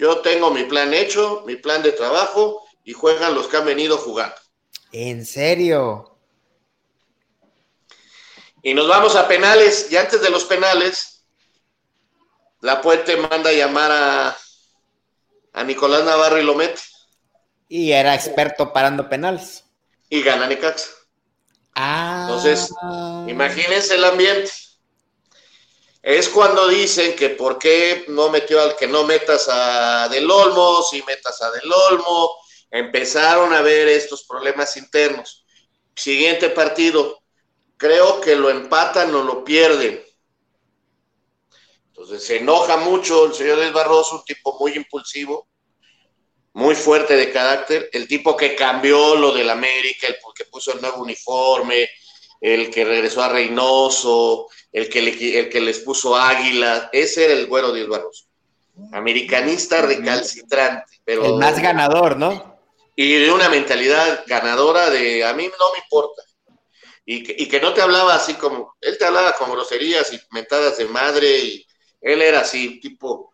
yo 0.00 0.20
tengo 0.20 0.50
mi 0.50 0.64
plan 0.64 0.94
hecho, 0.94 1.42
mi 1.46 1.56
plan 1.56 1.82
de 1.82 1.92
trabajo 1.92 2.66
y 2.84 2.94
juegan 2.94 3.34
los 3.34 3.48
que 3.48 3.58
han 3.58 3.66
venido 3.66 3.98
jugando. 3.98 4.34
¿En 4.92 5.26
serio? 5.26 6.18
Y 8.62 8.72
nos 8.72 8.88
vamos 8.88 9.14
a 9.14 9.28
penales. 9.28 9.92
Y 9.92 9.98
antes 9.98 10.22
de 10.22 10.30
los 10.30 10.44
penales, 10.44 11.22
la 12.60 12.80
Puente 12.80 13.14
manda 13.18 13.50
a 13.50 13.52
llamar 13.52 13.92
a, 13.92 14.36
a 15.52 15.64
Nicolás 15.64 16.04
Navarro 16.04 16.38
y 16.38 16.44
lo 16.44 16.54
mete. 16.54 16.80
Y 17.68 17.92
era 17.92 18.14
experto 18.14 18.72
parando 18.72 19.06
penales. 19.06 19.64
Y 20.08 20.22
gana 20.22 20.46
Necaxa. 20.46 20.88
Ah. 21.74 22.26
Entonces, 22.26 22.72
imagínense 23.28 23.96
el 23.96 24.04
ambiente 24.04 24.50
es 26.02 26.28
cuando 26.28 26.68
dicen 26.68 27.14
que 27.14 27.30
por 27.30 27.58
qué 27.58 28.06
no 28.08 28.30
metió 28.30 28.60
al 28.60 28.76
que 28.76 28.86
no 28.86 29.04
metas 29.04 29.48
a 29.50 30.08
Del 30.08 30.30
Olmo, 30.30 30.82
si 30.82 31.02
metas 31.02 31.40
a 31.42 31.50
Del 31.50 31.70
Olmo, 31.90 32.38
empezaron 32.70 33.52
a 33.52 33.60
ver 33.60 33.88
estos 33.88 34.24
problemas 34.24 34.76
internos. 34.76 35.44
Siguiente 35.94 36.48
partido, 36.50 37.20
creo 37.76 38.20
que 38.20 38.34
lo 38.34 38.48
empatan 38.48 39.14
o 39.14 39.22
lo 39.22 39.44
pierden. 39.44 40.02
Entonces 41.88 42.24
se 42.24 42.38
enoja 42.38 42.78
mucho 42.78 43.26
el 43.26 43.34
señor 43.34 43.58
Luis 43.58 43.72
Barroso, 43.72 44.16
un 44.16 44.24
tipo 44.24 44.56
muy 44.58 44.72
impulsivo, 44.72 45.48
muy 46.54 46.74
fuerte 46.74 47.14
de 47.14 47.30
carácter, 47.30 47.90
el 47.92 48.08
tipo 48.08 48.34
que 48.36 48.56
cambió 48.56 49.16
lo 49.16 49.32
del 49.32 49.50
América, 49.50 50.06
el 50.06 50.16
que 50.34 50.46
puso 50.46 50.72
el 50.72 50.80
nuevo 50.80 51.02
uniforme, 51.02 51.90
el 52.40 52.70
que 52.70 52.84
regresó 52.84 53.22
a 53.22 53.28
Reynoso, 53.28 54.48
el 54.72 54.88
que, 54.88 55.38
el 55.38 55.48
que 55.50 55.60
les 55.60 55.80
puso 55.80 56.16
águila, 56.16 56.88
ese 56.92 57.26
era 57.26 57.34
el 57.34 57.46
güero 57.46 57.72
de 57.72 57.86
Barroso. 57.86 58.24
Americanista 58.92 59.82
recalcitrante, 59.82 61.00
pero... 61.04 61.26
El 61.26 61.34
más 61.34 61.60
ganador, 61.60 62.16
¿no? 62.16 62.58
Y 62.96 63.14
de 63.14 63.32
una 63.32 63.48
mentalidad 63.48 64.24
ganadora 64.26 64.90
de 64.90 65.24
a 65.24 65.32
mí 65.34 65.46
no 65.46 65.72
me 65.72 65.78
importa. 65.78 66.22
Y 67.04 67.22
que, 67.22 67.34
y 67.38 67.48
que 67.48 67.60
no 67.60 67.74
te 67.74 67.82
hablaba 67.82 68.14
así 68.14 68.34
como, 68.34 68.76
él 68.80 68.96
te 68.96 69.04
hablaba 69.04 69.32
con 69.32 69.50
groserías 69.50 70.12
y 70.12 70.20
mentadas 70.30 70.78
de 70.78 70.86
madre, 70.86 71.38
y 71.38 71.66
él 72.00 72.22
era 72.22 72.40
así, 72.40 72.80
tipo 72.80 73.32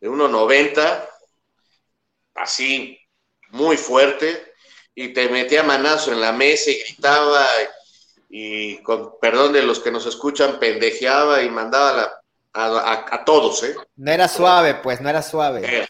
de 0.00 0.08
1,90, 0.08 1.08
así, 2.34 2.98
muy 3.50 3.76
fuerte, 3.76 4.52
y 4.94 5.08
te 5.12 5.28
metía 5.28 5.62
manazo 5.62 6.12
en 6.12 6.20
la 6.20 6.32
mesa 6.32 6.70
y 6.70 6.78
gritaba, 6.78 7.46
y 7.62 7.77
con 8.82 9.18
perdón 9.20 9.52
de 9.52 9.62
los 9.62 9.80
que 9.80 9.90
nos 9.90 10.06
escuchan, 10.06 10.58
pendejeaba 10.58 11.42
y 11.42 11.50
mandaba 11.50 12.12
a, 12.52 13.24
todos, 13.24 13.62
¿eh? 13.62 13.74
No 13.96 14.10
era 14.10 14.28
suave, 14.28 14.74
pues, 14.76 15.00
no 15.00 15.08
era 15.08 15.22
suave. 15.22 15.62
Eh, 15.64 15.88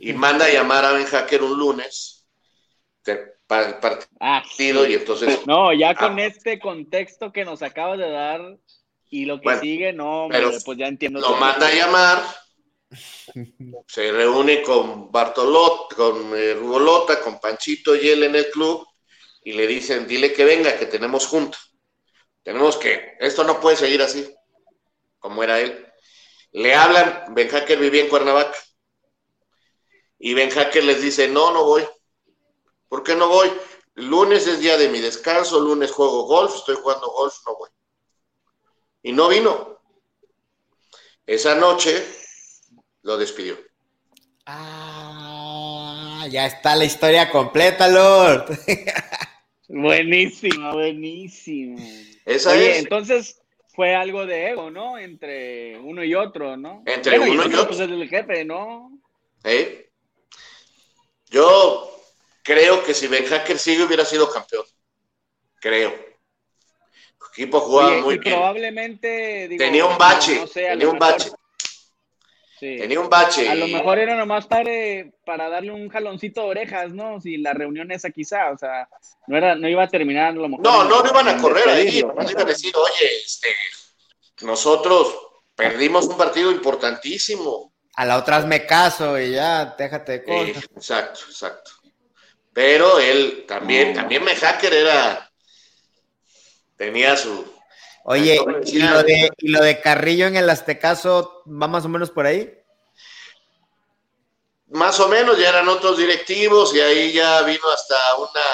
y 0.00 0.12
manda 0.12 0.46
a 0.46 0.50
llamar 0.50 0.84
a 0.84 0.92
Ben 0.92 1.06
Hacker 1.06 1.42
un 1.42 1.58
lunes 1.58 2.26
para 3.46 3.68
el 3.68 3.74
ah, 4.20 4.42
partido 4.42 4.86
y 4.86 4.94
entonces... 4.94 5.40
No, 5.46 5.72
ya 5.72 5.94
con 5.94 6.18
ah. 6.18 6.24
este 6.24 6.58
contexto 6.58 7.32
que 7.32 7.44
nos 7.44 7.62
acabas 7.62 7.98
de 7.98 8.10
dar 8.10 8.40
y 9.08 9.24
lo 9.24 9.40
que 9.40 9.56
sigue, 9.58 9.92
no, 9.92 10.26
pero 10.30 10.50
pues 10.64 10.78
ya 10.78 10.88
entiendo. 10.88 11.20
Lo 11.20 11.36
manda 11.36 11.68
a 11.68 11.72
llamar, 11.72 12.22
se 13.86 14.10
reúne 14.10 14.62
con 14.62 15.12
Bartolot, 15.12 15.94
con 15.94 16.36
eh, 16.36 16.54
Rugolota, 16.54 17.20
con 17.20 17.38
Panchito 17.38 17.94
y 17.94 18.08
él 18.08 18.24
en 18.24 18.34
el 18.34 18.50
club 18.50 18.84
y 19.46 19.52
le 19.52 19.68
dicen, 19.68 20.08
dile 20.08 20.32
que 20.32 20.44
venga, 20.44 20.76
que 20.76 20.86
tenemos 20.86 21.28
junto. 21.28 21.56
Tenemos 22.42 22.76
que, 22.76 23.16
esto 23.20 23.44
no 23.44 23.60
puede 23.60 23.76
seguir 23.76 24.02
así, 24.02 24.34
como 25.20 25.40
era 25.40 25.60
él. 25.60 25.86
Le 26.50 26.74
hablan, 26.74 27.26
Ben 27.32 27.48
Hacker 27.48 27.78
vivía 27.78 28.02
en 28.02 28.08
Cuernavaca. 28.08 28.58
Y 30.18 30.34
Ben 30.34 30.50
Hacker 30.50 30.82
les 30.82 31.00
dice, 31.00 31.28
no, 31.28 31.52
no 31.52 31.62
voy. 31.62 31.86
¿Por 32.88 33.04
qué 33.04 33.14
no 33.14 33.28
voy? 33.28 33.48
Lunes 33.94 34.48
es 34.48 34.58
día 34.58 34.76
de 34.76 34.88
mi 34.88 35.00
descanso, 35.00 35.60
lunes 35.60 35.92
juego 35.92 36.24
golf, 36.24 36.52
estoy 36.56 36.74
jugando 36.74 37.08
golf, 37.12 37.36
no 37.46 37.56
voy. 37.56 37.70
Y 39.02 39.12
no 39.12 39.28
vino. 39.28 39.80
Esa 41.24 41.54
noche 41.54 42.04
lo 43.02 43.16
despidió. 43.16 43.56
Ah, 44.44 46.26
ya 46.28 46.46
está 46.46 46.74
la 46.74 46.84
historia 46.84 47.30
completa, 47.30 47.86
Lord. 47.86 48.58
Buenísimo, 49.68 50.72
buenísimo. 50.72 51.78
Esa 52.24 52.52
Oye, 52.52 52.78
entonces 52.78 53.40
fue 53.68 53.94
algo 53.94 54.26
de 54.26 54.50
ego, 54.50 54.70
¿no? 54.70 54.98
Entre 54.98 55.78
uno 55.78 56.04
y 56.04 56.14
otro, 56.14 56.56
¿no? 56.56 56.82
Entre 56.86 57.18
uno 57.18 57.44
y, 57.44 57.54
otro. 57.54 57.66
Pues 57.68 57.80
es 57.80 57.90
el 57.90 58.08
jefe, 58.08 58.44
¿no? 58.44 58.90
¿Eh? 59.44 59.90
Yo 61.28 61.90
creo 62.42 62.84
que 62.84 62.94
si 62.94 63.08
Ben 63.08 63.26
Hacker 63.26 63.58
sigue 63.58 63.84
hubiera 63.84 64.04
sido 64.04 64.30
campeón. 64.30 64.64
Creo. 65.60 65.90
El 65.90 67.26
equipo 67.32 67.60
jugaba 67.60 68.00
muy 68.00 68.18
bien. 68.18 68.34
Probablemente. 68.34 69.48
tenía 69.58 69.84
un 69.84 69.98
bache. 69.98 70.44
tenía 70.54 70.88
un 70.88 70.98
bache. 70.98 71.30
Tenía 72.58 73.00
un 73.00 73.08
bache. 73.08 73.48
A 73.48 73.54
lo 73.54 73.68
mejor 73.68 73.98
era 73.98 74.16
nomás 74.16 74.46
para, 74.46 74.70
para 75.24 75.50
darle 75.50 75.72
un 75.72 75.88
jaloncito 75.88 76.42
de 76.42 76.48
orejas, 76.48 76.92
¿no? 76.92 77.20
Si 77.20 77.36
la 77.36 77.52
reunión 77.52 77.90
esa 77.90 78.10
quizá, 78.10 78.50
o 78.50 78.56
sea, 78.56 78.88
no, 79.26 79.36
era, 79.36 79.54
no 79.54 79.68
iba 79.68 79.82
a 79.82 79.88
terminar 79.88 80.34
lo 80.34 80.48
mejor. 80.48 80.64
No, 80.64 80.84
no, 80.84 81.02
no 81.02 81.10
iban 81.10 81.28
a 81.28 81.36
correr 81.36 81.68
ahí, 81.68 82.02
no 82.02 82.30
iban 82.30 82.40
a 82.40 82.44
decir, 82.44 82.72
oye, 82.74 83.16
este, 83.24 83.48
nosotros 84.42 85.14
perdimos 85.54 86.06
un 86.06 86.16
partido 86.16 86.50
importantísimo. 86.50 87.72
A 87.94 88.04
la 88.06 88.18
otra 88.18 88.40
me 88.40 88.64
caso 88.64 89.18
y 89.18 89.32
ya, 89.32 89.74
déjate 89.76 90.12
de 90.12 90.24
cosas. 90.24 90.64
exacto, 90.76 91.20
exacto. 91.28 91.70
Pero 92.52 92.98
él 92.98 93.44
también, 93.46 93.92
también 93.92 94.24
me 94.24 94.34
hacker 94.34 94.72
era, 94.72 95.30
tenía 96.76 97.16
su, 97.16 97.55
Oye, 98.08 98.38
¿y 98.66 98.78
lo, 98.78 99.02
de, 99.02 99.30
¿y 99.38 99.48
lo 99.48 99.60
de 99.60 99.80
Carrillo 99.80 100.28
en 100.28 100.36
el 100.36 100.48
Aztecaso 100.48 101.42
va 101.44 101.66
más 101.66 101.84
o 101.84 101.88
menos 101.88 102.08
por 102.08 102.24
ahí? 102.24 102.56
Más 104.68 105.00
o 105.00 105.08
menos, 105.08 105.36
ya 105.36 105.48
eran 105.48 105.68
otros 105.68 105.98
directivos 105.98 106.72
y 106.72 106.80
ahí 106.80 107.12
ya 107.12 107.42
vino 107.42 107.68
hasta 107.68 107.96
una... 108.18 108.44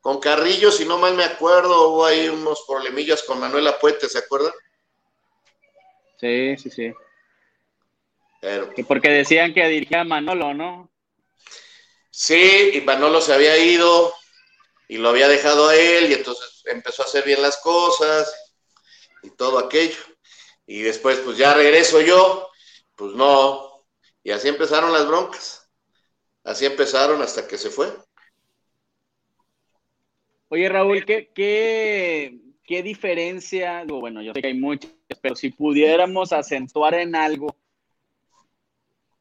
Con 0.00 0.18
Carrillo, 0.18 0.72
si 0.72 0.84
no 0.84 0.98
mal 0.98 1.14
me 1.14 1.22
acuerdo, 1.22 1.90
hubo 1.90 2.04
ahí 2.04 2.28
unos 2.28 2.64
problemillas 2.66 3.22
con 3.22 3.38
Manuela 3.38 3.78
Puente, 3.78 4.08
¿se 4.08 4.18
acuerdan? 4.18 4.52
Sí, 6.18 6.56
sí, 6.56 6.70
sí. 6.70 6.92
Pero... 8.40 8.68
porque 8.88 9.10
decían 9.10 9.54
que 9.54 9.64
dirigía 9.68 10.00
a 10.00 10.04
Manolo, 10.04 10.54
¿no? 10.54 10.90
Sí, 12.10 12.72
y 12.74 12.80
Manolo 12.80 13.20
se 13.20 13.32
había 13.32 13.56
ido 13.58 14.12
y 14.88 14.96
lo 14.96 15.10
había 15.10 15.28
dejado 15.28 15.68
a 15.68 15.76
él 15.76 16.10
y 16.10 16.14
entonces 16.14 16.62
empezó 16.64 17.02
a 17.02 17.06
hacer 17.06 17.22
bien 17.24 17.40
las 17.40 17.58
cosas 17.58 18.41
y 19.22 19.30
todo 19.30 19.58
aquello. 19.58 19.98
Y 20.66 20.82
después, 20.82 21.18
pues 21.20 21.36
ya 21.36 21.54
regreso 21.54 22.00
yo, 22.00 22.48
pues 22.96 23.14
no. 23.14 23.84
Y 24.22 24.30
así 24.30 24.48
empezaron 24.48 24.92
las 24.92 25.06
broncas. 25.06 25.70
Así 26.44 26.66
empezaron 26.66 27.22
hasta 27.22 27.46
que 27.46 27.58
se 27.58 27.70
fue. 27.70 27.88
Oye, 30.48 30.68
Raúl, 30.68 31.04
¿qué, 31.04 31.30
qué, 31.34 32.38
qué 32.64 32.82
diferencia? 32.82 33.84
Bueno, 33.86 34.22
yo 34.22 34.32
sé 34.34 34.42
que 34.42 34.48
hay 34.48 34.58
muchas, 34.58 34.92
pero 35.20 35.34
si 35.34 35.50
pudiéramos 35.50 36.32
acentuar 36.32 36.94
en 36.94 37.16
algo, 37.16 37.56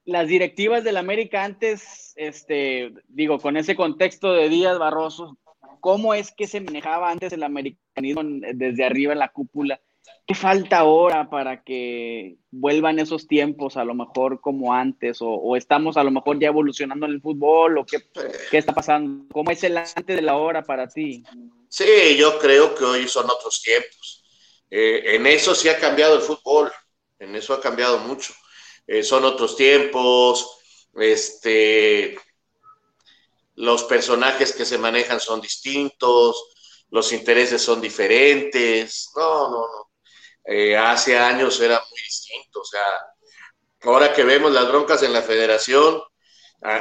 las 0.04 0.28
directivas 0.28 0.84
del 0.84 0.98
América 0.98 1.44
antes, 1.44 2.14
este, 2.18 2.94
digo, 3.08 3.40
con 3.40 3.56
ese 3.56 3.76
contexto 3.76 4.34
de 4.34 4.50
Díaz 4.50 4.78
Barroso, 4.78 5.38
¿cómo 5.80 6.14
es 6.14 6.32
que 6.32 6.48
se 6.48 6.60
manejaba 6.60 7.12
antes 7.12 7.32
el 7.34 7.44
americanismo 7.44 8.22
desde 8.54 8.84
arriba 8.84 9.14
en 9.14 9.20
la 9.20 9.30
cúpula? 9.30 9.80
¿Qué 10.26 10.36
falta 10.36 10.80
ahora 10.80 11.30
para 11.30 11.64
que 11.64 12.38
vuelvan 12.52 13.00
esos 13.00 13.28
tiempos 13.28 13.76
a 13.76 13.84
lo 13.84 13.94
mejor 13.94 14.40
como 14.40 14.74
antes? 14.74 15.18
O, 15.20 15.56
estamos 15.58 15.98
a 15.98 16.04
lo 16.04 16.12
mejor 16.12 16.40
ya 16.40 16.48
evolucionando 16.48 17.06
en 17.06 17.14
el 17.14 17.22
fútbol? 17.22 17.80
¿O 17.80 17.86
qué, 17.86 18.02
está 18.58 18.74
pasando? 18.74 19.26
¿Cómo 19.34 19.52
es 19.52 19.64
el 19.64 19.78
antes 19.78 20.16
de 20.16 20.22
la 20.22 20.38
hora 20.38 20.64
para 20.64 20.88
ti? 20.88 21.24
Sí, 21.68 22.16
yo 22.18 22.40
creo 22.40 22.74
que 22.76 22.84
hoy 22.84 23.08
son 23.08 23.26
otros 23.26 23.62
tiempos. 23.62 24.24
Eh, 24.70 25.16
en 25.16 25.28
eso 25.28 25.54
sí 25.54 25.68
ha 25.68 25.78
cambiado 25.78 26.16
el 26.16 26.22
fútbol, 26.22 26.72
en 27.20 27.36
eso 27.36 27.54
ha 27.54 27.60
cambiado 27.60 28.00
mucho. 28.00 28.34
Eh, 28.88 29.04
son 29.04 29.26
otros 29.26 29.58
tiempos, 29.58 30.60
este, 30.96 32.18
los 33.56 33.84
personajes 33.84 34.54
que 34.54 34.66
se 34.66 34.78
manejan 34.78 35.20
son 35.20 35.42
distintos, 35.42 36.52
los 36.90 37.12
intereses 37.12 37.62
son 37.62 37.82
diferentes. 37.82 39.10
No, 39.16 39.50
no, 39.50 39.60
no. 39.60 39.91
Eh, 40.54 40.76
hace 40.76 41.18
años 41.18 41.62
era 41.62 41.82
muy 41.90 42.02
distinto. 42.02 42.60
O 42.60 42.66
sea, 42.66 42.84
ahora 43.84 44.14
que 44.14 44.26
vemos 44.26 44.52
las 44.52 44.68
broncas 44.68 45.02
en 45.02 45.14
la 45.14 45.22
federación, 45.22 46.02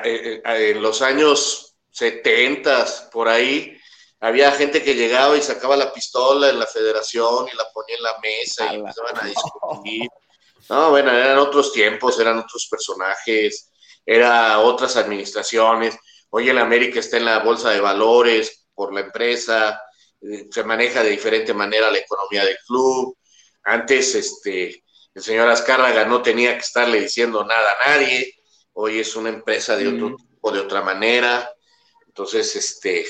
eh, 0.05 0.43
eh, 0.45 0.71
en 0.71 0.83
los 0.83 1.01
años 1.03 1.77
70, 1.93 3.11
por 3.13 3.29
ahí, 3.29 3.79
había 4.19 4.51
gente 4.51 4.83
que 4.83 4.97
llegaba 4.97 5.37
y 5.37 5.43
sacaba 5.43 5.77
la 5.77 5.93
pistola 5.93 6.51
en 6.51 6.59
la 6.59 6.67
federación 6.67 7.47
y 7.47 7.57
la 7.57 7.71
ponía 7.73 7.97
en 7.97 8.03
la 8.03 8.19
mesa 8.21 8.73
y 8.73 8.77
empezaban 8.77 9.19
a 9.19 9.27
discutir. 9.29 10.09
No, 10.69 10.91
bueno, 10.91 11.13
eran 11.13 11.39
otros 11.39 11.73
tiempos, 11.73 12.19
eran 12.19 12.39
otros 12.39 12.67
personajes, 12.69 13.71
eran 14.05 14.59
otras 14.59 14.97
administraciones. 14.97 15.97
Hoy 16.31 16.49
el 16.49 16.59
América 16.59 16.99
está 16.99 17.19
en 17.19 17.25
la 17.25 17.39
bolsa 17.39 17.71
de 17.71 17.81
valores 17.81 18.67
por 18.75 18.93
la 18.93 19.01
empresa, 19.01 19.81
se 20.51 20.65
maneja 20.65 21.05
de 21.05 21.11
diferente 21.11 21.55
manera 21.55 21.89
la 21.91 21.99
economía 21.99 22.45
del 22.45 22.59
club. 22.67 23.17
Antes, 23.65 24.15
este, 24.15 24.85
el 25.15 25.23
señor 25.23 25.49
Azcárraga 25.49 26.05
no 26.05 26.23
tenía 26.23 26.55
que 26.55 26.61
estarle 26.61 27.01
diciendo 27.01 27.45
nada 27.45 27.73
a 27.73 27.89
nadie. 27.89 28.35
Hoy 28.73 29.01
es 29.01 29.17
una 29.17 29.29
empresa 29.29 29.77
de 29.77 29.89
otro 29.89 30.17
tipo, 30.17 30.53
de 30.53 30.61
otra 30.61 30.83
manera. 30.83 31.51
Entonces, 32.07 32.55
este, 32.57 33.07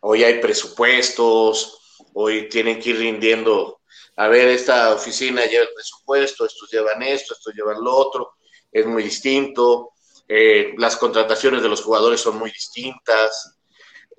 hoy 0.00 0.24
hay 0.24 0.40
presupuestos, 0.40 1.78
hoy 2.14 2.48
tienen 2.48 2.80
que 2.80 2.90
ir 2.90 2.98
rindiendo. 2.98 3.80
A 4.16 4.28
ver, 4.28 4.48
esta 4.48 4.92
oficina 4.92 5.46
lleva 5.46 5.64
el 5.64 5.74
presupuesto, 5.74 6.44
estos 6.44 6.70
llevan 6.70 7.02
esto, 7.02 7.34
estos 7.34 7.54
llevan 7.54 7.82
lo 7.82 7.94
otro. 7.94 8.34
Es 8.70 8.86
muy 8.86 9.02
distinto. 9.02 9.92
Eh, 10.28 10.74
las 10.78 10.96
contrataciones 10.96 11.62
de 11.62 11.68
los 11.68 11.82
jugadores 11.82 12.20
son 12.20 12.38
muy 12.38 12.50
distintas. 12.50 13.56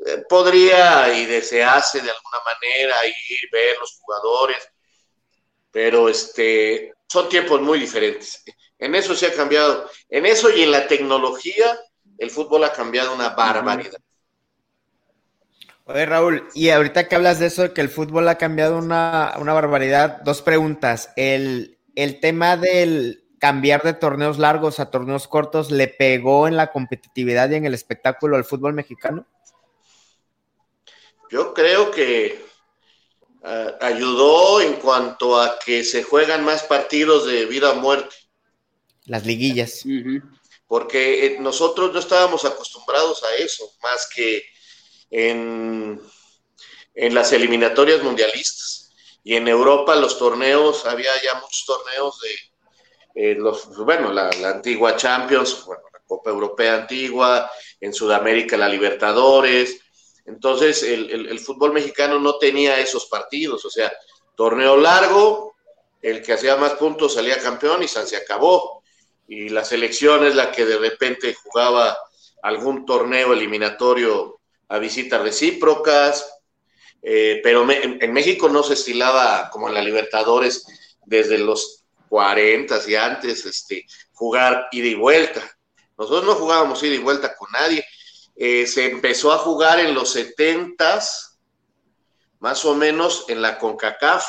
Eh, 0.05 0.23
podría 0.27 1.13
y 1.13 1.25
desease 1.25 2.01
de 2.01 2.09
alguna 2.09 2.39
manera 2.43 3.05
ir 3.05 3.49
ver 3.51 3.77
los 3.79 3.99
jugadores, 3.99 4.57
pero 5.71 6.09
este, 6.09 6.93
son 7.07 7.29
tiempos 7.29 7.61
muy 7.61 7.79
diferentes. 7.79 8.43
En 8.77 8.95
eso 8.95 9.15
se 9.15 9.27
ha 9.27 9.33
cambiado. 9.33 9.89
En 10.09 10.25
eso 10.25 10.49
y 10.49 10.63
en 10.63 10.71
la 10.71 10.87
tecnología, 10.87 11.79
el 12.17 12.29
fútbol 12.29 12.63
ha 12.63 12.73
cambiado 12.73 13.13
una 13.13 13.29
barbaridad. 13.29 13.99
Oye, 15.85 16.05
Raúl, 16.05 16.47
y 16.53 16.69
ahorita 16.69 17.07
que 17.07 17.15
hablas 17.15 17.39
de 17.39 17.47
eso, 17.47 17.73
que 17.73 17.81
el 17.81 17.89
fútbol 17.89 18.27
ha 18.27 18.37
cambiado 18.37 18.77
una, 18.77 19.33
barbaridad, 19.37 20.21
dos 20.21 20.41
preguntas. 20.41 21.11
El, 21.15 21.79
el 21.95 22.19
tema 22.19 22.57
del 22.57 23.25
cambiar 23.39 23.81
de 23.81 23.93
torneos 23.93 24.37
largos 24.37 24.79
a 24.79 24.91
torneos 24.91 25.27
cortos, 25.27 25.71
¿le 25.71 25.87
pegó 25.87 26.47
en 26.47 26.55
la 26.55 26.71
competitividad 26.71 27.49
y 27.49 27.55
en 27.55 27.65
el 27.65 27.73
espectáculo 27.73 28.37
al 28.37 28.45
fútbol 28.45 28.73
mexicano? 28.73 29.25
Yo 31.29 31.53
creo 31.53 31.91
que 31.91 32.50
Ah, 33.43 33.75
ayudó 33.81 34.61
en 34.61 34.73
cuanto 34.75 35.39
a 35.39 35.57
que 35.57 35.83
se 35.83 36.03
juegan 36.03 36.45
más 36.45 36.63
partidos 36.63 37.25
de 37.25 37.45
vida 37.45 37.71
o 37.71 37.75
muerte. 37.75 38.15
Las 39.05 39.25
liguillas. 39.25 39.83
Porque 40.67 41.25
eh, 41.25 41.37
nosotros 41.39 41.91
no 41.91 41.99
estábamos 41.99 42.45
acostumbrados 42.45 43.23
a 43.23 43.35
eso, 43.35 43.69
más 43.81 44.07
que 44.13 44.43
en, 45.09 45.99
en 46.93 47.15
las 47.15 47.31
eliminatorias 47.31 48.03
mundialistas. 48.03 48.91
Y 49.23 49.35
en 49.35 49.47
Europa 49.47 49.95
los 49.95 50.17
torneos, 50.17 50.85
había 50.85 51.11
ya 51.23 51.35
muchos 51.35 51.65
torneos 51.65 52.19
de, 52.21 52.51
eh, 53.15 53.35
los, 53.35 53.75
bueno, 53.75 54.13
la, 54.13 54.29
la, 54.39 54.51
antigua 54.51 54.95
Champions, 54.95 55.65
bueno, 55.65 55.83
la 55.91 55.99
Copa 56.05 56.29
Europea 56.29 56.75
antigua, 56.75 57.51
en 57.79 57.93
Sudamérica 57.93 58.55
la 58.55 58.69
Libertadores, 58.69 59.79
entonces, 60.25 60.83
el, 60.83 61.39
fútbol 61.39 61.73
mexicano 61.73 62.19
no 62.19 62.37
tenía 62.37 62.79
esos 62.79 63.05
partidos, 63.07 63.65
o 63.65 63.69
sea, 63.69 63.91
torneo 64.35 64.77
largo, 64.77 65.55
el 66.01 66.21
que 66.21 66.33
hacía 66.33 66.55
más 66.55 66.73
puntos 66.73 67.13
salía 67.13 67.39
campeón 67.39 67.83
y 67.83 67.87
se 67.87 68.15
acabó. 68.15 68.83
Y 69.27 69.49
la 69.49 69.63
selección 69.63 70.25
es 70.25 70.35
la 70.35 70.51
que 70.51 70.65
de 70.65 70.77
repente 70.77 71.33
jugaba 71.33 71.97
algún 72.41 72.85
torneo 72.85 73.33
eliminatorio 73.33 74.39
a 74.67 74.79
visitas 74.79 75.21
recíprocas, 75.21 76.41
eh, 77.01 77.39
pero 77.43 77.69
en, 77.69 78.13
México 78.13 78.47
no 78.49 78.63
se 78.63 78.73
estilaba 78.73 79.49
como 79.49 79.67
en 79.67 79.73
la 79.73 79.81
Libertadores 79.81 80.65
desde 81.05 81.37
los 81.37 81.83
40 82.09 82.79
y 82.87 82.95
antes, 82.95 83.45
este, 83.45 83.85
jugar 84.13 84.67
ida 84.71 84.87
y 84.87 84.95
vuelta. 84.95 85.41
Nosotros 85.97 86.25
no 86.25 86.35
jugábamos 86.35 86.81
ida 86.83 86.95
y 86.95 86.99
vuelta 86.99 87.35
con 87.35 87.49
nadie 87.51 87.85
eh, 88.35 88.65
se 88.65 88.85
empezó 88.85 89.31
a 89.31 89.37
jugar 89.37 89.79
en 89.79 89.93
los 89.93 90.11
setentas, 90.11 91.39
más 92.39 92.65
o 92.65 92.75
menos 92.75 93.25
en 93.27 93.41
la 93.41 93.57
CONCACAF. 93.57 94.25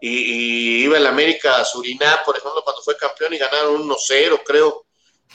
Y, 0.00 0.84
iba 0.84 0.98
el 0.98 1.06
América 1.06 1.56
a 1.56 1.64
Surinam, 1.64 2.18
por 2.24 2.36
ejemplo, 2.36 2.62
cuando 2.62 2.82
fue 2.82 2.96
campeón 2.96 3.34
y 3.34 3.38
ganaron 3.38 3.88
1-0, 3.88 4.42
creo, 4.44 4.84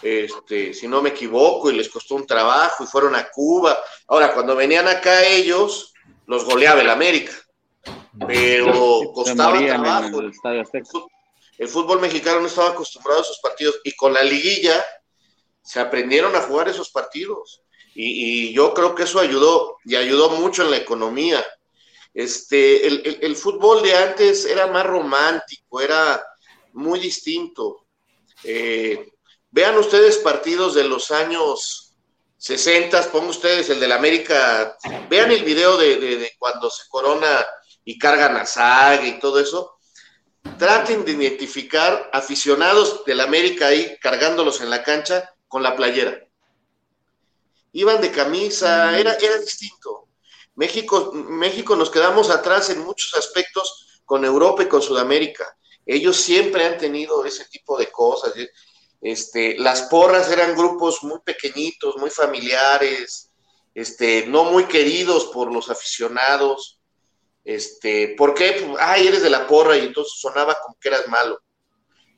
este, 0.01 0.73
si 0.73 0.87
no 0.87 1.01
me 1.01 1.09
equivoco, 1.09 1.69
y 1.69 1.75
les 1.75 1.89
costó 1.89 2.15
un 2.15 2.27
trabajo 2.27 2.83
y 2.83 2.87
fueron 2.87 3.15
a 3.15 3.29
Cuba. 3.29 3.77
Ahora, 4.07 4.33
cuando 4.33 4.55
venían 4.55 4.87
acá 4.87 5.25
ellos, 5.25 5.93
los 6.27 6.45
goleaba 6.45 6.81
el 6.81 6.89
América, 6.89 7.33
pero 8.27 9.11
costaba 9.13 9.59
trabajo. 9.59 10.19
El, 10.21 10.31
el 11.57 11.67
fútbol 11.67 11.99
mexicano 11.99 12.39
no 12.39 12.47
estaba 12.47 12.69
acostumbrado 12.69 13.19
a 13.19 13.23
esos 13.23 13.39
partidos 13.39 13.81
y 13.83 13.95
con 13.95 14.13
la 14.13 14.23
liguilla 14.23 14.83
se 15.61 15.79
aprendieron 15.79 16.35
a 16.35 16.41
jugar 16.41 16.69
esos 16.69 16.89
partidos. 16.89 17.63
Y, 17.93 18.53
yo 18.53 18.73
creo 18.73 18.95
que 18.95 19.03
eso 19.03 19.19
ayudó 19.19 19.77
y 19.85 19.95
ayudó 19.95 20.29
mucho 20.31 20.63
en 20.63 20.71
la 20.71 20.77
economía. 20.77 21.43
Este, 22.13 22.87
el, 22.87 23.35
fútbol 23.35 23.81
de 23.81 23.95
antes 23.95 24.45
era 24.45 24.67
más 24.67 24.85
romántico, 24.85 25.81
era 25.81 26.23
muy 26.73 26.99
distinto. 26.99 27.85
Eh, 28.43 29.11
vean 29.49 29.77
ustedes 29.77 30.17
partidos 30.17 30.73
de 30.73 30.83
los 30.85 31.11
años 31.11 31.95
60, 32.37 33.11
pongan 33.11 33.29
ustedes 33.29 33.69
el 33.69 33.79
del 33.79 33.91
América, 33.91 34.75
vean 35.09 35.31
el 35.31 35.43
video 35.43 35.77
de, 35.77 36.31
cuando 36.39 36.69
se 36.69 36.83
corona 36.89 37.45
y 37.85 37.99
cargan 37.99 38.35
a 38.35 38.45
Saga 38.45 39.05
y 39.05 39.19
todo 39.19 39.39
eso. 39.39 39.77
Traten 40.57 41.05
de 41.05 41.11
identificar 41.11 42.09
aficionados 42.11 43.05
del 43.05 43.19
América 43.19 43.67
ahí 43.67 43.95
cargándolos 44.01 44.59
en 44.61 44.71
la 44.71 44.81
cancha 44.81 45.29
con 45.51 45.61
la 45.61 45.75
playera. 45.75 46.17
Iban 47.73 47.99
de 47.99 48.09
camisa, 48.09 48.91
mm. 48.91 48.95
era, 48.95 49.13
era 49.15 49.37
distinto. 49.37 50.07
México, 50.55 51.11
México 51.13 51.75
nos 51.75 51.89
quedamos 51.89 52.29
atrás 52.29 52.69
en 52.69 52.79
muchos 52.79 53.13
aspectos 53.15 54.01
con 54.05 54.23
Europa 54.23 54.63
y 54.63 54.67
con 54.67 54.81
Sudamérica. 54.81 55.45
Ellos 55.85 56.15
siempre 56.15 56.65
han 56.65 56.77
tenido 56.77 57.25
ese 57.25 57.43
tipo 57.49 57.77
de 57.77 57.91
cosas. 57.91 58.33
Este, 59.01 59.57
las 59.59 59.83
porras 59.83 60.31
eran 60.31 60.55
grupos 60.55 61.03
muy 61.03 61.19
pequeñitos, 61.19 61.97
muy 61.97 62.09
familiares, 62.09 63.29
este, 63.75 64.27
no 64.27 64.45
muy 64.45 64.65
queridos 64.65 65.25
por 65.33 65.51
los 65.51 65.69
aficionados. 65.69 66.79
Este, 67.43 68.15
¿Por 68.17 68.33
qué? 68.33 68.63
Pues, 68.65 68.77
ay, 68.79 69.07
eres 69.07 69.21
de 69.21 69.29
la 69.29 69.45
porra 69.47 69.75
y 69.75 69.81
entonces 69.81 70.13
sonaba 70.17 70.57
como 70.61 70.77
que 70.79 70.87
eras 70.87 71.09
malo, 71.09 71.41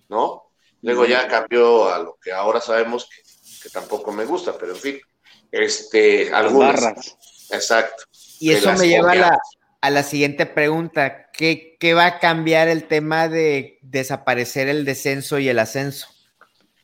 ¿no? 0.08 0.52
Luego 0.84 1.06
ya 1.06 1.30
cambió 1.30 1.88
a 1.88 1.98
lo 2.00 2.18
que 2.22 2.34
ahora 2.34 2.60
sabemos 2.60 3.08
que, 3.10 3.23
que 3.64 3.70
tampoco 3.70 4.12
me 4.12 4.26
gusta, 4.26 4.58
pero 4.60 4.74
en 4.74 4.80
fin, 4.80 5.02
este, 5.50 6.34
algunas. 6.34 7.16
Exacto. 7.50 8.04
Y 8.40 8.52
eso 8.52 8.74
me 8.74 8.90
lleva 8.90 9.14
a 9.14 9.16
la, 9.16 9.40
a 9.80 9.90
la, 9.90 10.04
siguiente 10.04 10.46
pregunta. 10.46 11.30
¿Qué, 11.32 11.78
¿Qué 11.80 11.94
va 11.94 12.06
a 12.06 12.20
cambiar 12.20 12.68
el 12.68 12.88
tema 12.88 13.30
de 13.30 13.80
desaparecer 13.82 14.68
el 14.68 14.84
descenso 14.84 15.40
y 15.40 15.48
el 15.48 15.60
ascenso? 15.60 16.10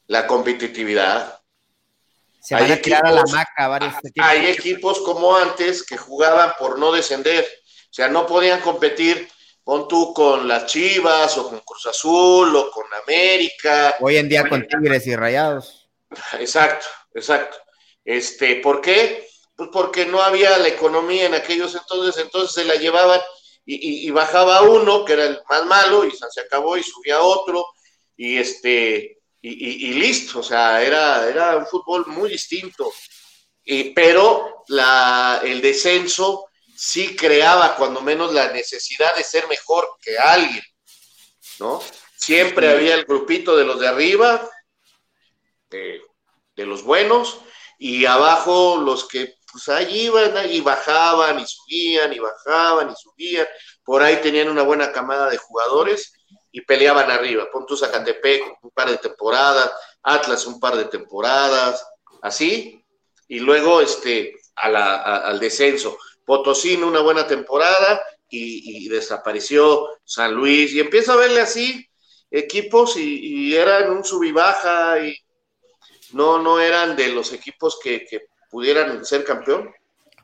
La 0.07 0.25
competitividad. 0.25 1.41
Se 2.39 2.55
van 2.55 2.71
a 2.71 2.77
tirar 2.77 3.05
a 3.05 3.11
la 3.11 3.23
maca 3.25 3.67
varios 3.67 3.93
equipos. 4.03 4.27
Hay 4.27 4.45
equipos 4.47 4.99
como 5.01 5.35
antes 5.35 5.83
que 5.83 5.97
jugaban 5.97 6.53
por 6.57 6.79
no 6.79 6.93
descender. 6.93 7.43
O 7.43 7.93
sea, 7.93 8.07
no 8.07 8.25
podían 8.25 8.61
competir 8.61 9.27
pon 9.63 9.87
tú 9.87 10.13
con 10.13 10.47
las 10.47 10.65
Chivas 10.65 11.37
o 11.37 11.49
con 11.49 11.59
Cruz 11.59 11.85
Azul 11.85 12.55
o 12.55 12.71
con 12.71 12.85
América. 13.03 13.95
Hoy 13.99 14.17
en 14.17 14.29
día 14.29 14.47
con 14.47 14.65
Tigres 14.65 15.05
y 15.05 15.15
Rayados. 15.15 15.78
Exacto, 16.39 16.87
exacto. 17.13 17.57
Este, 18.03 18.57
¿por 18.57 18.81
qué? 18.81 19.27
Pues 19.55 19.69
porque 19.71 20.05
no 20.05 20.21
había 20.21 20.57
la 20.57 20.67
economía 20.67 21.25
en 21.25 21.33
aquellos 21.35 21.75
entonces, 21.75 22.23
entonces 22.23 22.53
se 22.53 22.65
la 22.65 22.75
llevaban 22.75 23.19
y, 23.71 24.09
bajaba 24.09 24.63
uno, 24.63 25.05
que 25.05 25.13
era 25.13 25.25
el 25.25 25.39
más 25.47 25.63
malo, 25.65 26.03
y 26.03 26.11
se 26.11 26.41
acabó, 26.41 26.75
y 26.75 26.81
subía 26.81 27.21
otro, 27.21 27.67
y 28.17 28.37
este, 28.37 29.19
y, 29.41 29.93
listo, 29.93 30.39
o 30.39 30.43
sea, 30.43 30.81
era, 30.81 31.29
era 31.29 31.55
un 31.55 31.67
fútbol 31.67 32.07
muy 32.07 32.29
distinto. 32.29 32.91
pero 33.93 34.63
la, 34.69 35.41
el 35.43 35.61
descenso 35.61 36.49
sí 36.75 37.15
creaba 37.15 37.75
cuando 37.75 38.01
menos 38.01 38.33
la 38.33 38.51
necesidad 38.51 39.15
de 39.15 39.23
ser 39.23 39.47
mejor 39.47 39.87
que 40.01 40.17
alguien, 40.17 40.63
¿no? 41.59 41.81
Siempre 42.17 42.69
había 42.69 42.95
el 42.95 43.05
grupito 43.05 43.55
de 43.55 43.65
los 43.65 43.79
de 43.79 43.87
arriba, 43.87 44.49
de, 45.69 46.01
los 46.57 46.83
buenos, 46.83 47.39
y 47.77 48.05
abajo 48.05 48.77
los 48.77 49.07
que 49.07 49.35
pues 49.51 49.69
ahí 49.69 50.01
iban 50.01 50.33
y 50.51 50.59
bajaban 50.59 51.39
y 51.39 51.45
subían 51.47 52.11
y 52.13 52.19
bajaban 52.19 52.91
y 52.91 52.95
subían, 52.95 53.47
por 53.83 54.03
ahí 54.03 54.17
tenían 54.17 54.49
una 54.49 54.63
buena 54.63 54.91
camada 54.91 55.29
de 55.29 55.37
jugadores 55.37 56.13
y 56.51 56.61
peleaban 56.61 57.09
arriba. 57.09 57.47
Pon 57.51 57.65
Zacatepec 57.65 58.43
un 58.61 58.71
par 58.71 58.89
de 58.89 58.97
temporadas, 58.97 59.71
Atlas 60.03 60.45
un 60.45 60.59
par 60.59 60.75
de 60.75 60.85
temporadas, 60.85 61.85
así, 62.21 62.83
y 63.27 63.39
luego 63.39 63.81
este, 63.81 64.35
al 64.55 65.39
descenso. 65.39 65.97
Potosí 66.25 66.75
una 66.75 66.99
buena 66.99 67.25
temporada 67.25 68.01
y, 68.29 68.87
desapareció 68.89 69.87
San 70.03 70.33
Luis. 70.33 70.73
Y 70.73 70.79
empieza 70.79 71.13
a 71.13 71.17
verle 71.17 71.41
así 71.41 71.85
equipos 72.29 72.97
y, 72.97 73.55
eran 73.55 73.91
un 73.91 74.03
sub 74.03 74.23
y 74.23 74.31
baja 74.31 74.99
y 74.99 75.15
no, 76.13 76.41
no 76.41 76.59
eran 76.59 76.95
de 76.95 77.09
los 77.09 77.33
equipos 77.33 77.79
que, 77.81 78.05
pudieran 78.49 79.05
ser 79.05 79.23
campeón. 79.23 79.71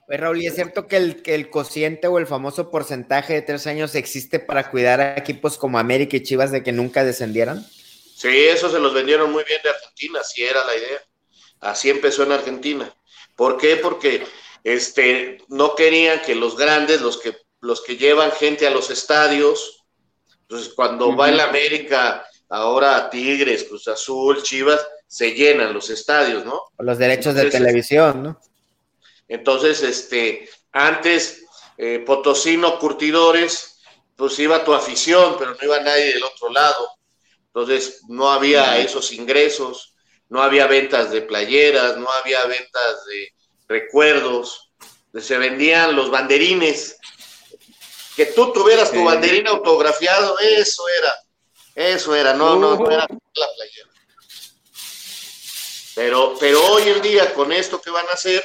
Pues 0.08 0.20
Raúl, 0.20 0.42
¿y 0.42 0.48
es 0.48 0.56
cierto 0.56 0.88
que 0.88 0.98
el, 0.98 1.22
que 1.22 1.36
el 1.36 1.52
cociente 1.52 2.08
o 2.08 2.18
el 2.18 2.26
famoso 2.26 2.72
porcentaje 2.72 3.34
de 3.34 3.42
tres 3.44 3.68
años 3.68 3.94
existe 3.94 4.40
para 4.40 4.72
cuidar 4.72 5.00
a 5.00 5.18
equipos 5.18 5.60
como 5.60 5.78
América 5.78 6.18
y 6.18 6.24
Chivas 6.24 6.52
de 6.52 6.64
que 6.64 6.72
nunca 6.72 7.04
descendieran? 7.04 7.64
Sí, 7.64 8.30
eso 8.46 8.72
se 8.72 8.80
los 8.80 8.94
vendieron 8.94 9.32
muy 9.32 9.44
bien 9.44 9.60
de 9.64 9.70
Argentina, 9.70 10.22
así 10.22 10.44
era 10.44 10.64
la 10.66 10.76
idea. 10.76 11.04
Así 11.60 11.90
empezó 11.90 12.24
en 12.24 12.32
Argentina. 12.32 12.92
¿Por 13.36 13.58
qué? 13.58 13.78
Porque 13.78 14.24
este, 14.64 15.38
no 15.50 15.76
querían 15.76 16.22
que 16.22 16.34
los 16.34 16.58
grandes, 16.58 17.02
los 17.02 17.18
que, 17.18 17.38
los 17.62 17.82
que 17.82 17.98
llevan 17.98 18.32
gente 18.32 18.66
a 18.66 18.72
los 18.72 18.90
estadios, 18.90 19.84
entonces 20.42 20.74
cuando 20.74 21.16
va 21.16 21.30
el 21.30 21.40
América, 21.40 22.26
ahora 22.50 23.10
Tigres, 23.10 23.66
Cruz 23.66 23.88
Azul, 23.88 24.42
Chivas, 24.44 24.86
se 25.08 25.32
llenan 25.34 25.74
los 25.74 25.90
estadios, 25.90 26.46
¿no? 26.46 26.62
Los 26.80 26.98
derechos 26.98 27.36
de 27.36 27.50
televisión, 27.50 28.24
¿no? 28.24 28.42
Entonces, 29.28 29.82
este, 29.84 30.50
antes, 30.72 31.44
eh, 31.78 32.04
Potosino, 32.06 32.78
Curtidores, 32.80 33.80
pues 34.16 34.38
iba 34.40 34.64
tu 34.64 34.74
afición, 34.74 35.36
pero 35.38 35.52
no 35.52 35.58
iba 35.62 35.80
nadie 35.80 36.14
del 36.14 36.24
otro 36.24 36.50
lado. 36.50 36.90
Entonces, 37.48 38.02
no 38.08 38.30
había 38.32 38.78
esos 38.80 39.12
ingresos, 39.12 39.96
no 40.30 40.42
había 40.42 40.68
ventas 40.68 41.12
de 41.12 41.22
playeras, 41.22 41.98
no 41.98 42.10
había 42.12 42.46
ventas 42.46 43.06
de, 43.06 43.36
recuerdos, 43.68 44.72
se 45.20 45.38
vendían 45.38 45.96
los 45.96 46.10
banderines, 46.10 46.98
que 48.16 48.28
tú 48.28 48.52
tuvieras 48.54 48.92
tu 48.92 49.04
banderín 49.04 49.48
autografiado, 49.48 50.38
eso 50.40 50.84
era, 51.00 51.14
eso 51.76 52.16
era, 52.16 52.34
no, 52.34 52.56
no, 52.56 52.76
no 52.76 52.92
era 52.92 53.02
la 53.02 53.48
playera. 53.56 53.90
Pero, 55.96 56.36
pero 56.40 56.62
hoy 56.74 56.84
en 56.90 57.02
día, 57.02 57.34
con 57.34 57.52
esto 57.52 57.82
que 57.82 57.90
van 57.90 58.06
a 58.08 58.14
hacer, 58.14 58.44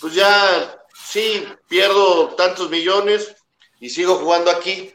pues 0.00 0.14
ya, 0.14 0.80
sí, 1.04 1.44
pierdo 1.68 2.34
tantos 2.36 2.70
millones 2.70 3.34
y 3.80 3.90
sigo 3.90 4.16
jugando 4.16 4.50
aquí 4.50 4.92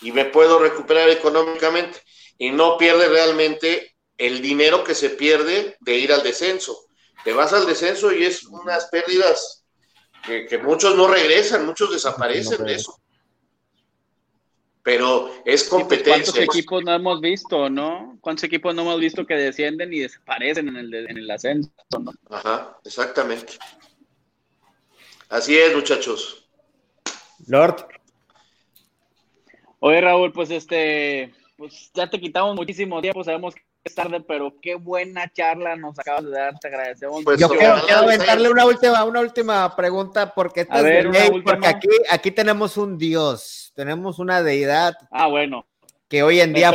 y 0.00 0.10
me 0.10 0.24
puedo 0.24 0.58
recuperar 0.58 1.10
económicamente. 1.10 2.00
Y 2.38 2.50
no 2.50 2.78
pierde 2.78 3.08
realmente 3.08 3.94
el 4.16 4.40
dinero 4.40 4.82
que 4.84 4.94
se 4.94 5.10
pierde 5.10 5.76
de 5.80 5.94
ir 5.94 6.12
al 6.12 6.22
descenso. 6.22 6.86
Te 7.24 7.32
vas 7.32 7.52
al 7.52 7.66
descenso 7.66 8.12
y 8.12 8.24
es 8.24 8.44
unas 8.44 8.86
pérdidas 8.86 9.64
que, 10.24 10.58
muchos 10.58 10.96
no 10.96 11.08
regresan, 11.08 11.66
muchos 11.66 11.92
desaparecen 11.92 12.64
de 12.64 12.74
eso. 12.74 13.01
Pero 14.82 15.28
es 15.44 15.64
pues, 15.64 15.68
competencia. 15.68 16.32
¿Cuántos 16.32 16.38
equipos 16.38 16.84
no 16.84 16.92
hemos 16.92 17.20
visto, 17.20 17.70
no? 17.70 18.18
¿Cuántos 18.20 18.44
equipos 18.44 18.74
no 18.74 18.82
hemos 18.82 18.98
visto 18.98 19.24
que 19.24 19.34
descienden 19.34 19.92
y 19.92 20.00
desaparecen 20.00 20.68
en 20.68 20.76
el, 20.76 20.94
en 20.94 21.18
el 21.18 21.30
ascenso, 21.30 21.70
no? 22.00 22.12
Ajá, 22.30 22.78
exactamente. 22.84 23.54
Así 25.28 25.56
es, 25.56 25.74
muchachos. 25.74 26.48
Lord. 27.46 27.86
Oye, 29.78 30.00
Raúl, 30.00 30.32
pues 30.32 30.50
este, 30.50 31.32
pues 31.56 31.90
ya 31.94 32.08
te 32.08 32.20
quitamos 32.20 32.54
muchísimo 32.54 33.00
tiempo, 33.00 33.24
sabemos 33.24 33.54
que 33.54 33.62
es 33.84 33.94
tarde, 33.94 34.20
pero 34.20 34.54
qué 34.60 34.76
buena 34.76 35.30
charla 35.32 35.76
nos 35.76 35.98
acabas 35.98 36.24
de 36.24 36.30
dar, 36.30 36.58
te 36.58 36.68
agradecemos. 36.68 37.24
Pues 37.24 37.40
yo 37.40 37.48
quiero, 37.48 37.74
aventarle 37.74 38.50
una 38.50 38.64
última, 38.64 39.04
una 39.04 39.20
última 39.20 39.74
pregunta, 39.74 40.32
porque, 40.34 40.66
porque 40.66 41.66
aquí, 41.66 41.88
aquí 42.10 42.30
tenemos 42.30 42.76
un 42.76 42.96
dios, 42.96 43.72
tenemos 43.74 44.18
una 44.18 44.42
deidad. 44.42 44.94
Ah, 45.10 45.26
bueno. 45.26 45.66
Que 46.08 46.22
hoy 46.22 46.40
en 46.40 46.52
día 46.52 46.72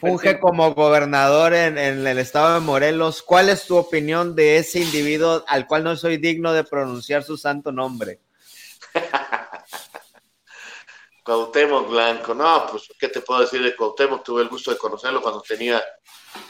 funge, 0.00 0.40
como 0.40 0.74
gobernador 0.74 1.52
en, 1.52 1.76
en, 1.76 2.06
el 2.06 2.18
estado 2.18 2.54
de 2.54 2.60
Morelos. 2.60 3.22
¿Cuál 3.22 3.50
es 3.50 3.66
tu 3.66 3.76
opinión 3.76 4.34
de 4.34 4.56
ese 4.56 4.80
individuo 4.80 5.44
al 5.46 5.66
cual 5.66 5.84
no 5.84 5.94
soy 5.96 6.16
digno 6.16 6.54
de 6.54 6.64
pronunciar 6.64 7.22
su 7.22 7.36
santo 7.36 7.72
nombre? 7.72 8.20
Cuauhtémoc 11.28 11.90
Blanco, 11.90 12.32
no, 12.32 12.66
pues, 12.70 12.88
¿qué 12.98 13.08
te 13.08 13.20
puedo 13.20 13.42
decir 13.42 13.62
de 13.62 13.76
Cuauhtémoc? 13.76 14.24
Tuve 14.24 14.40
el 14.40 14.48
gusto 14.48 14.70
de 14.70 14.78
conocerlo 14.78 15.20
cuando 15.20 15.42
tenía 15.42 15.84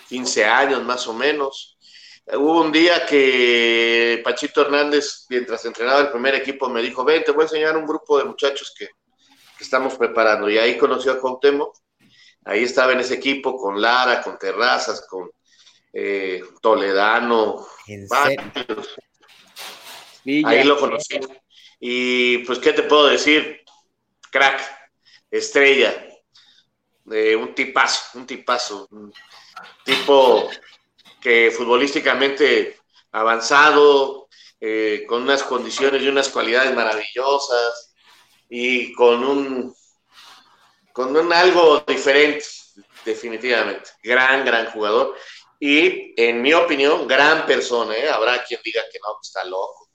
15 0.09 0.45
años 0.45 0.85
más 0.85 1.05
o 1.09 1.14
menos. 1.14 1.76
Hubo 2.35 2.61
un 2.61 2.70
día 2.70 3.05
que 3.05 4.20
Pachito 4.22 4.61
Hernández, 4.61 5.26
mientras 5.31 5.64
entrenaba 5.64 5.99
el 5.99 6.11
primer 6.11 6.37
equipo, 6.37 6.68
me 6.68 6.81
dijo, 6.81 7.03
ven, 7.03 7.24
te 7.24 7.33
voy 7.33 7.41
a 7.41 7.47
enseñar 7.47 7.76
un 7.76 7.87
grupo 7.89 8.18
de 8.18 8.26
muchachos 8.26 8.72
que, 8.79 8.89
estamos 9.59 9.97
preparando. 9.97 10.49
Y 10.49 10.59
ahí 10.59 10.79
conoció 10.79 11.11
a 11.11 11.18
Cuauhtémoc, 11.18 11.76
ahí 12.45 12.62
estaba 12.62 12.93
en 12.93 13.01
ese 13.01 13.14
equipo 13.14 13.57
con 13.57 13.83
Lara, 13.83 14.22
con 14.22 14.39
Terrazas, 14.39 15.05
con 15.09 15.29
eh, 15.93 16.41
Toledano, 16.62 17.66
Ahí 20.45 20.62
lo 20.62 20.79
conocí. 20.79 21.18
Y 21.81 22.39
pues, 22.39 22.61
¿qué 22.61 22.72
te 22.72 22.85
puedo 22.85 23.09
decir? 23.09 23.64
Crack, 24.31 24.61
estrella, 25.31 26.07
un 27.05 27.55
tipazo, 27.55 28.18
un 28.18 28.26
tipazo, 28.26 28.89
un 28.91 29.12
tipo 29.85 30.51
que 31.20 31.51
futbolísticamente 31.51 32.79
avanzado, 33.12 34.29
eh, 34.61 35.05
con 35.07 35.22
unas 35.22 35.45
condiciones 35.45 36.03
y 36.03 36.09
unas 36.09 36.29
cualidades 36.29 36.74
maravillosas 36.74 37.95
y 38.49 38.93
con 38.93 39.22
un 39.22 39.74
con 40.93 41.16
un 41.16 41.33
algo 41.33 41.79
diferente, 41.87 42.45
definitivamente. 43.05 43.91
Gran, 44.03 44.45
gran 44.45 44.66
jugador. 44.72 45.14
Y 45.61 46.12
en 46.20 46.43
mi 46.43 46.53
opinión, 46.53 47.07
gran 47.07 47.47
persona. 47.47 47.97
¿eh? 47.97 48.09
Habrá 48.09 48.43
quien 48.43 48.61
diga 48.64 48.83
que 48.91 48.99
no, 48.99 49.16
está 49.22 49.45
loco. 49.45 49.91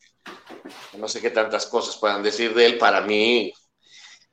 No 0.94 1.10
sé 1.10 1.20
qué 1.20 1.30
tantas 1.30 1.66
cosas 1.66 1.98
puedan 1.98 2.24
decir 2.24 2.54
de 2.54 2.66
él. 2.66 2.78
Para 2.78 3.02
mí, 3.02 3.54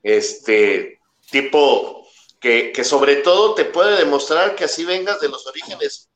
este 0.03 0.99
tipo 1.29 2.07
que, 2.39 2.83
sobre 2.83 3.17
todo 3.17 3.53
te 3.53 3.65
puede 3.65 3.97
demostrar 3.97 4.55
que 4.55 4.63
así 4.63 4.83
vengas 4.83 5.21
de 5.21 5.29
los 5.29 5.45
orígenes 5.45 6.09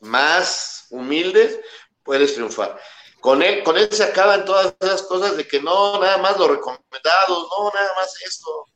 más 0.00 0.86
humildes, 0.90 1.60
puedes 2.02 2.34
triunfar. 2.34 2.80
Con 3.20 3.42
él, 3.42 3.62
con 3.62 3.76
él 3.76 3.88
se 3.92 4.02
acaban 4.02 4.44
todas 4.44 4.74
esas 4.80 5.02
cosas 5.02 5.36
de 5.36 5.46
que 5.46 5.60
no, 5.60 6.00
nada 6.00 6.18
más 6.18 6.38
lo 6.38 6.48
recomendado, 6.48 7.48
no, 7.48 7.70
nada 7.72 7.92
más 7.96 8.14
esto. 8.26 8.66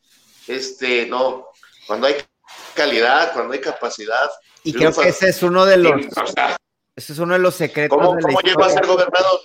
Este, 0.46 1.06
no. 1.06 1.48
Cuando 1.86 2.06
hay 2.06 2.16
calidad, 2.74 3.32
cuando 3.32 3.54
hay 3.54 3.60
capacidad, 3.60 4.30
Y 4.62 4.74
creo 4.74 4.92
que 4.92 5.08
ese 5.08 5.30
es 5.30 5.42
uno 5.42 5.64
de 5.64 5.78
los. 5.78 6.06
Ese 6.96 7.12
es 7.12 7.18
uno 7.18 7.32
de 7.32 7.40
los 7.40 7.56
secretos. 7.56 7.98
¿Cómo, 7.98 8.16
cómo 8.20 8.40
llegó 8.40 8.64
a 8.64 8.70
ser 8.70 8.86
gobernador? 8.86 9.40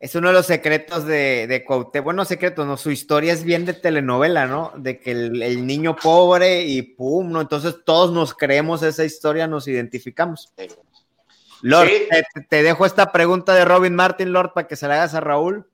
Es 0.00 0.14
uno 0.14 0.28
de 0.28 0.34
los 0.34 0.46
secretos 0.46 1.06
de, 1.06 1.46
de 1.46 1.64
Cuauhtémoc. 1.64 2.04
Bueno, 2.04 2.24
secretos, 2.24 2.66
¿no? 2.66 2.76
Su 2.76 2.90
historia 2.90 3.32
es 3.32 3.44
bien 3.44 3.66
de 3.66 3.74
telenovela, 3.74 4.46
¿no? 4.46 4.72
De 4.76 4.98
que 4.98 5.10
el, 5.10 5.66
niño 5.66 5.96
pobre 5.96 6.62
y 6.62 6.82
pum, 6.82 7.30
¿no? 7.30 7.40
Entonces 7.42 7.76
todos 7.84 8.10
nos 8.12 8.34
creemos 8.34 8.82
esa 8.82 9.04
historia, 9.04 9.46
nos 9.46 9.68
identificamos. 9.68 10.52
Lord, 11.60 11.88
te, 12.10 12.42
te, 12.48 12.62
dejo 12.62 12.86
esta 12.86 13.12
pregunta 13.12 13.54
de 13.54 13.64
Robin 13.64 13.94
Martin, 13.94 14.32
Lord, 14.32 14.52
para 14.54 14.66
que 14.66 14.76
se 14.76 14.88
la 14.88 14.94
hagas 14.94 15.14
a 15.14 15.20
Raúl. 15.20 15.70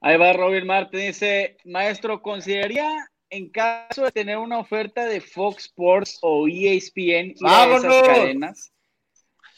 Ahí 0.00 0.16
va 0.16 0.32
Robin 0.32 0.66
Martin, 0.66 1.00
dice, 1.00 1.56
maestro, 1.64 2.22
¿consideraría 2.22 3.10
en 3.30 3.50
caso 3.50 4.04
de 4.04 4.12
tener 4.12 4.38
una 4.38 4.58
oferta 4.58 5.04
de 5.04 5.20
Fox 5.20 5.66
Sports 5.66 6.18
o 6.22 6.46
ESPN 6.48 7.34
y 7.36 7.46
esas 7.46 8.02
cadenas, 8.02 8.72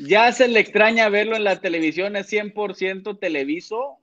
ya 0.01 0.33
se 0.33 0.49
le 0.49 0.61
extraña 0.61 1.09
verlo 1.09 1.37
en 1.37 1.45
la 1.45 1.61
televisión, 1.61 2.17
es 2.17 2.31
100% 2.31 3.19
televiso 3.19 3.99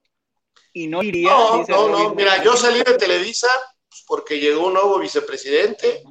y 0.73 0.87
no 0.87 1.03
iría. 1.03 1.29
No, 1.29 1.65
no, 1.67 1.89
no, 1.89 2.15
mira, 2.15 2.43
yo 2.43 2.55
salí 2.55 2.79
de 2.79 2.97
Televisa 2.97 3.47
porque 4.05 4.39
llegó 4.39 4.67
un 4.67 4.73
nuevo 4.73 4.99
vicepresidente, 4.99 6.03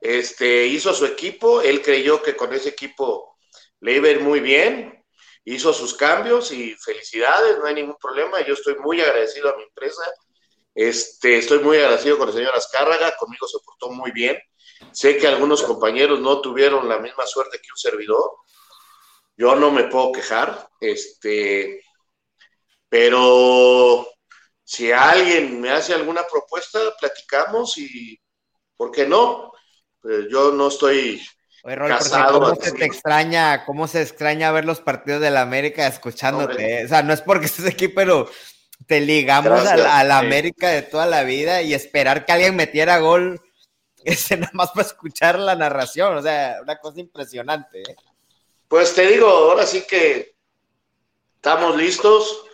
este, 0.00 0.66
hizo 0.66 0.92
su 0.92 1.06
equipo, 1.06 1.62
él 1.62 1.80
creyó 1.82 2.22
que 2.22 2.36
con 2.36 2.52
ese 2.52 2.70
equipo 2.70 3.36
le 3.80 3.96
iba 3.96 4.08
a 4.08 4.12
ir 4.12 4.20
muy 4.20 4.40
bien, 4.40 5.04
hizo 5.44 5.72
sus 5.72 5.94
cambios 5.94 6.52
y 6.52 6.74
felicidades, 6.74 7.58
no 7.58 7.66
hay 7.66 7.74
ningún 7.74 7.96
problema, 8.00 8.44
yo 8.46 8.54
estoy 8.54 8.76
muy 8.76 9.00
agradecido 9.00 9.48
a 9.48 9.56
mi 9.56 9.62
empresa 9.62 10.02
este, 10.78 11.38
estoy 11.38 11.58
muy 11.58 11.76
agradecido 11.78 12.16
con 12.18 12.28
el 12.28 12.34
señor 12.34 12.54
Azcárraga, 12.54 13.16
conmigo 13.16 13.48
se 13.48 13.58
portó 13.64 13.90
muy 13.90 14.12
bien. 14.12 14.38
Sé 14.92 15.18
que 15.18 15.26
algunos 15.26 15.64
compañeros 15.64 16.20
no 16.20 16.40
tuvieron 16.40 16.88
la 16.88 17.00
misma 17.00 17.26
suerte 17.26 17.58
que 17.58 17.72
un 17.72 17.76
servidor. 17.76 18.30
Yo 19.38 19.54
no 19.54 19.70
me 19.70 19.84
puedo 19.84 20.10
quejar, 20.10 20.68
este, 20.80 21.80
pero 22.88 24.04
si 24.64 24.90
alguien 24.90 25.60
me 25.60 25.70
hace 25.70 25.94
alguna 25.94 26.22
propuesta, 26.28 26.80
platicamos 26.98 27.78
y, 27.78 28.20
¿por 28.76 28.90
qué 28.90 29.06
no? 29.06 29.52
Pues 30.00 30.26
yo 30.28 30.50
no 30.50 30.66
estoy 30.66 31.24
casado. 31.62 32.40
¿Cómo 32.40 32.56
se 32.56 32.72
te 32.72 32.84
extraña, 32.84 33.64
cómo 33.64 33.86
se 33.86 34.02
extraña 34.02 34.50
ver 34.50 34.64
los 34.64 34.80
partidos 34.80 35.20
de 35.20 35.30
la 35.30 35.42
América 35.42 35.86
escuchándote? 35.86 36.84
O 36.84 36.88
sea, 36.88 37.04
no 37.04 37.12
es 37.12 37.20
porque 37.20 37.46
estés 37.46 37.66
aquí, 37.66 37.86
pero 37.86 38.28
te 38.88 39.00
ligamos 39.00 39.64
a 39.68 40.02
la, 40.02 40.18
América 40.18 40.68
de 40.70 40.82
toda 40.82 41.06
la 41.06 41.22
vida 41.22 41.62
y 41.62 41.74
esperar 41.74 42.26
que 42.26 42.32
alguien 42.32 42.56
metiera 42.56 42.98
gol, 42.98 43.40
ese 44.04 44.36
nada 44.36 44.50
más 44.52 44.72
para 44.72 44.88
escuchar 44.88 45.38
la 45.38 45.54
narración, 45.54 46.16
o 46.16 46.22
sea, 46.22 46.56
una 46.60 46.76
cosa 46.78 46.98
impresionante. 46.98 47.82
¿eh? 47.82 47.96
Pues 48.68 48.94
te 48.94 49.06
digo, 49.06 49.26
ahora 49.26 49.66
sí 49.66 49.86
que 49.88 50.34
estamos 51.36 51.74
listos. 51.74 52.44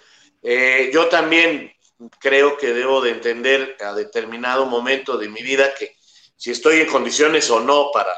Eh, 0.42 0.90
yo 0.92 1.08
también 1.08 1.72
creo 2.20 2.56
que 2.56 2.72
debo 2.72 3.00
de 3.00 3.10
entender 3.10 3.76
a 3.80 3.94
determinado 3.94 4.64
momento 4.64 5.18
de 5.18 5.28
mi 5.28 5.42
vida 5.42 5.74
que 5.74 5.96
si 6.36 6.52
estoy 6.52 6.80
en 6.80 6.86
condiciones 6.86 7.50
o 7.50 7.58
no 7.58 7.90
para, 7.92 8.14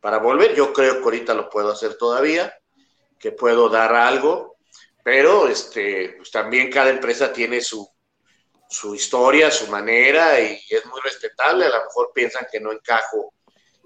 para 0.00 0.18
volver, 0.18 0.54
yo 0.54 0.72
creo 0.72 0.98
que 0.98 1.04
ahorita 1.04 1.34
lo 1.34 1.50
puedo 1.50 1.72
hacer 1.72 1.96
todavía, 1.96 2.56
que 3.18 3.32
puedo 3.32 3.68
dar 3.68 3.94
algo, 3.96 4.56
pero 5.02 5.48
este, 5.48 6.10
pues 6.16 6.30
también 6.30 6.70
cada 6.70 6.90
empresa 6.90 7.32
tiene 7.32 7.60
su, 7.60 7.90
historia, 8.94 9.50
su 9.50 9.66
manera 9.66 10.38
y 10.40 10.60
es 10.70 10.86
muy 10.86 11.00
respetable. 11.00 11.66
A 11.66 11.70
lo 11.70 11.84
mejor 11.84 12.12
piensan 12.14 12.46
que 12.50 12.60
no 12.60 12.70
encajo 12.70 13.34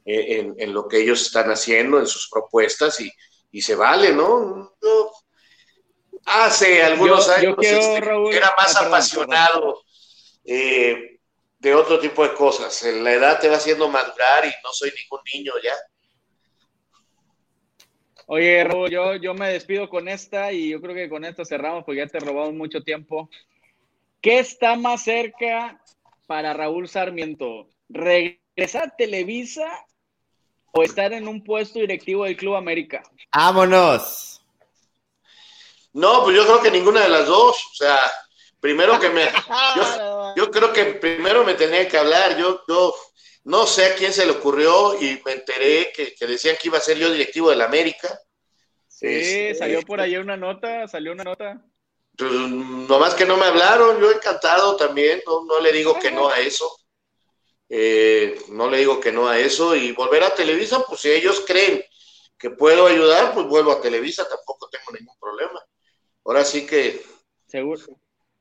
en, 0.04 0.72
lo 0.72 0.88
que 0.88 0.98
ellos 0.98 1.22
están 1.22 1.50
haciendo, 1.50 1.98
en 1.98 2.06
sus 2.06 2.28
propuestas 2.28 3.00
y, 3.00 3.10
se 3.60 3.74
vale, 3.74 4.12
¿no? 4.12 4.72
hace 6.28 6.82
algunos 6.82 7.28
años 7.28 7.56
este, 7.60 7.96
era 7.96 8.52
más 8.56 8.76
ah, 8.76 8.86
apasionado 8.86 9.82
eh, 10.44 11.18
de 11.58 11.74
otro 11.74 11.98
tipo 11.98 12.22
de 12.22 12.34
cosas. 12.34 12.82
La 12.82 13.12
edad 13.12 13.40
te 13.40 13.48
va 13.48 13.56
haciendo 13.56 13.88
madurar 13.88 14.44
y 14.44 14.50
no 14.62 14.72
soy 14.72 14.90
ningún 14.90 15.20
niño 15.32 15.52
ya. 15.62 15.74
Oye, 18.26 18.62
Raúl, 18.62 18.90
yo, 18.90 19.16
yo 19.16 19.32
me 19.32 19.52
despido 19.52 19.88
con 19.88 20.06
esta 20.06 20.52
y 20.52 20.70
yo 20.70 20.80
creo 20.82 20.94
que 20.94 21.08
con 21.08 21.24
esto 21.24 21.44
cerramos 21.44 21.84
porque 21.84 22.00
ya 22.00 22.06
te 22.06 22.18
he 22.18 22.20
robado 22.20 22.52
mucho 22.52 22.82
tiempo. 22.82 23.30
¿Qué 24.20 24.38
está 24.38 24.76
más 24.76 25.04
cerca 25.04 25.82
para 26.26 26.52
Raúl 26.52 26.88
Sarmiento? 26.88 27.68
¿Regresar 27.88 28.88
a 28.88 28.96
Televisa 28.96 29.66
o 30.72 30.82
estar 30.82 31.12
en 31.12 31.28
un 31.28 31.42
puesto 31.42 31.78
directivo 31.78 32.24
del 32.24 32.36
Club 32.36 32.56
América? 32.56 33.02
¡Vámonos! 33.34 34.40
No, 35.92 36.22
pues 36.22 36.36
yo 36.36 36.44
creo 36.44 36.62
que 36.62 36.70
ninguna 36.70 37.00
de 37.02 37.08
las 37.08 37.26
dos. 37.26 37.56
O 37.56 37.74
sea, 37.74 37.98
primero 38.60 38.98
que 39.00 39.10
me. 39.10 39.26
Yo, 40.36 40.50
creo 40.50 40.72
que 40.72 40.84
primero 40.84 41.44
me 41.44 41.54
tenía 41.54 41.88
que 41.88 41.98
hablar. 41.98 42.36
Yo, 42.36 42.62
yo 42.68 42.94
no 43.44 43.66
sé 43.66 43.86
a 43.86 43.94
quién 43.94 44.12
se 44.12 44.26
le 44.26 44.32
ocurrió 44.32 44.94
y 45.00 45.20
me 45.24 45.32
enteré 45.32 45.90
que, 45.92 46.14
decían 46.26 46.56
que 46.60 46.68
iba 46.68 46.78
a 46.78 46.82
ser 46.82 46.98
yo 46.98 47.10
directivo 47.10 47.48
del 47.48 47.62
América. 47.62 48.20
Sí, 48.86 49.06
este, 49.06 49.54
salió 49.54 49.80
por 49.82 50.00
ahí 50.00 50.16
una 50.16 50.36
nota, 50.36 50.86
salió 50.86 51.12
una 51.12 51.24
nota. 51.24 51.64
Pues 52.16 52.30
nomás 52.30 53.14
que 53.14 53.24
no 53.24 53.36
me 53.36 53.46
hablaron, 53.46 54.00
yo 54.00 54.10
encantado 54.10 54.76
también, 54.76 55.22
no, 55.26 55.60
le 55.60 55.72
digo 55.72 55.98
que 55.98 56.10
no 56.10 56.28
a 56.28 56.38
eso. 56.40 56.70
Eh, 57.68 58.40
no 58.48 58.70
le 58.70 58.78
digo 58.78 58.98
que 58.98 59.12
no 59.12 59.28
a 59.28 59.38
eso 59.38 59.76
y 59.76 59.92
volver 59.92 60.22
a 60.22 60.34
Televisa, 60.34 60.82
pues 60.88 61.00
si 61.00 61.10
ellos 61.10 61.44
creen 61.46 61.84
que 62.38 62.50
puedo 62.50 62.86
ayudar, 62.86 63.34
pues 63.34 63.46
vuelvo 63.46 63.72
a 63.72 63.80
Televisa, 63.80 64.26
tampoco 64.28 64.68
tengo 64.70 64.98
ningún 64.98 65.18
problema. 65.18 65.60
Ahora 66.24 66.44
sí 66.44 66.66
que... 66.66 67.02
Seguro. 67.46 67.82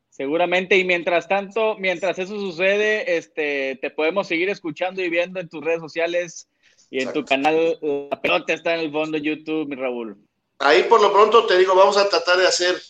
Seguramente, 0.10 0.78
y 0.78 0.84
mientras 0.84 1.28
tanto, 1.28 1.76
mientras 1.78 2.18
eso 2.18 2.36
sucede, 2.40 3.18
este, 3.18 3.78
te 3.82 3.92
podemos 3.92 4.28
seguir 4.28 4.50
escuchando 4.50 5.02
y 5.04 5.10
viendo 5.10 5.40
en 5.40 5.48
tus 5.48 5.64
redes 5.64 5.80
sociales 5.80 6.48
y 6.90 7.04
en 7.04 7.14
tu 7.14 7.24
canal 7.24 7.78
La 8.10 8.20
Pelota 8.20 8.54
está 8.54 8.74
en 8.74 8.80
el 8.80 8.92
fondo 8.92 9.18
YouTube, 9.18 9.68
mi 9.68 9.76
Raúl. 9.76 10.18
Ahí 10.60 10.84
por 10.84 11.02
lo 11.02 11.14
pronto 11.14 11.46
te 11.46 11.58
digo, 11.58 11.76
vamos 11.76 11.98
a 11.98 12.10
tratar 12.10 12.38
de 12.38 12.48
hacer 12.48 12.82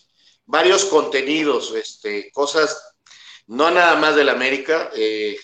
varios 0.46 0.86
contenidos, 0.86 1.74
este, 1.74 2.30
cosas, 2.32 2.96
no 3.46 3.70
nada 3.70 3.96
más 3.96 4.16
del 4.16 4.30
América. 4.30 4.90
Eh, 4.96 5.36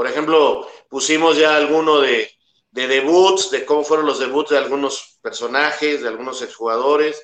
por 0.00 0.08
ejemplo, 0.08 0.66
pusimos 0.88 1.36
ya 1.36 1.54
alguno 1.54 2.00
de, 2.00 2.30
de 2.70 2.88
debuts, 2.88 3.50
de 3.50 3.66
cómo 3.66 3.84
fueron 3.84 4.06
los 4.06 4.18
debuts 4.18 4.48
de 4.48 4.56
algunos 4.56 5.18
personajes, 5.20 6.00
de 6.00 6.08
algunos 6.08 6.40
exjugadores, 6.40 7.22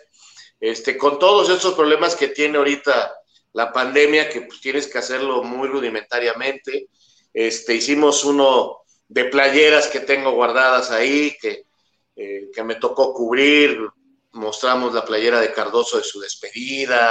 este, 0.61 0.99
con 0.99 1.19
todos 1.19 1.49
esos 1.49 1.73
problemas 1.73 2.15
que 2.15 2.29
tiene 2.29 2.59
ahorita 2.59 3.17
la 3.55 3.73
pandemia, 3.73 4.29
que 4.29 4.43
pues 4.43 4.61
tienes 4.61 4.89
que 4.89 4.99
hacerlo 4.99 5.43
muy 5.43 5.69
rudimentariamente. 5.69 6.89
Este, 7.33 7.77
hicimos 7.77 8.25
uno 8.25 8.83
de 9.09 9.25
playeras 9.25 9.87
que 9.87 10.01
tengo 10.01 10.33
guardadas 10.33 10.91
ahí, 10.91 11.35
que, 11.41 11.65
eh, 12.15 12.51
que 12.55 12.63
me 12.63 12.75
tocó 12.75 13.15
cubrir. 13.15 13.89
Mostramos 14.33 14.93
la 14.93 15.03
playera 15.03 15.41
de 15.41 15.51
Cardoso 15.51 15.97
de 15.97 16.05
su 16.05 16.21
despedida, 16.21 17.11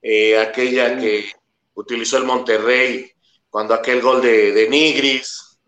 eh, 0.00 0.38
aquella 0.38 0.98
que 0.98 1.30
utilizó 1.74 2.16
el 2.16 2.24
Monterrey 2.24 3.13
cuando 3.54 3.72
aquel 3.72 4.02
gol 4.02 4.20
de, 4.20 4.66
Nigris, 4.68 5.60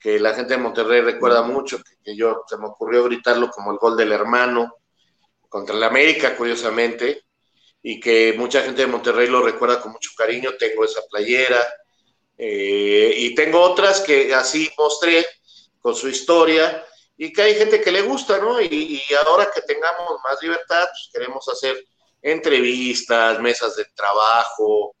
que 0.00 0.18
la 0.18 0.32
gente 0.32 0.54
de 0.54 0.62
Monterrey 0.62 1.02
recuerda 1.02 1.42
mucho, 1.42 1.76
que, 1.82 1.96
que, 2.02 2.16
yo 2.16 2.44
se 2.48 2.56
me 2.56 2.64
ocurrió 2.64 3.04
gritarlo 3.04 3.50
como 3.50 3.72
el 3.72 3.76
gol 3.76 3.94
del 3.94 4.12
hermano 4.12 4.76
contra 5.46 5.76
el 5.76 5.82
América, 5.82 6.34
curiosamente 6.34 7.26
y 7.82 8.00
que 8.00 8.32
mucha 8.38 8.62
gente 8.62 8.80
de 8.80 8.88
Monterrey 8.88 9.28
lo 9.28 9.42
recuerda 9.42 9.82
con 9.82 9.92
mucho 9.92 10.12
cariño. 10.16 10.52
Tengo 10.58 10.82
esa 10.82 11.02
playera 11.10 11.62
eh, 12.38 13.12
y 13.14 13.34
tengo 13.34 13.60
otras 13.60 14.00
que 14.00 14.34
así 14.34 14.70
mostré 14.78 15.22
con 15.78 15.94
su 15.94 16.08
historia 16.08 16.86
y 17.18 17.34
que 17.34 17.42
hay 17.42 17.54
gente 17.54 17.82
que 17.82 17.92
le 17.92 18.00
gusta, 18.00 18.38
¿no? 18.38 18.62
Y, 18.62 19.02
ahora 19.26 19.50
que 19.54 19.60
tengamos 19.60 20.20
más 20.24 20.40
libertad, 20.40 20.86
pues 20.86 21.10
queremos 21.12 21.46
hacer 21.50 21.76
entrevistas, 22.22 23.38
mesas 23.40 23.76
de 23.76 23.84
trabajo, 23.94 24.96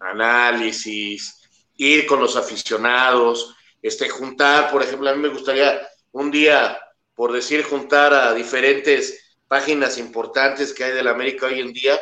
análisis, 0.00 1.45
ir 1.76 2.06
con 2.06 2.20
los 2.20 2.36
aficionados, 2.36 3.54
este, 3.82 4.08
juntar, 4.08 4.70
por 4.70 4.82
ejemplo, 4.82 5.10
a 5.10 5.14
mí 5.14 5.22
me 5.22 5.28
gustaría 5.28 5.86
un 6.12 6.30
día, 6.30 6.78
por 7.14 7.32
decir, 7.32 7.62
juntar 7.62 8.12
a 8.14 8.34
diferentes 8.34 9.36
páginas 9.48 9.98
importantes 9.98 10.72
que 10.72 10.84
hay 10.84 10.92
de 10.92 11.02
la 11.02 11.12
América 11.12 11.46
hoy 11.46 11.60
en 11.60 11.72
día 11.72 12.00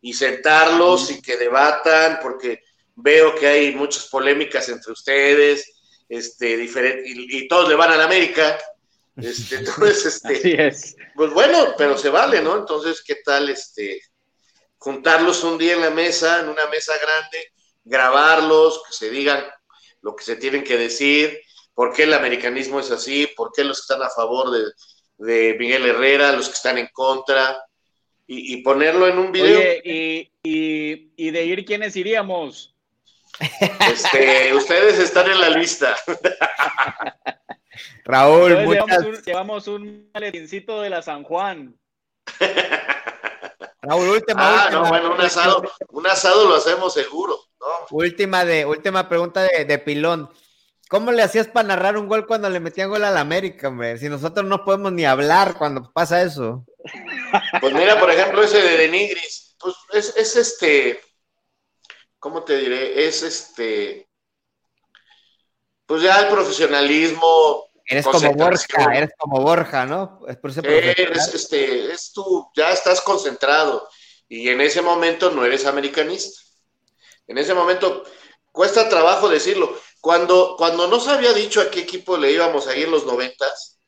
y 0.00 0.12
sentarlos 0.12 1.10
y 1.10 1.20
que 1.20 1.36
debatan, 1.36 2.20
porque 2.22 2.62
veo 2.94 3.34
que 3.34 3.46
hay 3.46 3.74
muchas 3.74 4.06
polémicas 4.06 4.68
entre 4.68 4.92
ustedes, 4.92 5.72
este, 6.08 6.56
diferente, 6.56 7.02
y, 7.06 7.48
todos 7.48 7.68
le 7.68 7.74
van 7.74 7.92
a 7.92 7.96
la 7.96 8.04
América. 8.04 8.58
Este, 9.16 9.56
entonces, 9.56 10.06
este, 10.06 10.72
pues 11.14 11.32
bueno, 11.32 11.74
pero 11.76 11.96
se 11.98 12.10
vale, 12.10 12.40
¿no? 12.40 12.56
Entonces, 12.56 13.02
¿qué 13.04 13.16
tal 13.24 13.48
este 13.48 14.00
juntarlos 14.86 15.42
un 15.42 15.58
día 15.58 15.74
en 15.74 15.80
la 15.80 15.90
mesa, 15.90 16.40
en 16.40 16.48
una 16.48 16.66
mesa 16.66 16.92
grande, 16.96 17.52
grabarlos, 17.86 18.82
que 18.86 18.92
se 18.92 19.10
digan 19.10 19.42
lo 20.02 20.14
que 20.14 20.24
se 20.24 20.36
tienen 20.36 20.62
que 20.62 20.76
decir, 20.76 21.40
por 21.74 21.94
qué 21.94 22.02
el 22.02 22.12
americanismo 22.14 22.80
es 22.80 22.90
así, 22.90 23.26
por 23.36 23.52
qué 23.52 23.64
los 23.64 23.78
que 23.78 23.92
están 23.92 24.02
a 24.02 24.10
favor 24.10 24.50
de, 24.50 24.72
de 25.18 25.56
Miguel 25.58 25.86
Herrera, 25.86 26.32
los 26.32 26.48
que 26.48 26.54
están 26.54 26.78
en 26.78 26.88
contra, 26.92 27.56
y, 28.28 28.56
ponerlo 28.62 29.06
en 29.06 29.18
un 29.18 29.30
video. 29.30 29.58
Oye, 29.58 30.32
y, 30.42 31.30
de 31.30 31.44
ir, 31.44 31.64
¿quiénes 31.64 31.94
iríamos? 31.96 32.74
Este, 33.88 34.52
ustedes 34.54 34.98
están 34.98 35.30
en 35.30 35.40
la 35.40 35.50
lista. 35.50 35.96
Raúl, 38.04 38.50
llevamos, 38.50 39.68
un, 39.68 40.10
llevamos 40.12 40.82
de 40.82 40.90
la 40.90 41.02
San 41.02 41.22
Juan. 41.22 41.78
Raúl, 43.82 44.08
última. 44.08 44.64
Ah, 44.64 44.70
no, 44.70 44.88
bueno, 44.88 45.14
un 45.14 45.20
asado, 45.20 45.62
un 45.90 46.06
asado 46.06 46.48
lo 46.48 46.56
hacemos 46.56 46.94
seguro. 46.94 47.38
Última, 47.90 48.44
de, 48.44 48.64
última 48.66 49.08
pregunta 49.08 49.42
de, 49.42 49.64
de 49.64 49.78
Pilón. 49.78 50.30
¿Cómo 50.88 51.10
le 51.10 51.22
hacías 51.22 51.48
para 51.48 51.68
narrar 51.68 51.96
un 51.96 52.06
gol 52.06 52.26
cuando 52.26 52.48
le 52.48 52.60
metían 52.60 52.90
gol 52.90 53.04
al 53.04 53.16
América, 53.16 53.68
hombre? 53.68 53.98
Si 53.98 54.08
nosotros 54.08 54.46
no 54.46 54.64
podemos 54.64 54.92
ni 54.92 55.04
hablar 55.04 55.56
cuando 55.58 55.90
pasa 55.92 56.22
eso. 56.22 56.64
Pues 57.60 57.72
mira, 57.74 57.98
por 57.98 58.10
ejemplo, 58.10 58.42
ese 58.42 58.62
de 58.62 58.76
Denigris, 58.76 59.56
pues 59.58 59.74
es, 59.92 60.16
es 60.16 60.36
este, 60.36 61.00
¿cómo 62.20 62.44
te 62.44 62.56
diré? 62.56 63.06
Es 63.08 63.24
este, 63.24 64.08
pues 65.86 66.02
ya 66.02 66.20
el 66.20 66.28
profesionalismo. 66.28 67.64
Eres 67.84 68.04
como 68.04 68.32
Borja, 68.32 68.96
eres 68.96 69.10
como 69.18 69.40
Borja, 69.40 69.86
¿no? 69.86 70.20
Es 70.28 70.36
por 70.36 70.52
eres, 70.64 71.34
este, 71.34 71.92
es 71.92 72.12
tú, 72.12 72.48
ya 72.54 72.70
estás 72.70 73.00
concentrado 73.00 73.88
y 74.28 74.48
en 74.48 74.60
ese 74.60 74.82
momento 74.82 75.30
no 75.30 75.44
eres 75.44 75.66
americanista. 75.66 76.40
En 77.26 77.38
ese 77.38 77.54
momento 77.54 78.04
cuesta 78.52 78.88
trabajo 78.88 79.28
decirlo. 79.28 79.78
Cuando, 80.00 80.54
cuando 80.56 80.86
no 80.86 81.00
se 81.00 81.10
había 81.10 81.32
dicho 81.32 81.60
a 81.60 81.70
qué 81.70 81.80
equipo 81.80 82.16
le 82.16 82.30
íbamos 82.30 82.66
a 82.66 82.76
ir 82.76 82.84
en 82.84 82.92
los 82.92 83.04
noventas, 83.06 83.80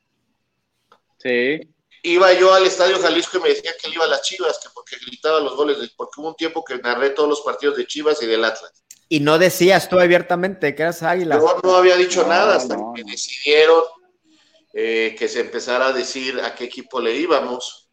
sí. 1.19 1.61
iba 2.03 2.33
yo 2.33 2.53
al 2.53 2.67
Estadio 2.67 2.99
Jalisco 2.99 3.39
y 3.39 3.41
me 3.41 3.49
decía 3.51 3.73
que 3.81 3.89
le 3.89 3.95
iba 3.95 4.05
a 4.05 4.09
las 4.09 4.23
Chivas, 4.23 4.59
que 4.59 4.69
porque 4.75 4.97
gritaba 4.97 5.39
los 5.41 5.55
goles, 5.55 5.77
porque 5.97 6.21
hubo 6.21 6.29
un 6.29 6.35
tiempo 6.35 6.65
que 6.65 6.77
narré 6.79 7.11
todos 7.11 7.29
los 7.29 7.41
partidos 7.43 7.77
de 7.77 7.87
Chivas 7.87 8.21
y 8.23 8.27
del 8.27 8.45
Atlas. 8.45 8.85
Y 9.09 9.21
no 9.21 9.39
decías 9.39 9.89
tú 9.89 9.99
abiertamente 9.99 10.75
que 10.75 10.83
eras 10.83 11.03
águila. 11.03 11.37
Yo 11.37 11.61
no 11.63 11.77
había 11.77 11.97
dicho 11.97 12.27
nada 12.27 12.57
hasta 12.57 12.77
que 12.95 13.05
decidieron 13.05 13.83
eh, 14.75 15.17
que 15.19 15.29
se 15.29 15.41
empezara 15.41 15.89
a 15.89 15.93
decir 15.93 16.41
a 16.41 16.55
qué 16.55 16.65
equipo 16.65 17.01
le 17.01 17.15
íbamos. 17.15 17.88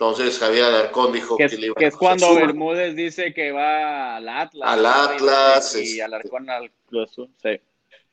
Entonces 0.00 0.38
Javier 0.38 0.66
Alarcón 0.66 1.12
dijo 1.12 1.36
que, 1.36 1.48
le 1.48 1.66
iba 1.66 1.74
que 1.74 1.86
es 1.86 1.96
cuando 1.96 2.32
Bermúdez 2.36 2.94
dice 2.94 3.34
que 3.34 3.50
va 3.50 4.14
al 4.14 4.28
Atlas. 4.28 4.70
Al 4.70 4.86
Atlas. 4.86 5.74
Y, 5.74 5.82
este, 5.82 6.02
Alarcón 6.04 6.48
al 6.48 6.70
Cruz 6.86 7.10
sí. 7.42 7.60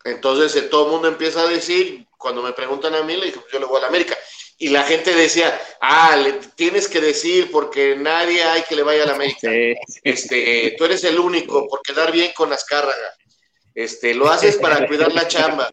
Entonces 0.04 0.56
eh, 0.56 0.64
todo 0.64 0.88
el 0.88 0.92
mundo 0.94 1.08
empieza 1.08 1.42
a 1.42 1.48
decir, 1.48 2.08
cuando 2.18 2.42
me 2.42 2.54
preguntan 2.54 2.96
a 2.96 3.04
mí, 3.04 3.16
le 3.16 3.28
digo, 3.28 3.44
yo 3.54 3.60
le 3.60 3.68
voy 3.68 3.78
a 3.78 3.82
la 3.82 3.88
América. 3.90 4.18
Y 4.58 4.70
la 4.70 4.82
gente 4.82 5.14
decía, 5.14 5.62
ah, 5.80 6.16
le 6.16 6.34
tienes 6.56 6.88
que 6.88 7.02
decir 7.02 7.52
porque 7.52 7.96
nadie 7.96 8.42
hay 8.42 8.64
que 8.64 8.76
le 8.76 8.82
vaya 8.82 9.04
a 9.04 9.08
la 9.08 9.14
América. 9.14 9.52
Este, 10.04 10.74
tú 10.80 10.86
eres 10.86 11.04
el 11.04 11.20
único 11.20 11.68
por 11.68 11.84
quedar 11.84 12.12
bien 12.12 12.32
con 12.36 12.50
las 12.50 12.66
cargas. 12.66 12.96
Este, 13.76 14.16
lo 14.16 14.28
haces 14.28 14.56
para 14.58 14.88
cuidar 14.88 15.14
la 15.14 15.28
chamba. 15.28 15.72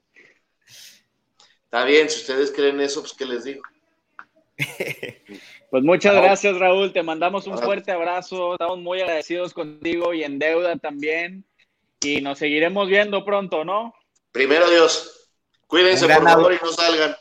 Está 1.65 1.87
bien, 1.87 2.11
si 2.11 2.21
ustedes 2.21 2.51
creen 2.51 2.83
eso, 2.83 3.01
pues 3.01 3.15
qué 3.15 3.25
les 3.25 3.45
digo. 3.45 3.63
Pues 5.73 5.85
muchas 5.85 6.15
gracias, 6.15 6.59
Raúl. 6.59 6.93
Te 6.93 7.03
mandamos 7.03 7.47
un 7.47 7.57
fuerte 7.57 7.93
abrazo. 7.93 8.53
Estamos 8.53 8.81
muy 8.81 9.01
agradecidos 9.01 9.55
contigo 9.55 10.13
y 10.13 10.23
en 10.23 10.39
deuda 10.39 10.77
también. 10.77 11.47
Y 12.03 12.21
nos 12.21 12.41
seguiremos 12.41 12.89
viendo 12.89 13.25
pronto, 13.25 13.65
¿no? 13.65 13.95
Primero 14.33 14.69
Dios. 14.69 15.31
Cuídense, 15.67 16.07
por 16.07 16.25
favor, 16.25 16.53
y 16.53 16.59
no 16.63 16.73
salgan. 16.73 17.17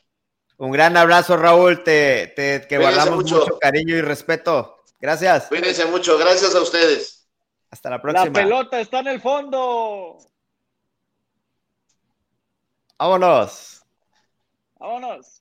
Un 0.58 0.72
gran 0.72 0.98
abrazo, 0.98 1.38
Raúl. 1.38 1.82
Te, 1.86 2.28
te 2.36 2.68
que 2.68 2.78
guardamos 2.78 3.24
mucho. 3.24 3.58
cariño 3.58 3.96
y 3.96 4.02
respeto. 4.02 4.84
Gracias. 5.00 5.48
Cuídense 5.48 5.86
mucho. 5.86 6.18
Gracias 6.18 6.54
a 6.54 6.62
ustedes. 6.62 7.30
Hasta 7.70 7.90
la 7.90 8.02
próxima. 8.02 8.26
La 8.26 8.34
pelota 8.34 8.82
está 8.82 9.00
en 9.00 9.08
el 9.08 9.22
fondo. 9.22 10.18
Vámonos. 13.00 13.82
Vámonos. 14.78 15.41